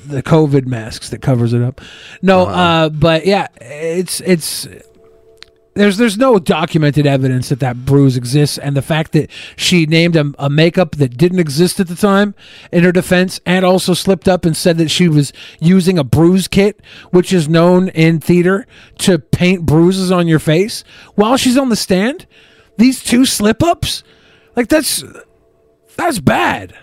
[0.05, 1.81] the COVID masks that covers it up.
[2.21, 2.51] No, Uh-huh.
[2.61, 4.67] uh, but yeah, it's it's
[5.79, 10.15] there's there's no documented evidence that that bruise exists, and the fact that she named
[10.15, 12.35] a, a makeup that didn't exist at the time
[12.71, 16.47] in her defense, and also slipped up and said that she was using a bruise
[16.47, 16.81] kit,
[17.11, 18.65] which is known in theater
[18.99, 20.83] to paint bruises on your face
[21.15, 22.25] while she's on the stand.
[22.77, 24.03] These two slip ups,
[24.55, 25.03] like that's
[25.95, 26.75] that's bad.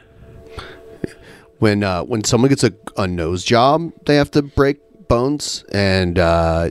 [1.59, 6.19] when uh, when someone gets a, a nose job, they have to break bones, and
[6.19, 6.71] uh,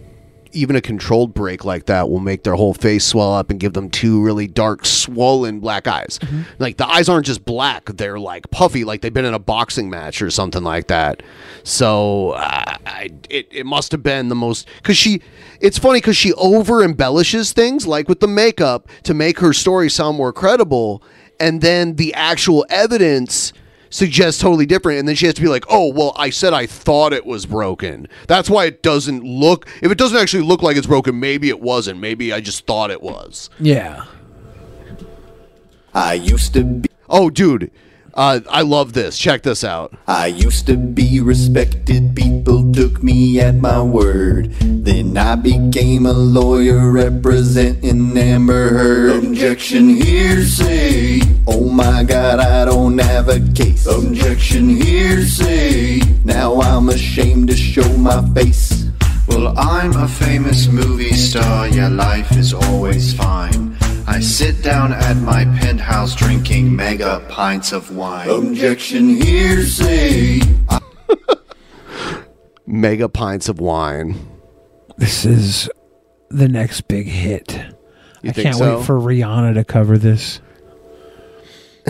[0.53, 3.73] even a controlled break like that will make their whole face swell up and give
[3.73, 6.19] them two really dark, swollen black eyes.
[6.59, 9.89] Like the eyes aren't just black; they're like puffy, like they've been in a boxing
[9.89, 11.23] match or something like that.
[11.63, 15.21] So uh, I, it it must have been the most because she.
[15.59, 19.89] It's funny because she over embellishes things, like with the makeup, to make her story
[19.89, 21.01] sound more credible,
[21.39, 23.53] and then the actual evidence
[23.93, 26.65] suggests totally different and then she has to be like oh well i said i
[26.65, 30.75] thought it was broken that's why it doesn't look if it doesn't actually look like
[30.75, 34.05] it's broken maybe it wasn't maybe i just thought it was Yeah.
[35.93, 36.89] I used to be.
[37.07, 37.69] oh dude
[38.13, 42.15] uh, i love this check this out I used to be respected.
[42.15, 44.51] People took me at my word.
[44.59, 49.23] Then I became a lawyer representing Amber Heard.
[49.23, 51.21] Objection hearsay.
[51.47, 53.85] Oh my god, I don't have a case.
[53.85, 56.01] Objection hearsay.
[56.25, 58.85] Now I'm ashamed to show my face.
[59.27, 63.77] Well, I'm a famous movie star, yeah, life is always fine.
[64.05, 68.29] I sit down at my penthouse drinking mega pints of wine.
[68.29, 70.41] Objection hearsay.
[72.65, 74.15] Mega pints of wine.
[74.97, 75.69] This is
[76.29, 77.53] the next big hit.
[78.21, 78.77] You I think can't so?
[78.77, 80.39] wait for Rihanna to cover this.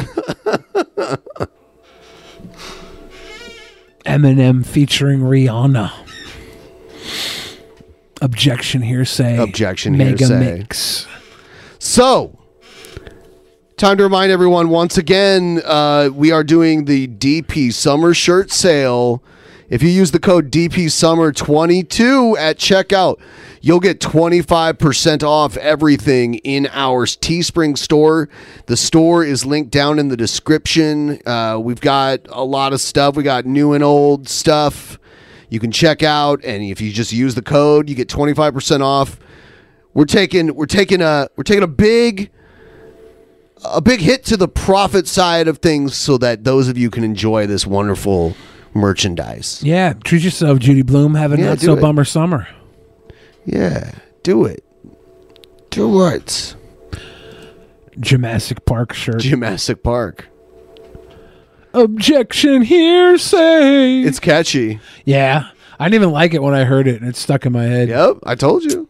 [4.05, 5.91] Eminem featuring Rihanna.
[8.21, 9.37] Objection hearsay.
[9.37, 10.39] Objection Mega hearsay.
[10.57, 11.07] mix.
[11.85, 12.39] So,
[13.75, 19.21] time to remind everyone once again, uh, we are doing the DP Summer Shirt Sale.
[19.67, 23.19] If you use the code DP Summer 22 at checkout,
[23.59, 28.29] you'll get 25% off everything in our Teespring store.
[28.67, 31.19] The store is linked down in the description.
[31.27, 33.17] Uh, we've got a lot of stuff.
[33.17, 34.97] We got new and old stuff
[35.49, 39.19] you can check out, and if you just use the code, you get 25% off
[39.93, 42.31] we're taking we're taking a we're taking a big
[43.65, 47.03] a big hit to the profit side of things so that those of you can
[47.03, 48.35] enjoy this wonderful
[48.73, 49.61] merchandise.
[49.63, 51.15] Yeah, treat yourself, Judy Bloom.
[51.15, 51.81] Have a Yeah, not so it.
[51.81, 52.47] bummer summer.
[53.45, 53.91] Yeah,
[54.23, 54.63] do it.
[55.69, 56.55] Do what?
[57.99, 59.19] Jurassic Park shirt.
[59.21, 60.27] Jurassic Park.
[61.73, 64.01] Objection hearsay.
[64.01, 64.79] It's catchy.
[65.05, 65.49] Yeah.
[65.79, 67.89] I didn't even like it when I heard it, and it stuck in my head.
[67.89, 68.87] Yep, I told you.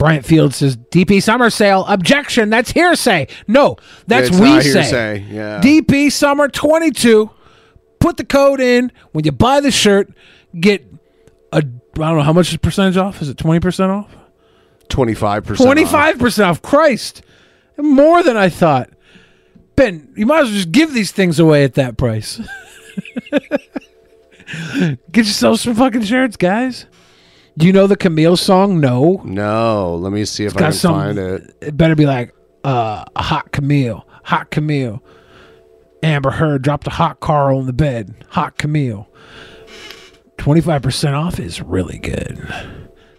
[0.00, 1.84] Bryant Field says DP Summer Sale.
[1.86, 2.48] Objection.
[2.48, 3.28] That's hearsay.
[3.46, 5.26] No, that's we say.
[5.28, 5.60] yeah.
[5.60, 7.28] DP Summer 22.
[7.98, 8.92] Put the code in.
[9.12, 10.10] When you buy the shirt,
[10.58, 10.86] get
[11.52, 13.20] a, I don't know, how much is percentage off?
[13.20, 14.10] Is it 20% off?
[14.88, 15.42] 25%.
[15.42, 16.62] 25% off.
[16.62, 17.20] Christ.
[17.76, 18.88] More than I thought.
[19.76, 22.40] Ben, you might as well just give these things away at that price.
[25.12, 26.86] Get yourself some fucking shirts, guys.
[27.60, 28.80] Do you know the Camille song?
[28.80, 29.20] No.
[29.22, 31.54] No, let me see if It's I can some- find it.
[31.60, 32.34] It better be like
[32.64, 34.06] uh, a hot Camille.
[34.24, 35.02] Hot Camille.
[36.02, 38.14] Amber Heard dropped a hot Carl in the bed.
[38.30, 39.06] Hot Camille.
[40.38, 42.38] 25% off is really good.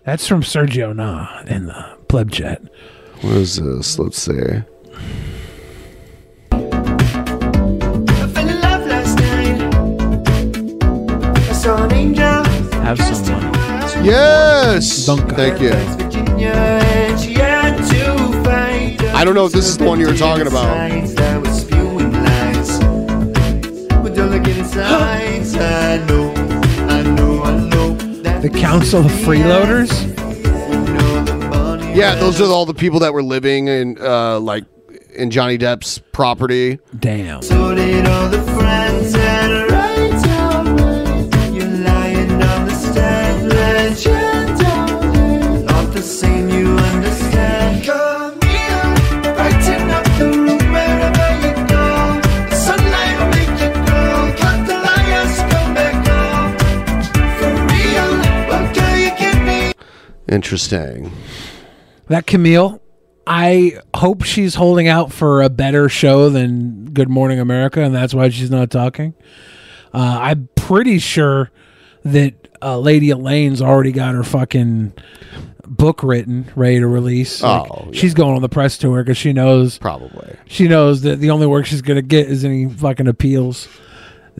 [0.05, 2.63] That's from Sergio Na in the pleb chat.
[3.21, 3.99] What is this?
[3.99, 4.63] Let's see.
[12.83, 13.50] Have someone.
[14.03, 15.05] Yes.
[15.05, 15.71] Thank you.
[19.13, 20.89] I don't know if this is the one you were talking about.
[28.41, 29.91] The Council of Freeloaders?
[31.95, 34.63] Yeah, those are all the people that were living in uh like
[35.13, 36.79] in Johnny Depp's property.
[36.97, 37.43] Damn.
[37.43, 39.13] So did all the friends
[60.31, 61.11] Interesting.
[62.07, 62.81] That Camille,
[63.27, 68.13] I hope she's holding out for a better show than Good Morning America, and that's
[68.13, 69.13] why she's not talking.
[69.93, 71.51] Uh, I'm pretty sure
[72.03, 74.93] that uh, Lady Elaine's already got her fucking
[75.67, 77.41] book written, ready to release.
[77.41, 77.99] Like, Oh, yeah.
[77.99, 81.47] she's going on the press tour because she knows probably she knows that the only
[81.47, 83.67] work she's gonna get is any fucking appeals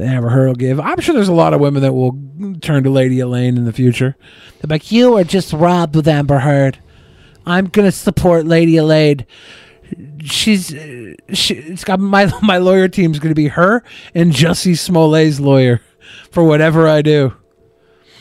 [0.02, 0.80] Amber Heard will give.
[0.80, 2.18] I'm sure there's a lot of women that will
[2.62, 4.16] turn to Lady Elaine in the future.
[4.60, 6.80] They're like, you are just robbed with Amber Heard.
[7.46, 9.26] I'm gonna support Lady Elaine.
[10.24, 13.84] She's uh, she, it's got my my lawyer team's gonna be her
[14.14, 15.82] and Jussie Smollett's lawyer
[16.32, 17.34] for whatever I do.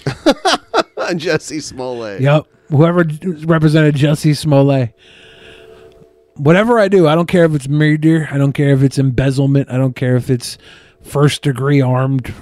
[1.16, 2.20] Jesse Smollett.
[2.20, 2.46] Yep.
[2.68, 3.04] Whoever
[3.46, 4.94] represented Jussie Smollett.
[6.36, 8.28] Whatever I do, I don't care if it's murder.
[8.30, 9.70] I don't care if it's embezzlement.
[9.70, 10.56] I don't care if it's
[11.02, 12.34] first degree armed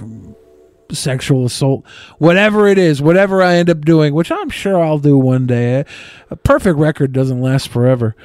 [0.91, 1.85] sexual assault.
[2.17, 5.85] Whatever it is, whatever I end up doing, which I'm sure I'll do one day.
[6.29, 8.15] A perfect record doesn't last forever.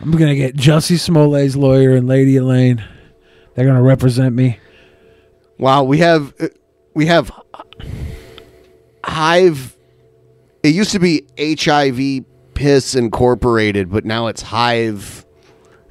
[0.00, 2.84] I'm going to get Jussie Smollett's lawyer and Lady Elaine.
[3.54, 4.58] They're going to represent me.
[5.58, 6.34] Wow, we have
[6.94, 7.30] we have
[9.04, 9.76] Hive.
[10.62, 15.24] It used to be HIV Piss Incorporated, but now it's Hive,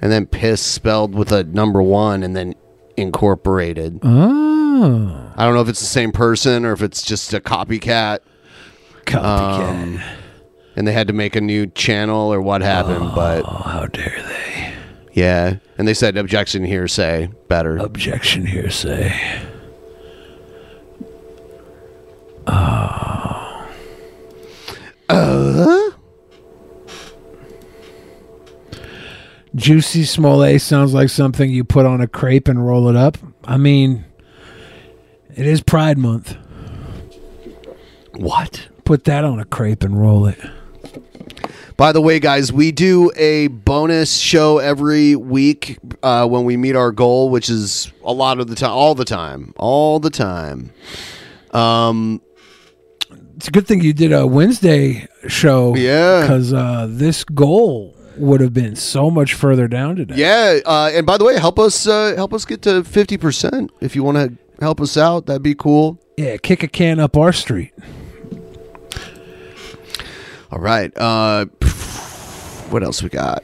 [0.02, 2.56] and then Piss spelled with a number one, and then
[2.98, 4.00] Incorporated.
[4.04, 5.32] Oh.
[5.36, 8.20] I don't know if it's the same person or if it's just a copycat.
[9.06, 10.02] Copycat.
[10.76, 14.22] and they had to make a new channel or what happened, but Oh, how dare
[14.22, 14.74] they?
[15.14, 17.78] Yeah, and they said objection hearsay better.
[17.78, 19.14] Objection hearsay.
[22.48, 23.68] Oh.
[25.10, 25.92] Uh?
[29.56, 33.18] Juicy Smollett sounds like something you put on a crepe and roll it up.
[33.46, 34.06] I mean,
[35.36, 36.36] it is Pride Month.
[38.16, 38.68] What?
[38.84, 40.40] Put that on a crepe and roll it.
[41.78, 46.76] By the way, guys, we do a bonus show every week uh, when we meet
[46.76, 50.72] our goal, which is a lot of the time, all the time, all the time.
[51.52, 52.22] Um,
[53.36, 55.76] It's a good thing you did a Wednesday show.
[55.76, 56.22] Yeah.
[56.22, 60.16] Because uh, this goal would have been so much further down today.
[60.18, 63.72] yeah, uh, and by the way, help us uh, help us get to fifty percent
[63.82, 65.26] if you want to help us out.
[65.26, 66.00] That'd be cool.
[66.18, 67.74] Yeah, kick a can up our street.
[70.52, 70.96] All right.
[70.96, 71.46] Uh,
[72.70, 73.44] what else we got?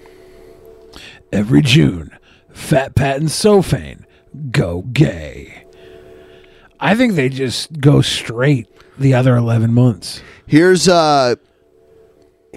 [1.31, 2.15] Every June,
[2.51, 4.03] Fat Pat and Sofane
[4.51, 5.65] go gay.
[6.79, 8.67] I think they just go straight
[8.97, 10.21] the other 11 months.
[10.45, 11.35] Here's uh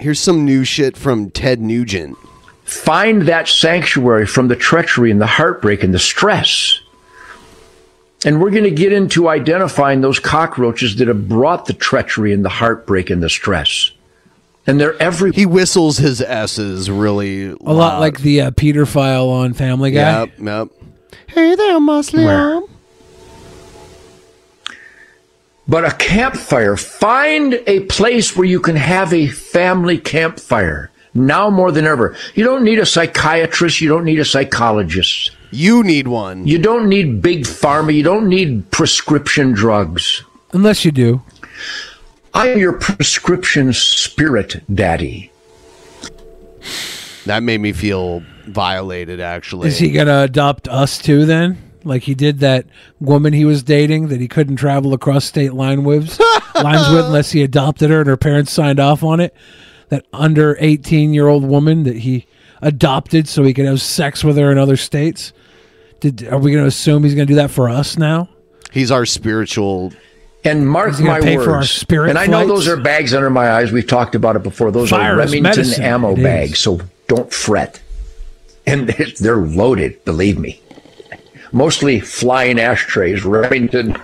[0.03, 2.17] here's some new shit from Ted Nugent.
[2.65, 6.81] Find that sanctuary from the treachery and the heartbreak and the stress.
[8.25, 12.43] And we're going to get into identifying those cockroaches that have brought the treachery and
[12.43, 13.91] the heartbreak and the stress.
[14.67, 15.31] And they're every.
[15.31, 20.19] He whistles his S's really A lot like the uh, Peter file on Family Guy.
[20.21, 20.67] Yep, yep.
[21.27, 22.65] Hey there, Muslim.
[25.67, 31.71] But a campfire, find a place where you can have a family campfire now more
[31.71, 32.15] than ever.
[32.35, 35.31] You don't need a psychiatrist, you don't need a psychologist.
[35.51, 36.47] You need one.
[36.47, 40.23] You don't need big pharma, you don't need prescription drugs.
[40.51, 41.21] Unless you do.
[42.33, 45.31] I'm your prescription spirit daddy.
[47.25, 49.69] That made me feel violated actually.
[49.69, 51.57] Is he going to adopt us too then?
[51.85, 52.65] Like he did that
[52.99, 56.19] woman he was dating that he couldn't travel across state line with,
[56.55, 59.35] lines with unless he adopted her and her parents signed off on it.
[59.89, 62.25] That under 18 year old woman that he
[62.61, 65.33] adopted so he could have sex with her in other states.
[65.99, 68.29] Did are we going to assume he's going to do that for us now?
[68.71, 69.93] He's our spiritual
[70.43, 71.45] And mark Is he gonna my pay words.
[71.45, 72.47] for our spirit and I know flights?
[72.49, 73.71] those are bags under my eyes.
[73.71, 74.71] We've talked about it before.
[74.71, 75.83] Those Fire are is Remington medicine.
[75.83, 76.23] ammo It is.
[76.23, 77.79] bags, so don't fret.
[78.65, 80.59] And they're, they're loaded, believe me.
[81.53, 83.95] Mostly flying ashtrays, Remington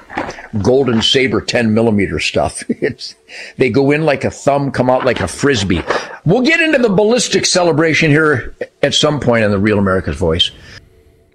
[0.62, 2.64] Golden Saber 10 millimeter stuff.
[2.70, 3.16] It's,
[3.58, 5.84] they go in like a thumb, come out like a frisbee.
[6.26, 10.52] We'll get into the ballistic celebration here at some point in the Real America's Voice.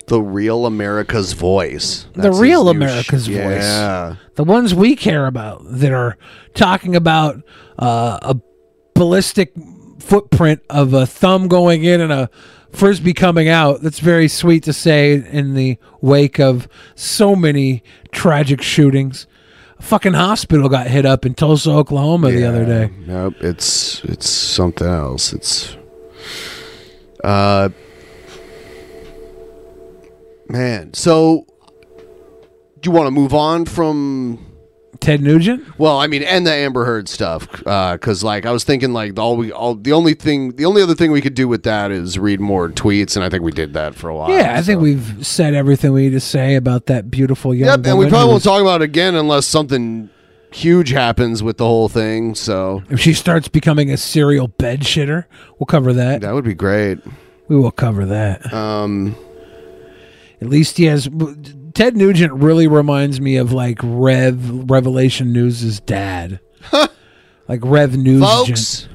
[0.07, 2.07] The real America's voice.
[2.15, 3.63] the real America's sh- voice.
[3.63, 4.17] Yeah.
[4.35, 6.19] The ones we care about that are
[6.55, 7.37] talking about
[7.79, 8.37] uh, a
[8.95, 9.53] ballistic
[10.05, 12.31] footprint of a thumb going in and a
[12.71, 13.81] frisbee coming out.
[13.81, 17.83] That's very sweet to say in the wake of so many
[18.13, 19.27] tragic shootings.
[19.79, 22.91] A fucking hospital got hit up in Tulsa, Oklahoma the other day.
[23.07, 25.33] Nope, it's it's something else.
[25.33, 25.77] It's
[27.23, 27.71] uh
[30.49, 30.95] man.
[30.95, 31.47] So
[32.81, 34.54] do you want to move on from
[35.05, 35.79] Ted Nugent?
[35.79, 39.37] Well, I mean, and the Amber Heard stuff, because like I was thinking, like all
[39.37, 42.19] we all the only thing, the only other thing we could do with that is
[42.19, 44.31] read more tweets, and I think we did that for a while.
[44.31, 47.87] Yeah, I think we've said everything we need to say about that beautiful young Yep,
[47.87, 50.09] and we probably won't talk about it again unless something
[50.51, 52.35] huge happens with the whole thing.
[52.35, 55.25] So If she starts becoming a serial bed shitter,
[55.59, 56.23] we'll cover that.
[56.23, 56.99] That would be great.
[57.49, 58.55] We will cover that.
[58.55, 59.17] Um,
[60.41, 61.11] at least he has.
[61.75, 66.39] Ted Nugent really reminds me of like Rev Revelation News' dad,
[67.49, 68.23] like Rev Nugent.
[68.29, 68.89] Folks.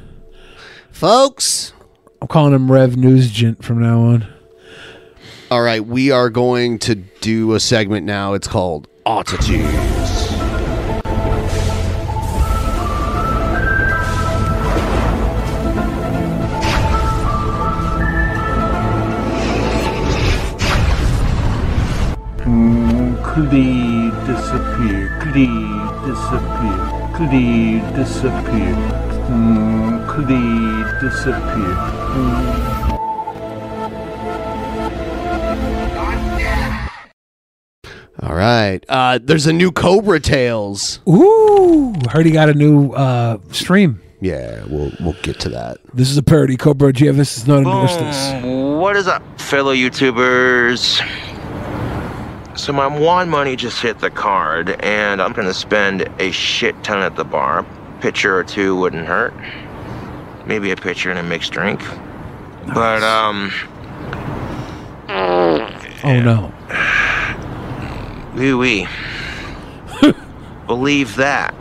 [0.89, 1.73] folks.
[2.21, 4.27] I'm calling him Rev Nugent from now on.
[5.51, 8.33] All right, we are going to do a segment now.
[8.33, 9.98] It's called Oddities.
[23.47, 25.17] Disappear?
[25.21, 25.33] Could
[26.05, 26.77] disappear?
[27.15, 27.31] Could
[27.95, 28.75] disappear?
[29.29, 30.27] Mm, Could
[30.99, 31.75] disappear?
[32.11, 32.69] Mm.
[38.21, 38.83] All right.
[38.89, 40.99] Uh, there's a new Cobra Tales.
[41.07, 44.01] Ooh, heard he got a new uh, stream.
[44.19, 45.77] Yeah, we'll we'll get to that.
[45.93, 46.57] This is a parody.
[46.57, 48.43] Cobra JFS does not endorse this.
[48.43, 51.28] What is up, fellow YouTubers?
[52.59, 57.01] So my one money just hit the card, and I'm gonna spend a shit ton
[57.01, 57.65] at the bar.
[58.01, 59.33] Pitcher or two wouldn't hurt.
[60.45, 61.79] Maybe a pitcher and a mixed drink.
[62.73, 63.49] But um,
[66.03, 66.51] Oh no.
[68.35, 68.87] wee wee.
[70.67, 71.55] Believe that.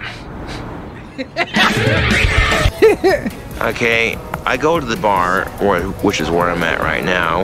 [3.61, 4.17] Okay,
[4.47, 7.43] I go to the bar, or, which is where I'm at right now.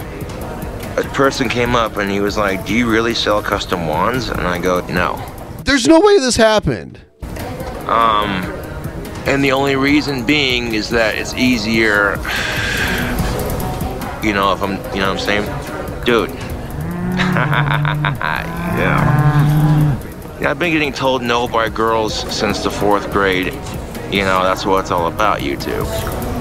[0.97, 4.29] A person came up and he was like, Do you really sell custom wands?
[4.29, 5.17] And I go, No.
[5.65, 7.01] There's no way this happened.
[7.87, 8.45] Um,
[9.27, 12.17] and the only reason being is that it's easier.
[14.25, 15.45] You know, if I'm, you know what I'm saying?
[16.07, 16.31] Dude.
[18.79, 19.05] yeah.
[20.41, 23.53] Yeah, I've been getting told no by girls since the fourth grade.
[24.11, 26.34] You know, that's what it's all about, you YouTube.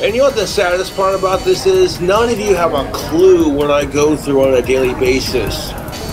[0.00, 2.00] And you know what the saddest part about this is?
[2.00, 5.72] None of you have a clue what I go through on a daily basis,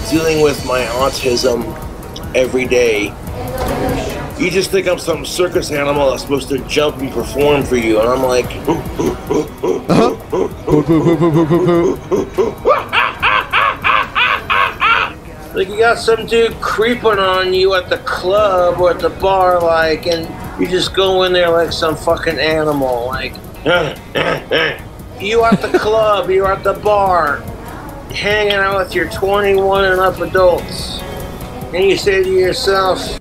[0.10, 1.64] dealing with my autism
[2.34, 3.14] every day.
[4.40, 8.00] You just think I'm some circus animal that's supposed to jump and perform for you,
[8.00, 8.46] and I'm like,
[9.88, 10.16] uh-huh.
[15.54, 19.62] like you got some dude creeping on you at the club or at the bar,
[19.62, 20.28] like, and
[20.60, 23.36] you just go in there like some fucking animal, like,
[25.20, 27.38] you at the club, you're at the bar,
[28.12, 31.00] hanging out with your 21 and up adults,
[31.74, 33.20] and you say to yourself,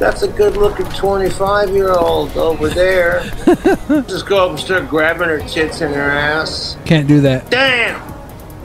[0.00, 3.20] that's a good looking 25 year old over there.
[4.08, 6.76] Just go up and start grabbing her tits and her ass.
[6.84, 7.48] Can't do that.
[7.52, 8.00] Damn!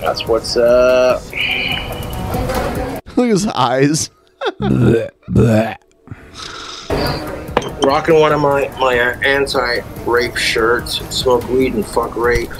[0.00, 1.22] That's what's up.
[3.16, 4.10] Look at his eyes.
[4.60, 5.78] Blech, blech.
[7.82, 10.98] Rocking one of my, my uh, anti rape shirts.
[11.14, 12.50] Smoke weed and fuck rape.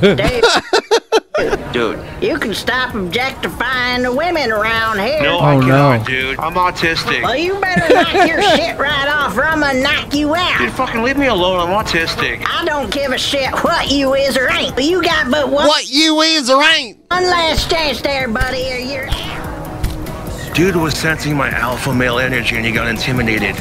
[1.72, 2.00] Dude.
[2.20, 5.22] You can stop objectifying the women around here.
[5.22, 6.04] No, Oh, I no.
[6.04, 6.38] dude.
[6.40, 7.22] I'm autistic.
[7.22, 10.58] Well, you better knock your shit right off, or I'm gonna knock you out.
[10.58, 11.60] Dude, fucking leave me alone.
[11.60, 12.44] I'm autistic.
[12.44, 15.66] I don't give a shit what you is or ain't, but you got but one.
[15.68, 16.98] What you is or ain't?
[17.10, 20.54] One last chance there, buddy, or you're out.
[20.56, 23.54] Dude was sensing my alpha male energy and he got intimidated.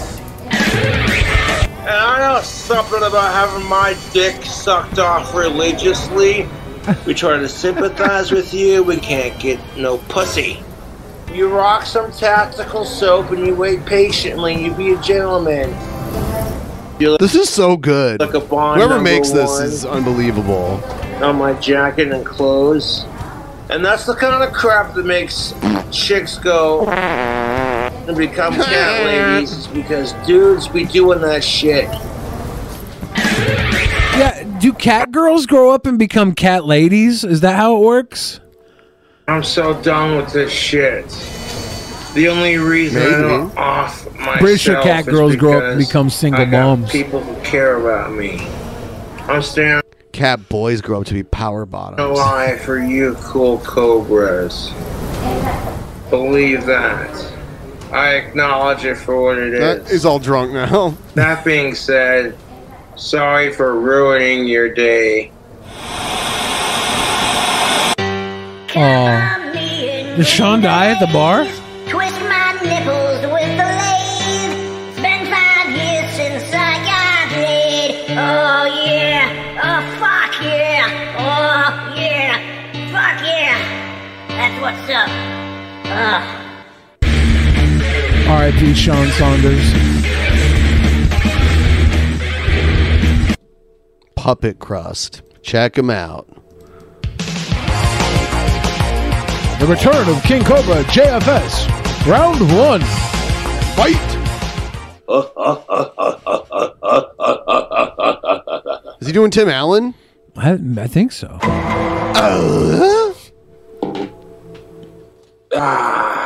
[0.74, 6.48] And I know something about having my dick sucked off religiously.
[7.06, 10.62] We try to sympathize with you, we can't get no pussy.
[11.34, 15.70] You rock some tactical soap and you wait patiently, you be a gentleman.
[17.00, 18.20] You This is so good.
[18.20, 19.64] Like a Bond Whoever makes this one.
[19.66, 20.82] is unbelievable.
[21.22, 23.06] on my jacket and clothes.
[23.70, 25.54] And that's the kind of crap that makes
[25.92, 26.86] chicks go
[28.08, 31.90] and become cat ladies is because dudes be doing that shit.
[34.18, 37.24] Yeah, do cat girls grow up and become cat ladies?
[37.24, 38.40] Is that how it works?
[39.28, 41.06] I'm so done with this shit.
[42.16, 43.22] The only reason I Maybe.
[43.22, 46.92] don't off myself Pretty sure cat girls grow up and become single I got moms.
[46.92, 48.40] People who care about me.
[49.28, 49.82] I'm staying
[50.14, 51.98] Cat boys grow up to be power on bottoms.
[51.98, 54.72] the line for you cool cobras.
[56.10, 57.37] Believe that.
[57.92, 59.60] I acknowledge it for what it is.
[59.60, 60.96] That is all drunk now.
[61.16, 62.38] That being said,
[62.96, 65.32] sorry for ruining your day.
[68.80, 69.52] Oh,
[70.18, 71.46] did Sean die at the bar?
[71.90, 74.54] Twist my nipples with the lathe.
[74.90, 78.06] It's been five years since I got laid.
[78.12, 82.38] Oh yeah, oh fuck yeah, oh yeah,
[82.92, 83.58] fuck yeah.
[84.28, 85.10] That's what's up.
[85.90, 86.47] Ugh.
[88.30, 88.74] R.I.P.
[88.74, 89.74] Sean Saunders.
[94.16, 95.22] Puppet crust.
[95.42, 96.28] Check him out.
[99.60, 101.68] The return of King Cobra JFS.
[102.06, 102.82] Round one.
[103.76, 104.18] Fight.
[109.00, 109.94] Is he doing Tim Allen?
[110.36, 111.40] I, I think so.
[111.42, 113.14] Uh,
[115.60, 116.17] Ah, yes.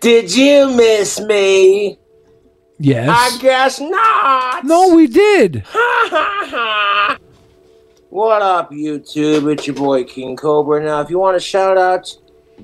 [0.00, 1.98] Did you miss me?
[2.78, 3.08] Yes.
[3.10, 4.64] I guess not.
[4.64, 5.64] No, we did.
[8.10, 9.52] what up, YouTube?
[9.52, 10.80] It's your boy King Cobra.
[10.84, 12.16] Now, if you want a shout out,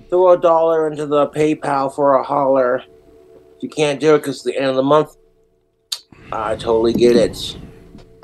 [0.08, 2.76] throw a dollar into the PayPal for a holler.
[3.56, 5.16] If you can't do it because it's the end of the month,
[6.30, 7.56] I totally get it.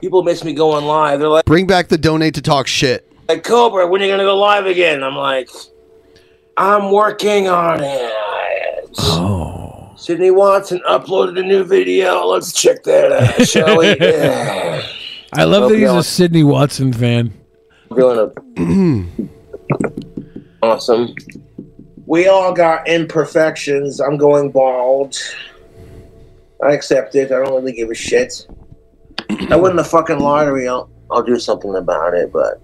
[0.01, 1.19] People miss me going live.
[1.19, 3.11] They're like, Bring back the donate to talk shit.
[3.29, 5.03] like Cobra, when are you gonna go live again?
[5.03, 5.51] I'm like,
[6.57, 8.13] I'm working on it.
[8.99, 9.93] Oh.
[9.97, 12.25] Sydney Watson uploaded a new video.
[12.27, 13.97] Let's check that out, shall we?
[14.01, 14.87] Yeah.
[15.33, 17.33] I love that he's a Sidney Watson fan.
[17.95, 19.29] feeling a
[20.67, 21.15] awesome.
[22.07, 24.01] We all got imperfections.
[24.01, 25.17] I'm going bald.
[26.65, 27.31] I accept it.
[27.31, 28.45] I don't really give a shit.
[29.51, 30.67] I win the fucking lottery.
[30.67, 32.61] I'll I'll do something about it, but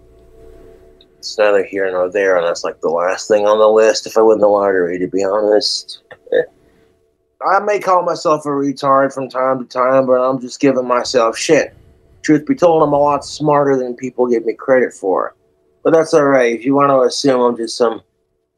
[1.27, 4.07] it's neither here nor there, and that's like the last thing on the list.
[4.07, 6.03] If I win the lottery, to be honest.
[7.47, 11.37] I may call myself a retard from time to time, but I'm just giving myself
[11.37, 11.77] shit.
[12.23, 15.37] Truth be told, I'm a lot smarter than people give me credit for.
[15.85, 16.55] But that's all right.
[16.55, 18.03] If you want to assume I'm just some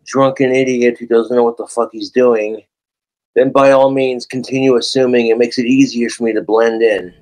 [0.07, 2.63] drunken idiot who doesn't know what the fuck he's doing,
[3.35, 5.27] then by all means continue assuming.
[5.27, 7.13] It makes it easier for me to blend in.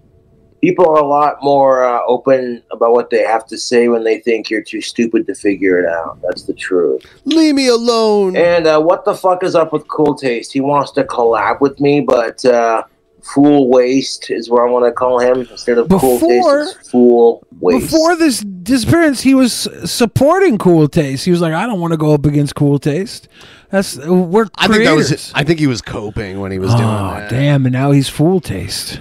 [0.66, 4.18] People are a lot more uh, open about what they have to say when they
[4.18, 6.18] think you're too stupid to figure it out.
[6.22, 7.04] That's the truth.
[7.24, 8.36] Leave me alone.
[8.36, 10.52] And uh, what the fuck is up with Cool Taste?
[10.52, 12.82] He wants to collab with me, but uh,
[13.22, 16.78] Fool Waste is what I want to call him instead of Cool Before- Taste.
[16.80, 17.92] It's Fool Waste.
[17.92, 21.24] Before this disappearance, he was supporting Cool Taste.
[21.24, 23.28] He was like, I don't want to go up against Cool Taste.
[23.70, 25.10] That's we're I think that creators.
[25.10, 25.32] was.
[25.34, 27.30] I think he was coping when he was doing oh, that.
[27.30, 27.66] damn!
[27.66, 29.00] And now he's Fool Taste.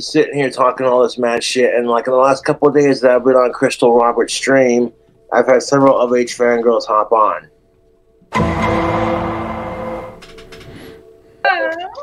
[0.00, 3.00] Sitting here talking all this mad shit, and like in the last couple of days
[3.00, 4.92] that I've been on Crystal Roberts' stream,
[5.32, 7.48] I've had several of H fangirls hop on.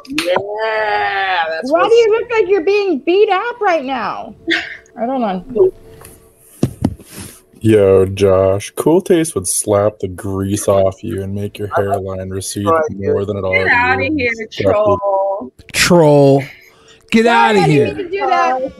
[0.09, 4.35] Yeah, that's Why do you look like you're being beat up right now?
[4.99, 5.73] I don't know.
[7.59, 12.65] Yo, Josh, Cool Taste would slap the grease off you and make your hairline recede
[12.91, 14.37] more than it already Get out of is.
[14.39, 15.51] here, troll.
[15.73, 16.43] Troll,
[17.11, 17.87] get out of here.
[17.87, 18.73] mean to do that.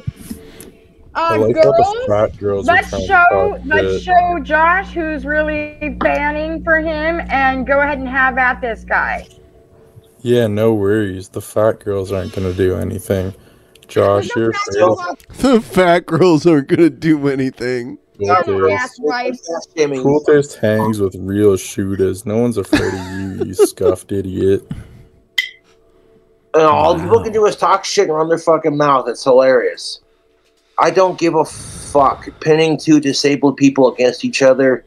[1.16, 4.02] I Uh, like girls, girls let's show let's shit.
[4.04, 9.28] show Josh who's really banning for him, and go ahead and have at this guy.
[10.22, 11.30] Yeah, no worries.
[11.30, 13.34] The fat girls aren't gonna do anything.
[13.88, 17.98] Josh, you're afraid of The fat girls aren't gonna do anything.
[18.20, 19.02] Cool Taste.
[20.04, 22.26] Cool Taste hangs with real shooters.
[22.26, 24.70] No one's afraid of you, you scuffed idiot.
[26.58, 29.08] And oh, all people can do is talk shit and run their fucking mouth.
[29.08, 30.02] It's hilarious.
[30.80, 32.28] I don't give a fuck.
[32.40, 34.84] Pinning two disabled people against each other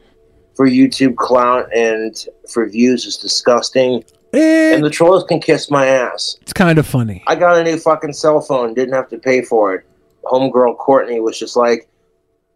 [0.55, 4.03] for YouTube clout and for views is disgusting.
[4.33, 4.73] Eh.
[4.73, 6.37] and the trolls can kiss my ass.
[6.41, 7.21] It's kind of funny.
[7.27, 9.85] I got a new fucking cell phone, didn't have to pay for it.
[10.23, 11.89] Homegirl Courtney was just like,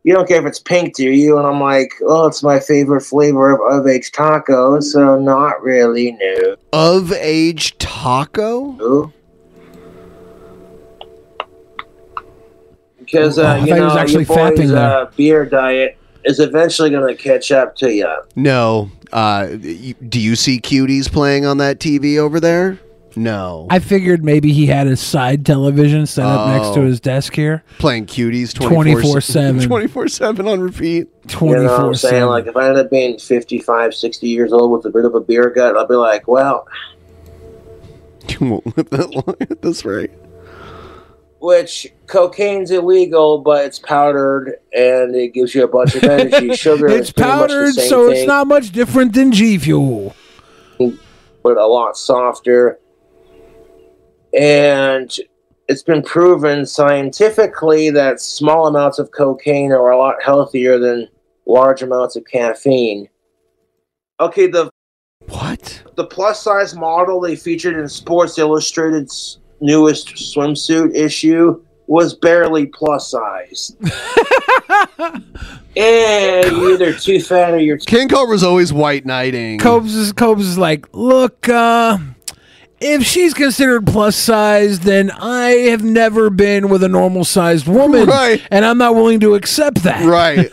[0.06, 1.40] You don't care if it's pink, do you?
[1.40, 6.12] And I'm like, Oh, it's my favorite flavor of, of H taco, so not really
[6.12, 6.56] new.
[6.72, 8.80] Of age taco?
[8.80, 9.14] Ooh.
[13.00, 16.92] Because, Oh, uh, you he was know, actually your boy's uh, beer diet is eventually
[16.92, 18.08] going to catch up to you.
[18.36, 18.92] No.
[19.12, 22.78] Uh, do you see cuties playing on that TV over there?
[23.18, 23.68] No.
[23.70, 26.86] I figured maybe he had a side television set up next to Oh.
[26.86, 27.64] his desk here.
[27.80, 29.62] Playing cuties 24/7.
[29.68, 31.08] 24 7 on repeat.
[31.42, 32.26] You know what I'm saying?
[32.26, 35.22] Like, if I end up being 55, 60 years old with a bit of a
[35.22, 36.68] beer gut, I'll be like, well,
[38.28, 40.12] You won't live that long at this rate.
[41.40, 46.54] which cocaine's illegal, but it's powdered and it gives you a bunch of energy.
[46.56, 49.32] Sugar It's is pretty much the powdered, same so thing, it's not much different than
[49.32, 50.16] G Fuel.
[50.80, 52.80] but a lot softer.
[54.38, 55.16] And
[55.68, 61.08] it's been proven scientifically that small amounts of cocaine are a lot healthier than
[61.46, 63.10] large amounts of caffeine.
[64.20, 64.70] Okay, the
[65.28, 65.82] what?
[65.96, 73.10] The plus size model they featured in Sports Illustrated's newest swimsuit issue was barely plus
[73.12, 73.76] size.
[75.78, 79.60] and you're either too fat or you're too- King Cobra's always white knighting.
[79.60, 81.98] Cobes is Cobes is like, look, uh,
[82.80, 88.08] if she's considered plus size, then I have never been with a normal sized woman,
[88.08, 88.42] Right.
[88.52, 90.52] And I'm not willing to accept that, right?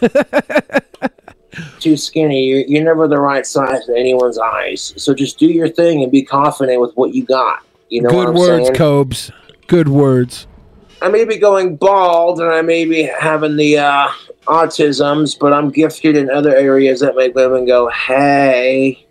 [1.81, 2.45] too skinny.
[2.45, 4.95] You're, you're never the right size in anyone's eyes.
[4.97, 7.65] So just do your thing and be confident with what you got.
[7.89, 8.77] You know what Good I'm words, saying?
[8.77, 9.31] Cobes.
[9.67, 10.47] Good words.
[11.03, 14.09] I may be going bald and I may be having the uh,
[14.47, 19.02] autisms, but I'm gifted in other areas that make women go, hey.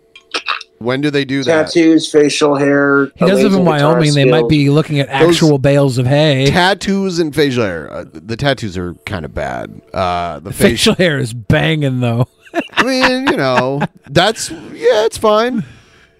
[0.82, 1.66] When do they do that?
[1.68, 3.06] Tattoos, facial hair.
[3.16, 4.14] He does live in amazing guitar Wyoming.
[4.14, 6.46] They might be looking at Those actual bales of hay.
[6.46, 7.90] Tattoos and facial hair.
[7.92, 9.80] Uh, the tattoos are kind of bad.
[9.94, 10.94] Uh, the facial facial.
[10.94, 12.28] hair is banging though.
[12.72, 15.64] I mean, you know, that's yeah, it's fine.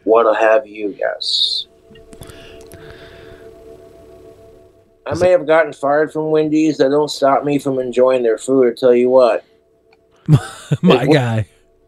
[0.05, 1.67] Want to have you guess?
[5.07, 6.79] I may have gotten fired from Wendy's.
[6.79, 8.73] That don't stop me from enjoying their food.
[8.73, 9.45] I tell you what.
[10.83, 11.47] My Hey, guy.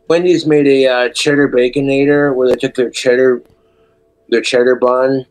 [0.08, 3.42] Wendy's made a uh, cheddar baconator where they took their cheddar,
[4.28, 5.26] their cheddar bun,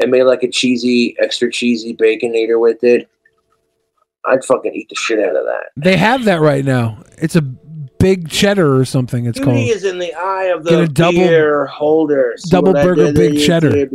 [0.00, 3.08] and made like a cheesy, extra cheesy baconator with it.
[4.26, 5.70] I'd fucking eat the shit out of that.
[5.76, 7.02] They have that right now.
[7.18, 9.26] It's a big cheddar or something.
[9.26, 9.56] It's called.
[9.56, 12.34] Beauty is in the eye of the a double- beer holder.
[12.38, 13.76] See double burger big cheddar.
[13.76, 13.86] Yeah,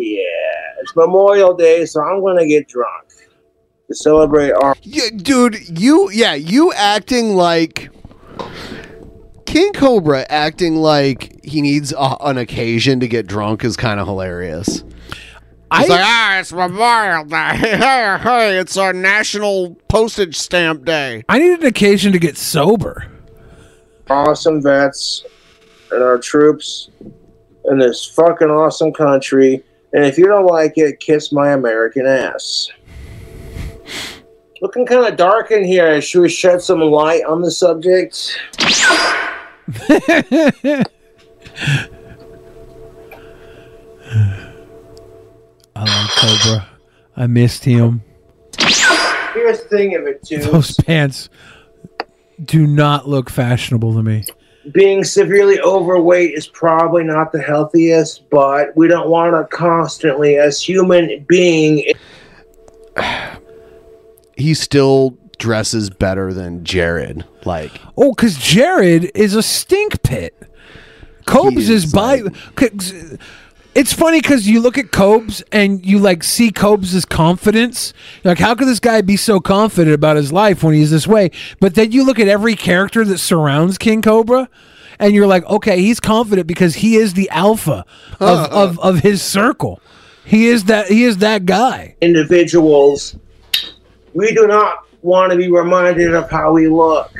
[0.79, 3.09] it's Memorial Day, so I'm gonna get drunk
[3.87, 4.75] to celebrate our.
[4.81, 7.89] Yeah, dude, you yeah, you acting like
[9.53, 14.07] King Cobra acting like he needs a, an occasion to get drunk is kind of
[14.07, 14.83] hilarious.
[15.71, 17.57] It's like, ah, it's Memorial Day.
[17.61, 21.23] Hey, hey, it's our national postage stamp day.
[21.29, 23.05] I need an occasion to get sober.
[24.09, 25.23] awesome vets
[25.91, 26.89] and our troops
[27.65, 29.63] in this fucking awesome country.
[29.93, 32.71] And if you don't like it, kiss my American ass.
[34.63, 36.01] Looking kind of dark in here.
[36.01, 38.35] Should we shed some light on the subject?
[45.75, 46.67] I like Cobra.
[47.15, 48.01] I missed him.
[48.59, 50.39] Here's the thing of it, too.
[50.39, 51.29] Those pants
[52.43, 54.25] do not look fashionable to me.
[54.71, 60.61] being severely overweight is probably not the healthiest, but we don't want to constantly, as
[60.61, 61.85] human being,
[64.35, 67.23] He still dresses better than Jared.
[67.45, 70.35] Like, Oh, because Jared is a stink pit.
[71.25, 72.21] Cobes is, by.
[72.55, 72.93] 'cause-
[73.75, 77.91] It's funny because you look at Cobes and you like see Cobes' confidence.
[78.23, 81.07] You're like, how could this guy be so confident about his life when he's this
[81.07, 81.31] way?
[81.59, 84.47] But then you look at every character that surrounds King Cobra,
[84.99, 87.83] and you're like, okay, he's confident because he is the alpha
[88.19, 88.47] of, uh-huh.
[88.51, 89.79] of, of his circle.
[90.23, 90.85] He is that.
[90.87, 91.95] He is that guy.
[91.99, 93.15] individuals,
[94.13, 97.11] we do not want to be reminded of how we look.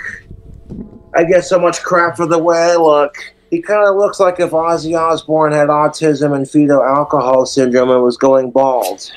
[1.16, 3.16] I get so much crap for the way I look.
[3.52, 8.02] He kind of looks like if Ozzy Osbourne had autism and fetal alcohol syndrome and
[8.02, 9.12] was going bald.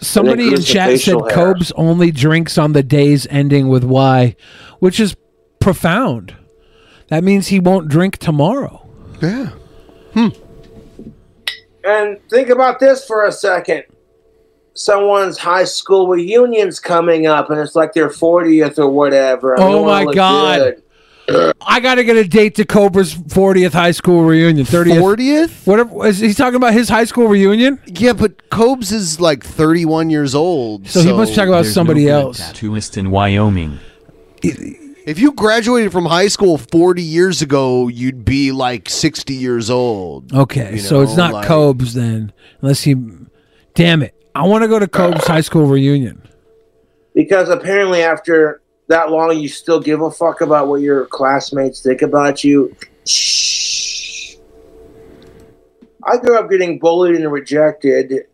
[0.00, 1.32] Somebody in chat said facial hair.
[1.32, 4.34] Cobes only drinks on the days ending with Y,
[4.80, 5.14] which is
[5.60, 6.34] profound.
[7.08, 8.86] That means he won't drink tomorrow.
[9.22, 9.50] Yeah.
[10.14, 10.28] Hmm.
[11.84, 13.84] And think about this for a second.
[14.74, 19.54] Someone's high school reunion's coming up, and it's like their 40th or whatever.
[19.54, 20.58] and they Oh my God.
[21.26, 21.54] good.
[21.66, 24.66] I got to get a date to Cobra's 40th high school reunion.
[24.66, 25.00] 30th.
[25.00, 25.66] 40th?
[25.66, 26.06] Whatever.
[26.06, 27.80] Is he talking about his high school reunion?
[27.86, 30.86] Yeah, but Cobes is like 31 years old.
[30.86, 32.40] So he must talk about somebody no else.
[32.40, 33.78] Tattooist in Wyoming.
[34.42, 40.32] If you graduated from high school 40 years ago, you'd be like 60 years old.
[40.34, 42.96] Okay, You so it's not like- Cobes then, unless he.
[43.74, 44.13] Damn it!
[44.34, 46.20] I want to go to Cobes high school reunion.
[47.14, 52.02] Because apparently, after that long, you still give a fuck about what your classmates think
[52.02, 52.74] about you.
[53.06, 54.36] Shh.
[56.02, 58.26] I grew up getting bullied and rejected,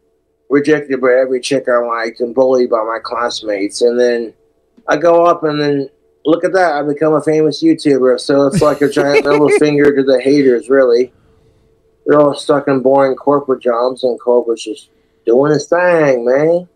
[0.49, 3.83] rejected by every chick I liked, and bullied by my classmates.
[3.83, 4.33] And then
[4.89, 5.91] I go up, and then
[6.25, 8.19] look at that, I become a famous YouTuber.
[8.21, 11.13] So it's like a giant middle finger to the haters, really.
[12.07, 14.89] They're all stuck in boring corporate jobs, and Cobra's just
[15.31, 16.69] doing his thing, man.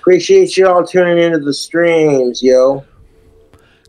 [0.00, 2.84] Appreciate you all tuning into the streams, yo.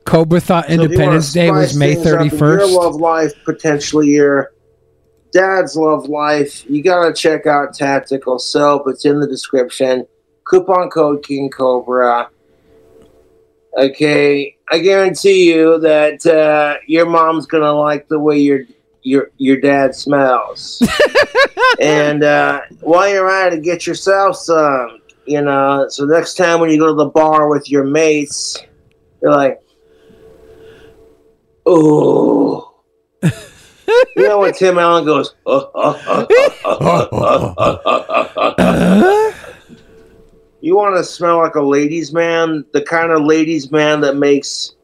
[0.06, 2.68] Cobra thought So if you wanna Independence Day was May things up in thirty Your
[2.68, 4.52] love life, potentially your
[5.32, 6.64] dad's love life.
[6.70, 8.84] You gotta check out Tactical Soap.
[8.88, 10.06] It's in the description.
[10.46, 12.30] Coupon code King Cobra.
[13.78, 18.62] Okay, I guarantee you that uh, your mom's gonna like the way your
[19.06, 20.82] your your dad smells.
[21.82, 25.00] and uh, while you're at it, get yourself some.
[25.26, 28.62] You know, so next time when you go to the bar with your mates,
[29.22, 29.60] you're like,
[31.66, 32.74] oh.
[33.24, 35.34] you know when Tim Allen goes,
[40.62, 44.76] you want to smell like a ladies' man, the kind of ladies' man that makes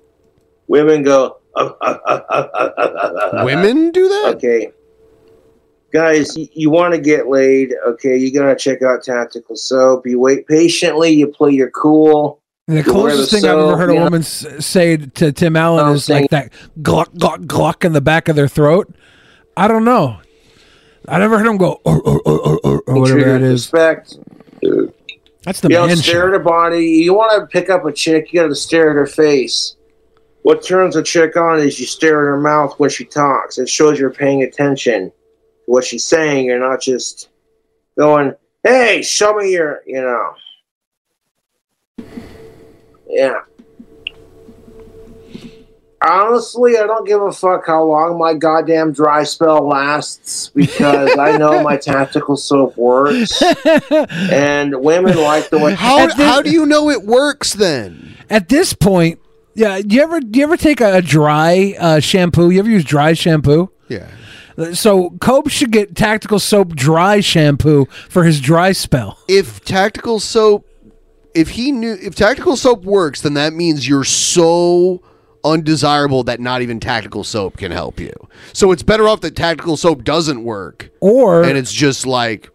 [0.68, 4.36] women go, "Oh, oh, oh, oh, oh, oh, oh, oh." Women do that?
[4.36, 4.72] Okay.
[5.92, 8.16] Guys, you want to get laid, okay?
[8.16, 10.08] You gotta check out Tactical Soap.
[10.08, 11.12] You wait patiently.
[11.12, 12.42] You play your cool.
[12.68, 14.04] And the closest thing I've ever heard a know?
[14.04, 18.30] woman say to Tim Allen I'm is like that gluck gluck gluck in the back
[18.30, 18.96] of their throat.
[19.58, 20.22] I don't know.
[21.08, 23.20] I never heard him go oh, oh, oh, or or or or, or, or whatever
[23.20, 23.74] that is.
[23.74, 24.18] Respect.
[25.44, 26.86] That's the you man stare at her body.
[26.86, 29.76] You want to pick up a chick, you got to stare at her face.
[30.44, 33.58] What turns a chick on is you stare at her mouth when she talks.
[33.58, 35.14] It shows you're paying attention to
[35.66, 36.46] what she's saying.
[36.46, 37.30] You're not just
[37.98, 40.34] going, "Hey, show me your," you know.
[43.08, 43.42] Yeah.
[46.04, 51.38] Honestly, I don't give a fuck how long my goddamn dry spell lasts because I
[51.38, 53.40] know my tactical soap works,
[54.32, 55.76] and women like the way.
[55.76, 58.18] How, how do you know it works then?
[58.32, 59.21] At this point,
[59.54, 59.82] yeah.
[59.82, 62.50] Do you ever do you ever take a, a dry uh, shampoo?
[62.50, 63.72] You ever use dry shampoo?
[63.88, 64.08] Yeah.
[64.74, 69.18] So Cobe should get tactical soap dry shampoo for his dry spell.
[69.28, 70.68] If tactical soap,
[71.34, 75.02] if he knew, if tactical soap works, then that means you're so
[75.44, 78.14] undesirable that not even tactical soap can help you.
[78.54, 82.50] So it's better off that tactical soap doesn't work, Or and it's just like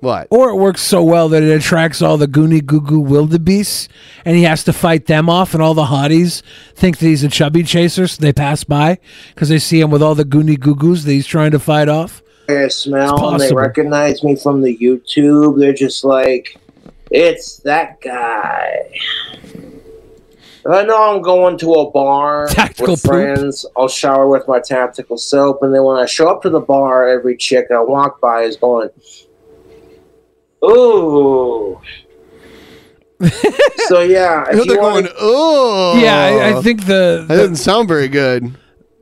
[0.00, 0.28] What?
[0.30, 3.88] Or it works so well that it attracts all the goony goo goo wildebeests,
[4.24, 6.42] and he has to fight them off, and all the hotties
[6.74, 8.98] think that he's a chubby chaser, so they pass by
[9.34, 11.88] because they see him with all the goony goo goos that he's trying to fight
[11.88, 12.22] off.
[12.48, 15.58] I smell and they recognize me from the YouTube.
[15.58, 16.58] They're just like,
[17.10, 18.90] it's that guy.
[20.68, 23.10] I know I'm going to a bar Tactical with poop.
[23.10, 23.64] friends.
[23.76, 27.08] I'll shower with my tactical soap, and then when I show up to the bar,
[27.08, 28.90] every chick I walk by is going,
[30.64, 31.80] "Ooh."
[33.88, 36.00] so yeah, if They're going, wanna- oh.
[36.00, 38.54] Yeah, I, I think the, That doesn't sound very good.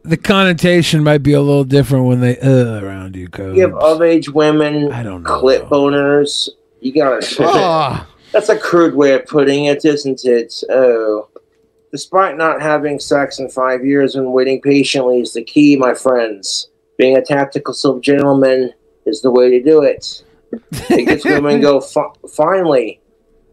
[0.04, 3.54] the connotation might be a little different when they uh around you go.
[3.54, 6.48] give of age women I don't know, clip boners.
[6.80, 7.26] You gotta.
[7.40, 8.08] Ah.
[8.32, 10.62] That's a crude way of putting it, isn't it?
[10.68, 11.28] Oh.
[11.90, 16.68] Despite not having sex in five years and waiting patiently is the key, my friends.
[16.98, 18.74] Being a tactical silk gentleman
[19.06, 20.22] is the way to do it.
[20.90, 23.00] It gets women go fi- finally.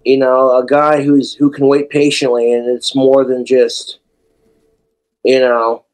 [0.03, 3.99] You know, a guy who's who can wait patiently, and it's more than just,
[5.23, 5.85] you know.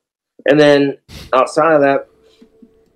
[0.46, 0.98] And then
[1.34, 2.08] outside of that,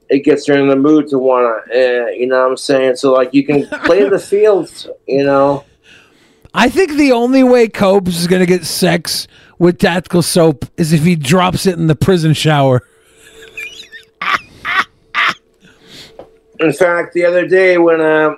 [0.10, 2.96] it gets her in the mood to wanna, eh, you know what I'm saying?
[2.98, 5.64] So like you can play the field, you know.
[6.54, 9.28] I think the only way Cobes is gonna get sex
[9.58, 12.82] with tactical soap is if he drops it in the prison shower.
[16.60, 18.38] In fact, the other day when um,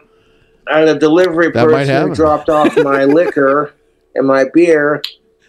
[0.67, 2.09] I had a delivery That person happen.
[2.09, 3.73] who dropped off my liquor
[4.15, 5.01] and my beer,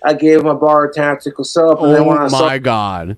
[0.05, 2.59] I gave him a bar of tactical soap, and then when I Oh saw my
[2.59, 3.17] god.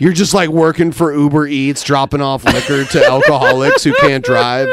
[0.00, 4.68] You're just like working for Uber Eats, dropping off liquor to alcoholics who can't drive.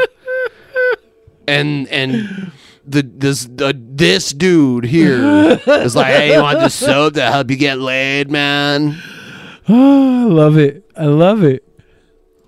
[1.48, 2.52] And and
[2.86, 5.18] the this uh, this dude here
[5.66, 8.96] is like, hey, you want this soap to help you get laid, man?
[9.68, 10.88] I love it.
[10.96, 11.65] I love it.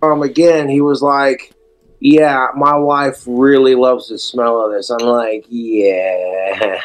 [0.02, 1.52] Um again, he was like,
[2.00, 6.84] "Yeah, my wife really loves the smell of this." I'm like, "Yes."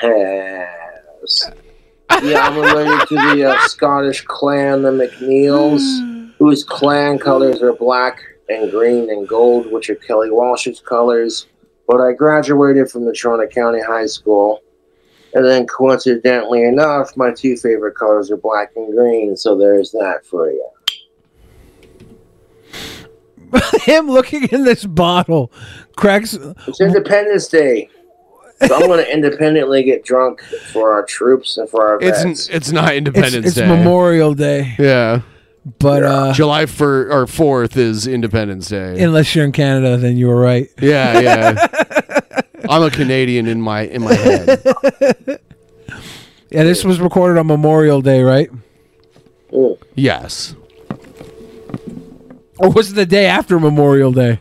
[2.24, 8.22] yeah, I'm related to the uh, Scottish clan, the McNeils, whose clan colors are black
[8.50, 11.48] and green and gold, which are Kelly Walsh's colors.
[11.88, 14.62] But I graduated from the Natrona County High School.
[15.34, 19.36] And then, coincidentally enough, my two favorite colors are black and green.
[19.36, 20.70] So there's that for you.
[23.82, 25.52] Him looking in this bottle
[25.96, 26.34] cracks.
[26.68, 27.90] It's Independence Day.
[28.66, 32.24] So I'm going to independently get drunk for our troops and for our vets.
[32.24, 33.68] It's it's not Independence It's, it's Day.
[33.68, 35.22] Memorial Day, Yeah.
[35.80, 39.02] but uh, July fir- or 4th is Independence Day.
[39.04, 40.70] unless you're in Canada, then you were right.
[40.82, 41.68] yeah, yeah.
[42.70, 44.62] I'm a Canadian in my in my head.
[46.50, 48.50] Yeah, this was recorded on Memorial Day, right?
[49.96, 50.56] Yes.
[52.58, 54.40] Or was it the day after Memorial Day?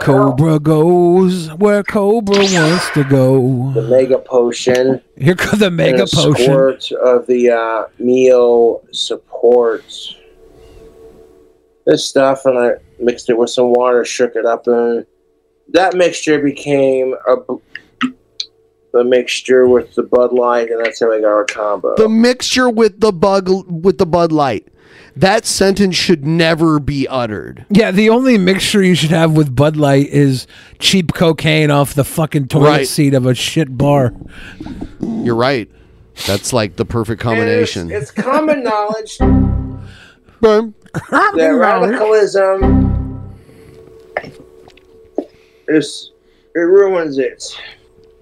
[0.00, 3.70] Cobra goes where Cobra wants to go.
[3.74, 5.02] the mega potion.
[5.16, 6.44] Here comes the mega potion.
[6.44, 9.84] Squirt of the uh, Mio support.
[11.84, 15.04] This stuff, and I mixed it with some water, shook it up, and
[15.68, 17.36] that mixture became a,
[18.92, 21.94] b- a mixture with the Bud Light, and that's how we got our combo.
[21.96, 24.66] The mixture with the bug with the Bud Light.
[25.16, 27.66] That sentence should never be uttered.
[27.68, 30.46] Yeah, the only mixture you should have with Bud Light is
[30.78, 32.86] cheap cocaine off the fucking toilet Right.
[32.88, 34.14] seat of a shit bar.
[35.00, 35.68] You're right.
[36.26, 37.90] That's like the perfect And it's- combination.
[37.90, 39.18] It's, common knowledge
[40.40, 40.74] Boom.
[41.10, 42.88] that radicalism
[45.68, 46.12] is
[46.54, 47.44] it ruins it.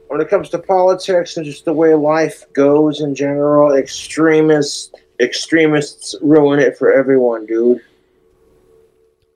[0.09, 4.91] When it comes to politics and just the way life goes in general, extremists
[5.21, 7.81] extremists ruin it for everyone, dude.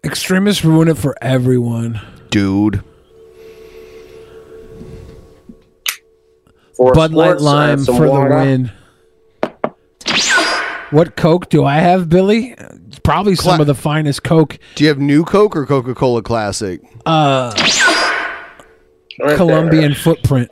[0.05, 2.01] Extremists ruin it for everyone.
[2.31, 2.83] Dude.
[6.75, 8.29] For Bud Light sports, I have Lime for water.
[8.31, 8.73] the win.
[10.91, 12.55] What Coke do I have, Billy?
[13.03, 14.59] Probably some of the finest Coke.
[14.75, 16.81] Do you have new Coke or Coca Cola Classic?
[17.07, 17.53] Uh,
[19.23, 20.51] Right Colombian footprint.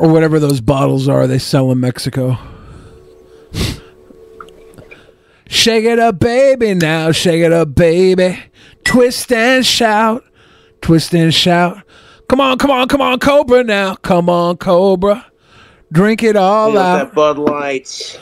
[0.00, 2.36] Or whatever those bottles are they sell in Mexico.
[5.46, 7.12] Shake it up, baby, now.
[7.12, 8.38] Shake it up, baby.
[8.82, 10.24] Twist and shout.
[10.82, 11.78] Twist and shout.
[12.28, 13.94] Come on, come on, come on, Cobra now.
[13.94, 15.26] Come on, Cobra.
[15.92, 16.96] Drink it all out.
[16.96, 18.18] that Bud Light.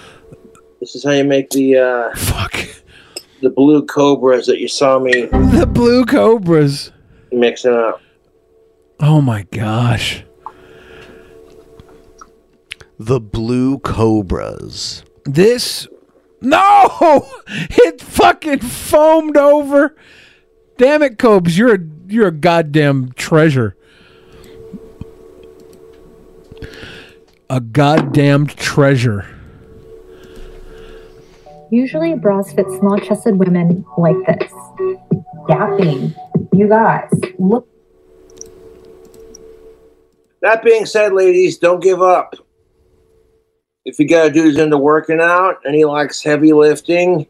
[0.79, 2.55] This is how you make the uh fuck
[3.43, 6.91] the blue cobras that you saw me The blue cobras.
[7.31, 8.01] mixing up.
[9.01, 10.25] Oh my gosh.
[12.99, 15.03] The Blue Cobras.
[15.25, 15.89] This
[16.41, 19.97] no, it fucking foamed over.
[20.79, 23.75] Damn it, Cobes, you're a you're a goddamn treasure.
[27.51, 29.27] A goddamn treasure.
[31.73, 34.53] Usually, bras fit small chested women like this.
[35.49, 36.15] Gapping.
[36.53, 37.67] You guys, look.
[40.43, 42.35] That being said, ladies, don't give up.
[43.87, 47.27] If you got a dude who's into working out and he likes heavy lifting,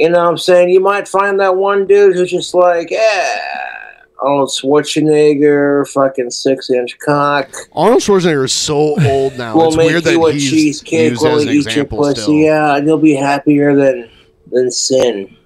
[0.00, 0.70] you know what I'm saying?
[0.70, 3.75] You might find that one dude who's just like, yeah,
[4.18, 7.50] Arnold Schwarzenegger, fucking six inch cock.
[7.72, 9.56] Arnold Schwarzenegger is so old now.
[9.56, 12.20] We'll it's make weird that a he's cheesecake used while as you eat your pussy.
[12.20, 12.34] still.
[12.34, 14.10] Yeah, and you'll be happier than
[14.50, 15.36] than sin.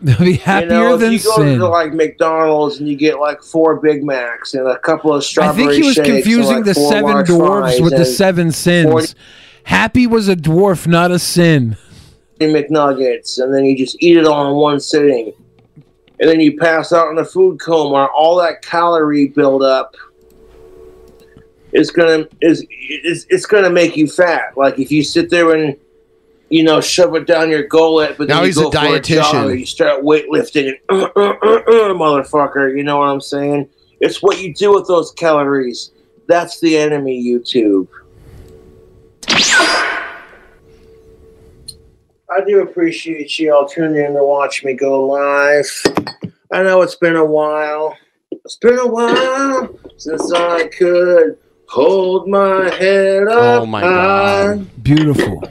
[0.00, 1.58] They'll be happier you know, than if you go sin.
[1.58, 5.64] to like McDonald's and you get like four Big Macs and a couple of strawberry.
[5.64, 8.90] I think he was confusing like, the seven large dwarves with the seven sins.
[8.90, 9.14] 40
[9.64, 11.76] Happy was a dwarf, not a sin.
[12.38, 15.32] McNuggets, and then you just eat it all in one sitting,
[16.20, 18.08] and then you pass out in a food coma.
[18.16, 19.96] All that calorie buildup
[21.72, 22.64] is gonna is
[23.04, 24.56] is it's gonna make you fat.
[24.56, 25.76] Like if you sit there and
[26.48, 28.76] you know shove it down your gullet, but then Now you he's a go for
[28.76, 29.32] dietitian.
[29.32, 32.76] jog, you start weightlifting, and uh, uh, uh, uh, motherfucker.
[32.76, 33.68] You know what I'm saying?
[34.00, 35.90] It's what you do with those calories.
[36.28, 37.88] That's the enemy, YouTube.
[42.34, 45.66] I do appreciate you all tuning in to watch me go live.
[46.52, 47.96] I know it's been a while.
[48.44, 51.38] It's been a while since I could
[51.68, 53.62] hold my head oh up.
[53.62, 53.86] Oh my high.
[54.56, 54.82] god.
[54.82, 55.42] Beautiful.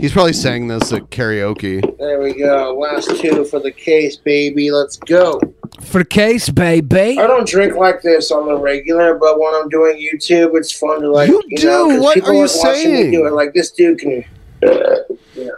[0.00, 1.96] He's probably sang this at karaoke.
[1.98, 2.76] There we go.
[2.78, 4.70] Last two for the case, baby.
[4.70, 5.40] Let's go.
[5.80, 7.18] For the case, baby.
[7.18, 11.00] I don't drink like this on the regular, but when I'm doing YouTube, it's fun
[11.00, 11.28] to like.
[11.28, 11.66] You You, do?
[11.66, 13.10] know, 'cause What are you like watching me saying?
[13.12, 13.32] Do it.
[13.32, 14.24] Like this dude can.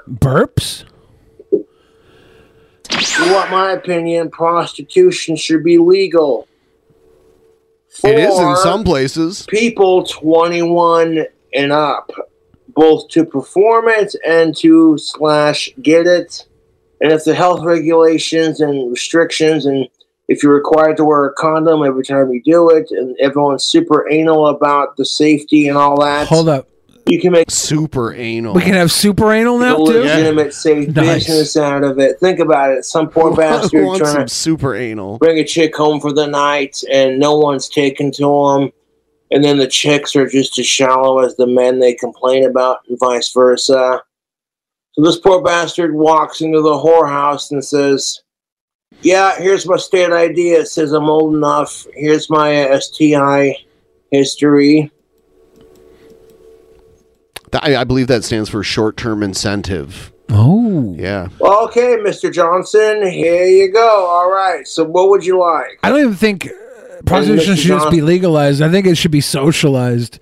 [0.08, 0.84] Burps?
[3.18, 4.30] You want my opinion?
[4.30, 6.46] Prostitution should be legal.
[8.04, 9.46] It is in some places.
[9.48, 12.10] People 21 and up,
[12.68, 16.46] both to perform it and to slash get it.
[17.00, 19.88] And if the health regulations and restrictions, and
[20.28, 24.10] if you're required to wear a condom every time you do it, and everyone's super
[24.10, 26.68] anal about the safety and all that, Hold up.
[27.08, 28.54] You can make super anal.
[28.54, 29.82] We can have super anal now too.
[29.84, 31.26] legitimate safe Nice.
[31.26, 32.18] business out of it.
[32.20, 32.84] Think about it.
[32.84, 35.18] Some poor bastard trying some to super anal?
[35.18, 38.22] bring a chick home for the night and no one's taken to
[38.58, 38.72] them.
[39.30, 42.96] And then the chicks are just as shallow as the men they complain about, and
[42.98, 44.00] vice versa.
[44.92, 48.22] So this poor bastard walks into the whorehouse and says,
[49.02, 50.52] Yeah, here's my state ID.
[50.52, 51.86] It says I'm old enough.
[51.94, 53.56] Here's my uh, STI
[54.12, 54.90] history.
[57.52, 60.12] Th- I, I believe that stands for short term incentive.
[60.28, 60.94] Oh.
[60.98, 61.28] Yeah.
[61.40, 62.32] Okay, Mr.
[62.32, 64.06] Johnson, here you go.
[64.06, 64.66] All right.
[64.66, 65.78] So, what would you like?
[65.82, 67.58] I don't even think uh, prostitution Mr.
[67.58, 68.62] should just be legalized.
[68.62, 70.18] I think it should be socialized,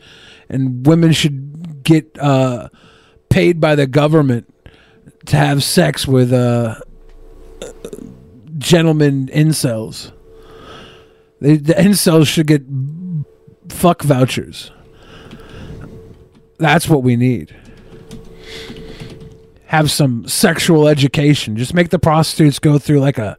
[0.49, 2.69] and women should get uh,
[3.29, 4.53] paid by the government
[5.27, 6.77] to have sex with uh,
[8.59, 10.13] gentlemen incels.
[11.41, 12.63] They, the incels should get
[13.69, 14.71] fuck vouchers.
[16.59, 17.55] That's what we need.
[19.67, 21.57] Have some sexual education.
[21.57, 23.37] Just make the prostitutes go through like a,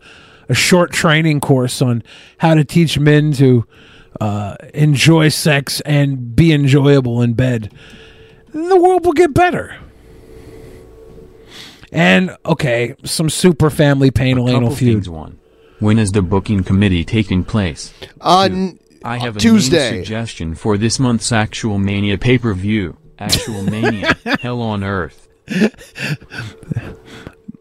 [0.50, 2.04] a short training course on
[2.40, 3.66] how to teach men to
[4.20, 7.72] uh, enjoy sex and be enjoyable in bed.
[8.54, 9.78] Then the world will get better.
[11.92, 15.08] And okay, some super family pain anal Couple feud.
[15.08, 15.40] One.
[15.80, 17.94] When is the booking committee taking place?
[18.20, 18.80] Uh, Two.
[19.04, 20.00] I have a Tuesday.
[20.00, 22.98] suggestion for this month's Actual Mania pay-per-view.
[23.20, 25.28] Actual Mania, Hell on Earth.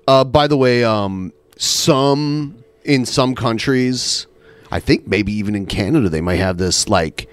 [0.06, 4.26] Uh, by the way, um, some in some countries,
[4.70, 7.28] I think maybe even in Canada, they might have this like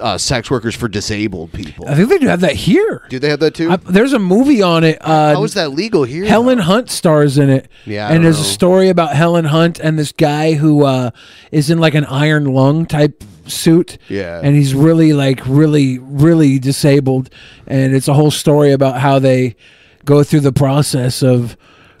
[0.00, 1.86] uh, sex workers for disabled people.
[1.86, 3.02] I think they do have that here.
[3.10, 3.70] Do they have that too?
[3.70, 4.98] I, there's a movie on it.
[5.00, 6.24] Uh, How is that legal here?
[6.24, 7.68] Helen Hunt stars in it.
[7.84, 8.42] Yeah, I and there's know.
[8.42, 11.10] a story about Helen Hunt and this guy who uh,
[11.52, 13.98] is in like an iron lung type suit.
[14.08, 14.40] Yeah.
[14.42, 17.30] and he's really like really really disabled,
[17.66, 19.56] and it's a whole story about how they
[20.04, 21.56] go through the process of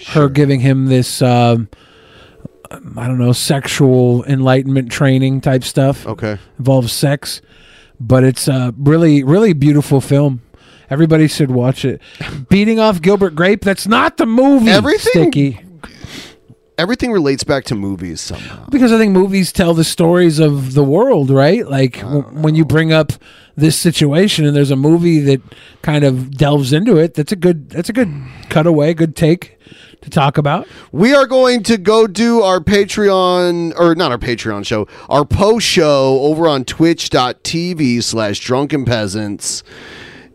[0.08, 1.20] her giving him this.
[1.22, 1.68] Um,
[2.70, 6.06] I don't know, sexual enlightenment training type stuff.
[6.06, 6.38] Okay.
[6.58, 7.40] Involves sex.
[7.98, 10.42] But it's a really, really beautiful film.
[10.90, 12.00] Everybody should watch it.
[12.50, 14.70] Beating off Gilbert Grape, that's not the movie.
[14.70, 15.60] Everything- Sticky.
[16.78, 18.64] Everything relates back to movies somehow.
[18.70, 21.68] because I think movies tell the stories of the world, right?
[21.68, 23.12] Like w- when you bring up
[23.56, 25.42] this situation and there's a movie that
[25.82, 28.12] kind of delves into it, that's a good that's a good
[28.48, 29.58] cutaway, good take
[30.00, 30.68] to talk about.
[30.92, 35.66] We are going to go do our Patreon, or not our Patreon show, our post
[35.66, 39.64] show over on twitch.tv slash drunken peasants.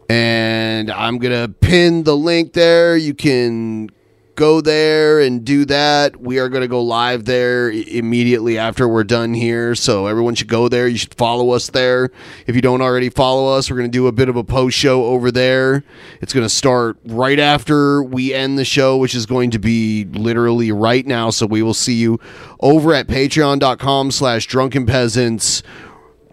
[0.09, 2.97] And I'm going to pin the link there.
[2.97, 3.89] You can
[4.35, 6.19] go there and do that.
[6.19, 9.75] We are going to go live there immediately after we're done here.
[9.75, 10.87] So everyone should go there.
[10.87, 12.09] You should follow us there.
[12.47, 14.77] If you don't already follow us, we're going to do a bit of a post
[14.77, 15.83] show over there.
[16.21, 20.05] It's going to start right after we end the show, which is going to be
[20.05, 21.29] literally right now.
[21.29, 22.19] So we will see you
[22.59, 25.63] over at patreon.com slash drunken peasants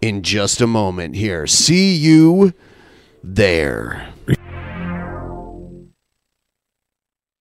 [0.01, 1.47] in just a moment here.
[1.47, 2.55] See you
[3.23, 4.15] there.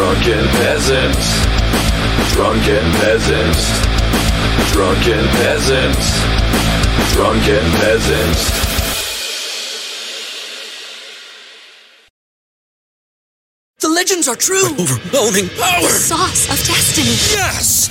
[0.00, 1.44] Drunken peasants.
[2.32, 3.62] Drunken peasants.
[4.72, 6.06] Drunken peasants.
[7.12, 8.50] Drunken peasants.
[13.80, 14.64] The legends are true.
[14.80, 15.88] Overwhelming power!
[15.90, 17.10] Sauce of destiny.
[17.36, 17.90] Yes!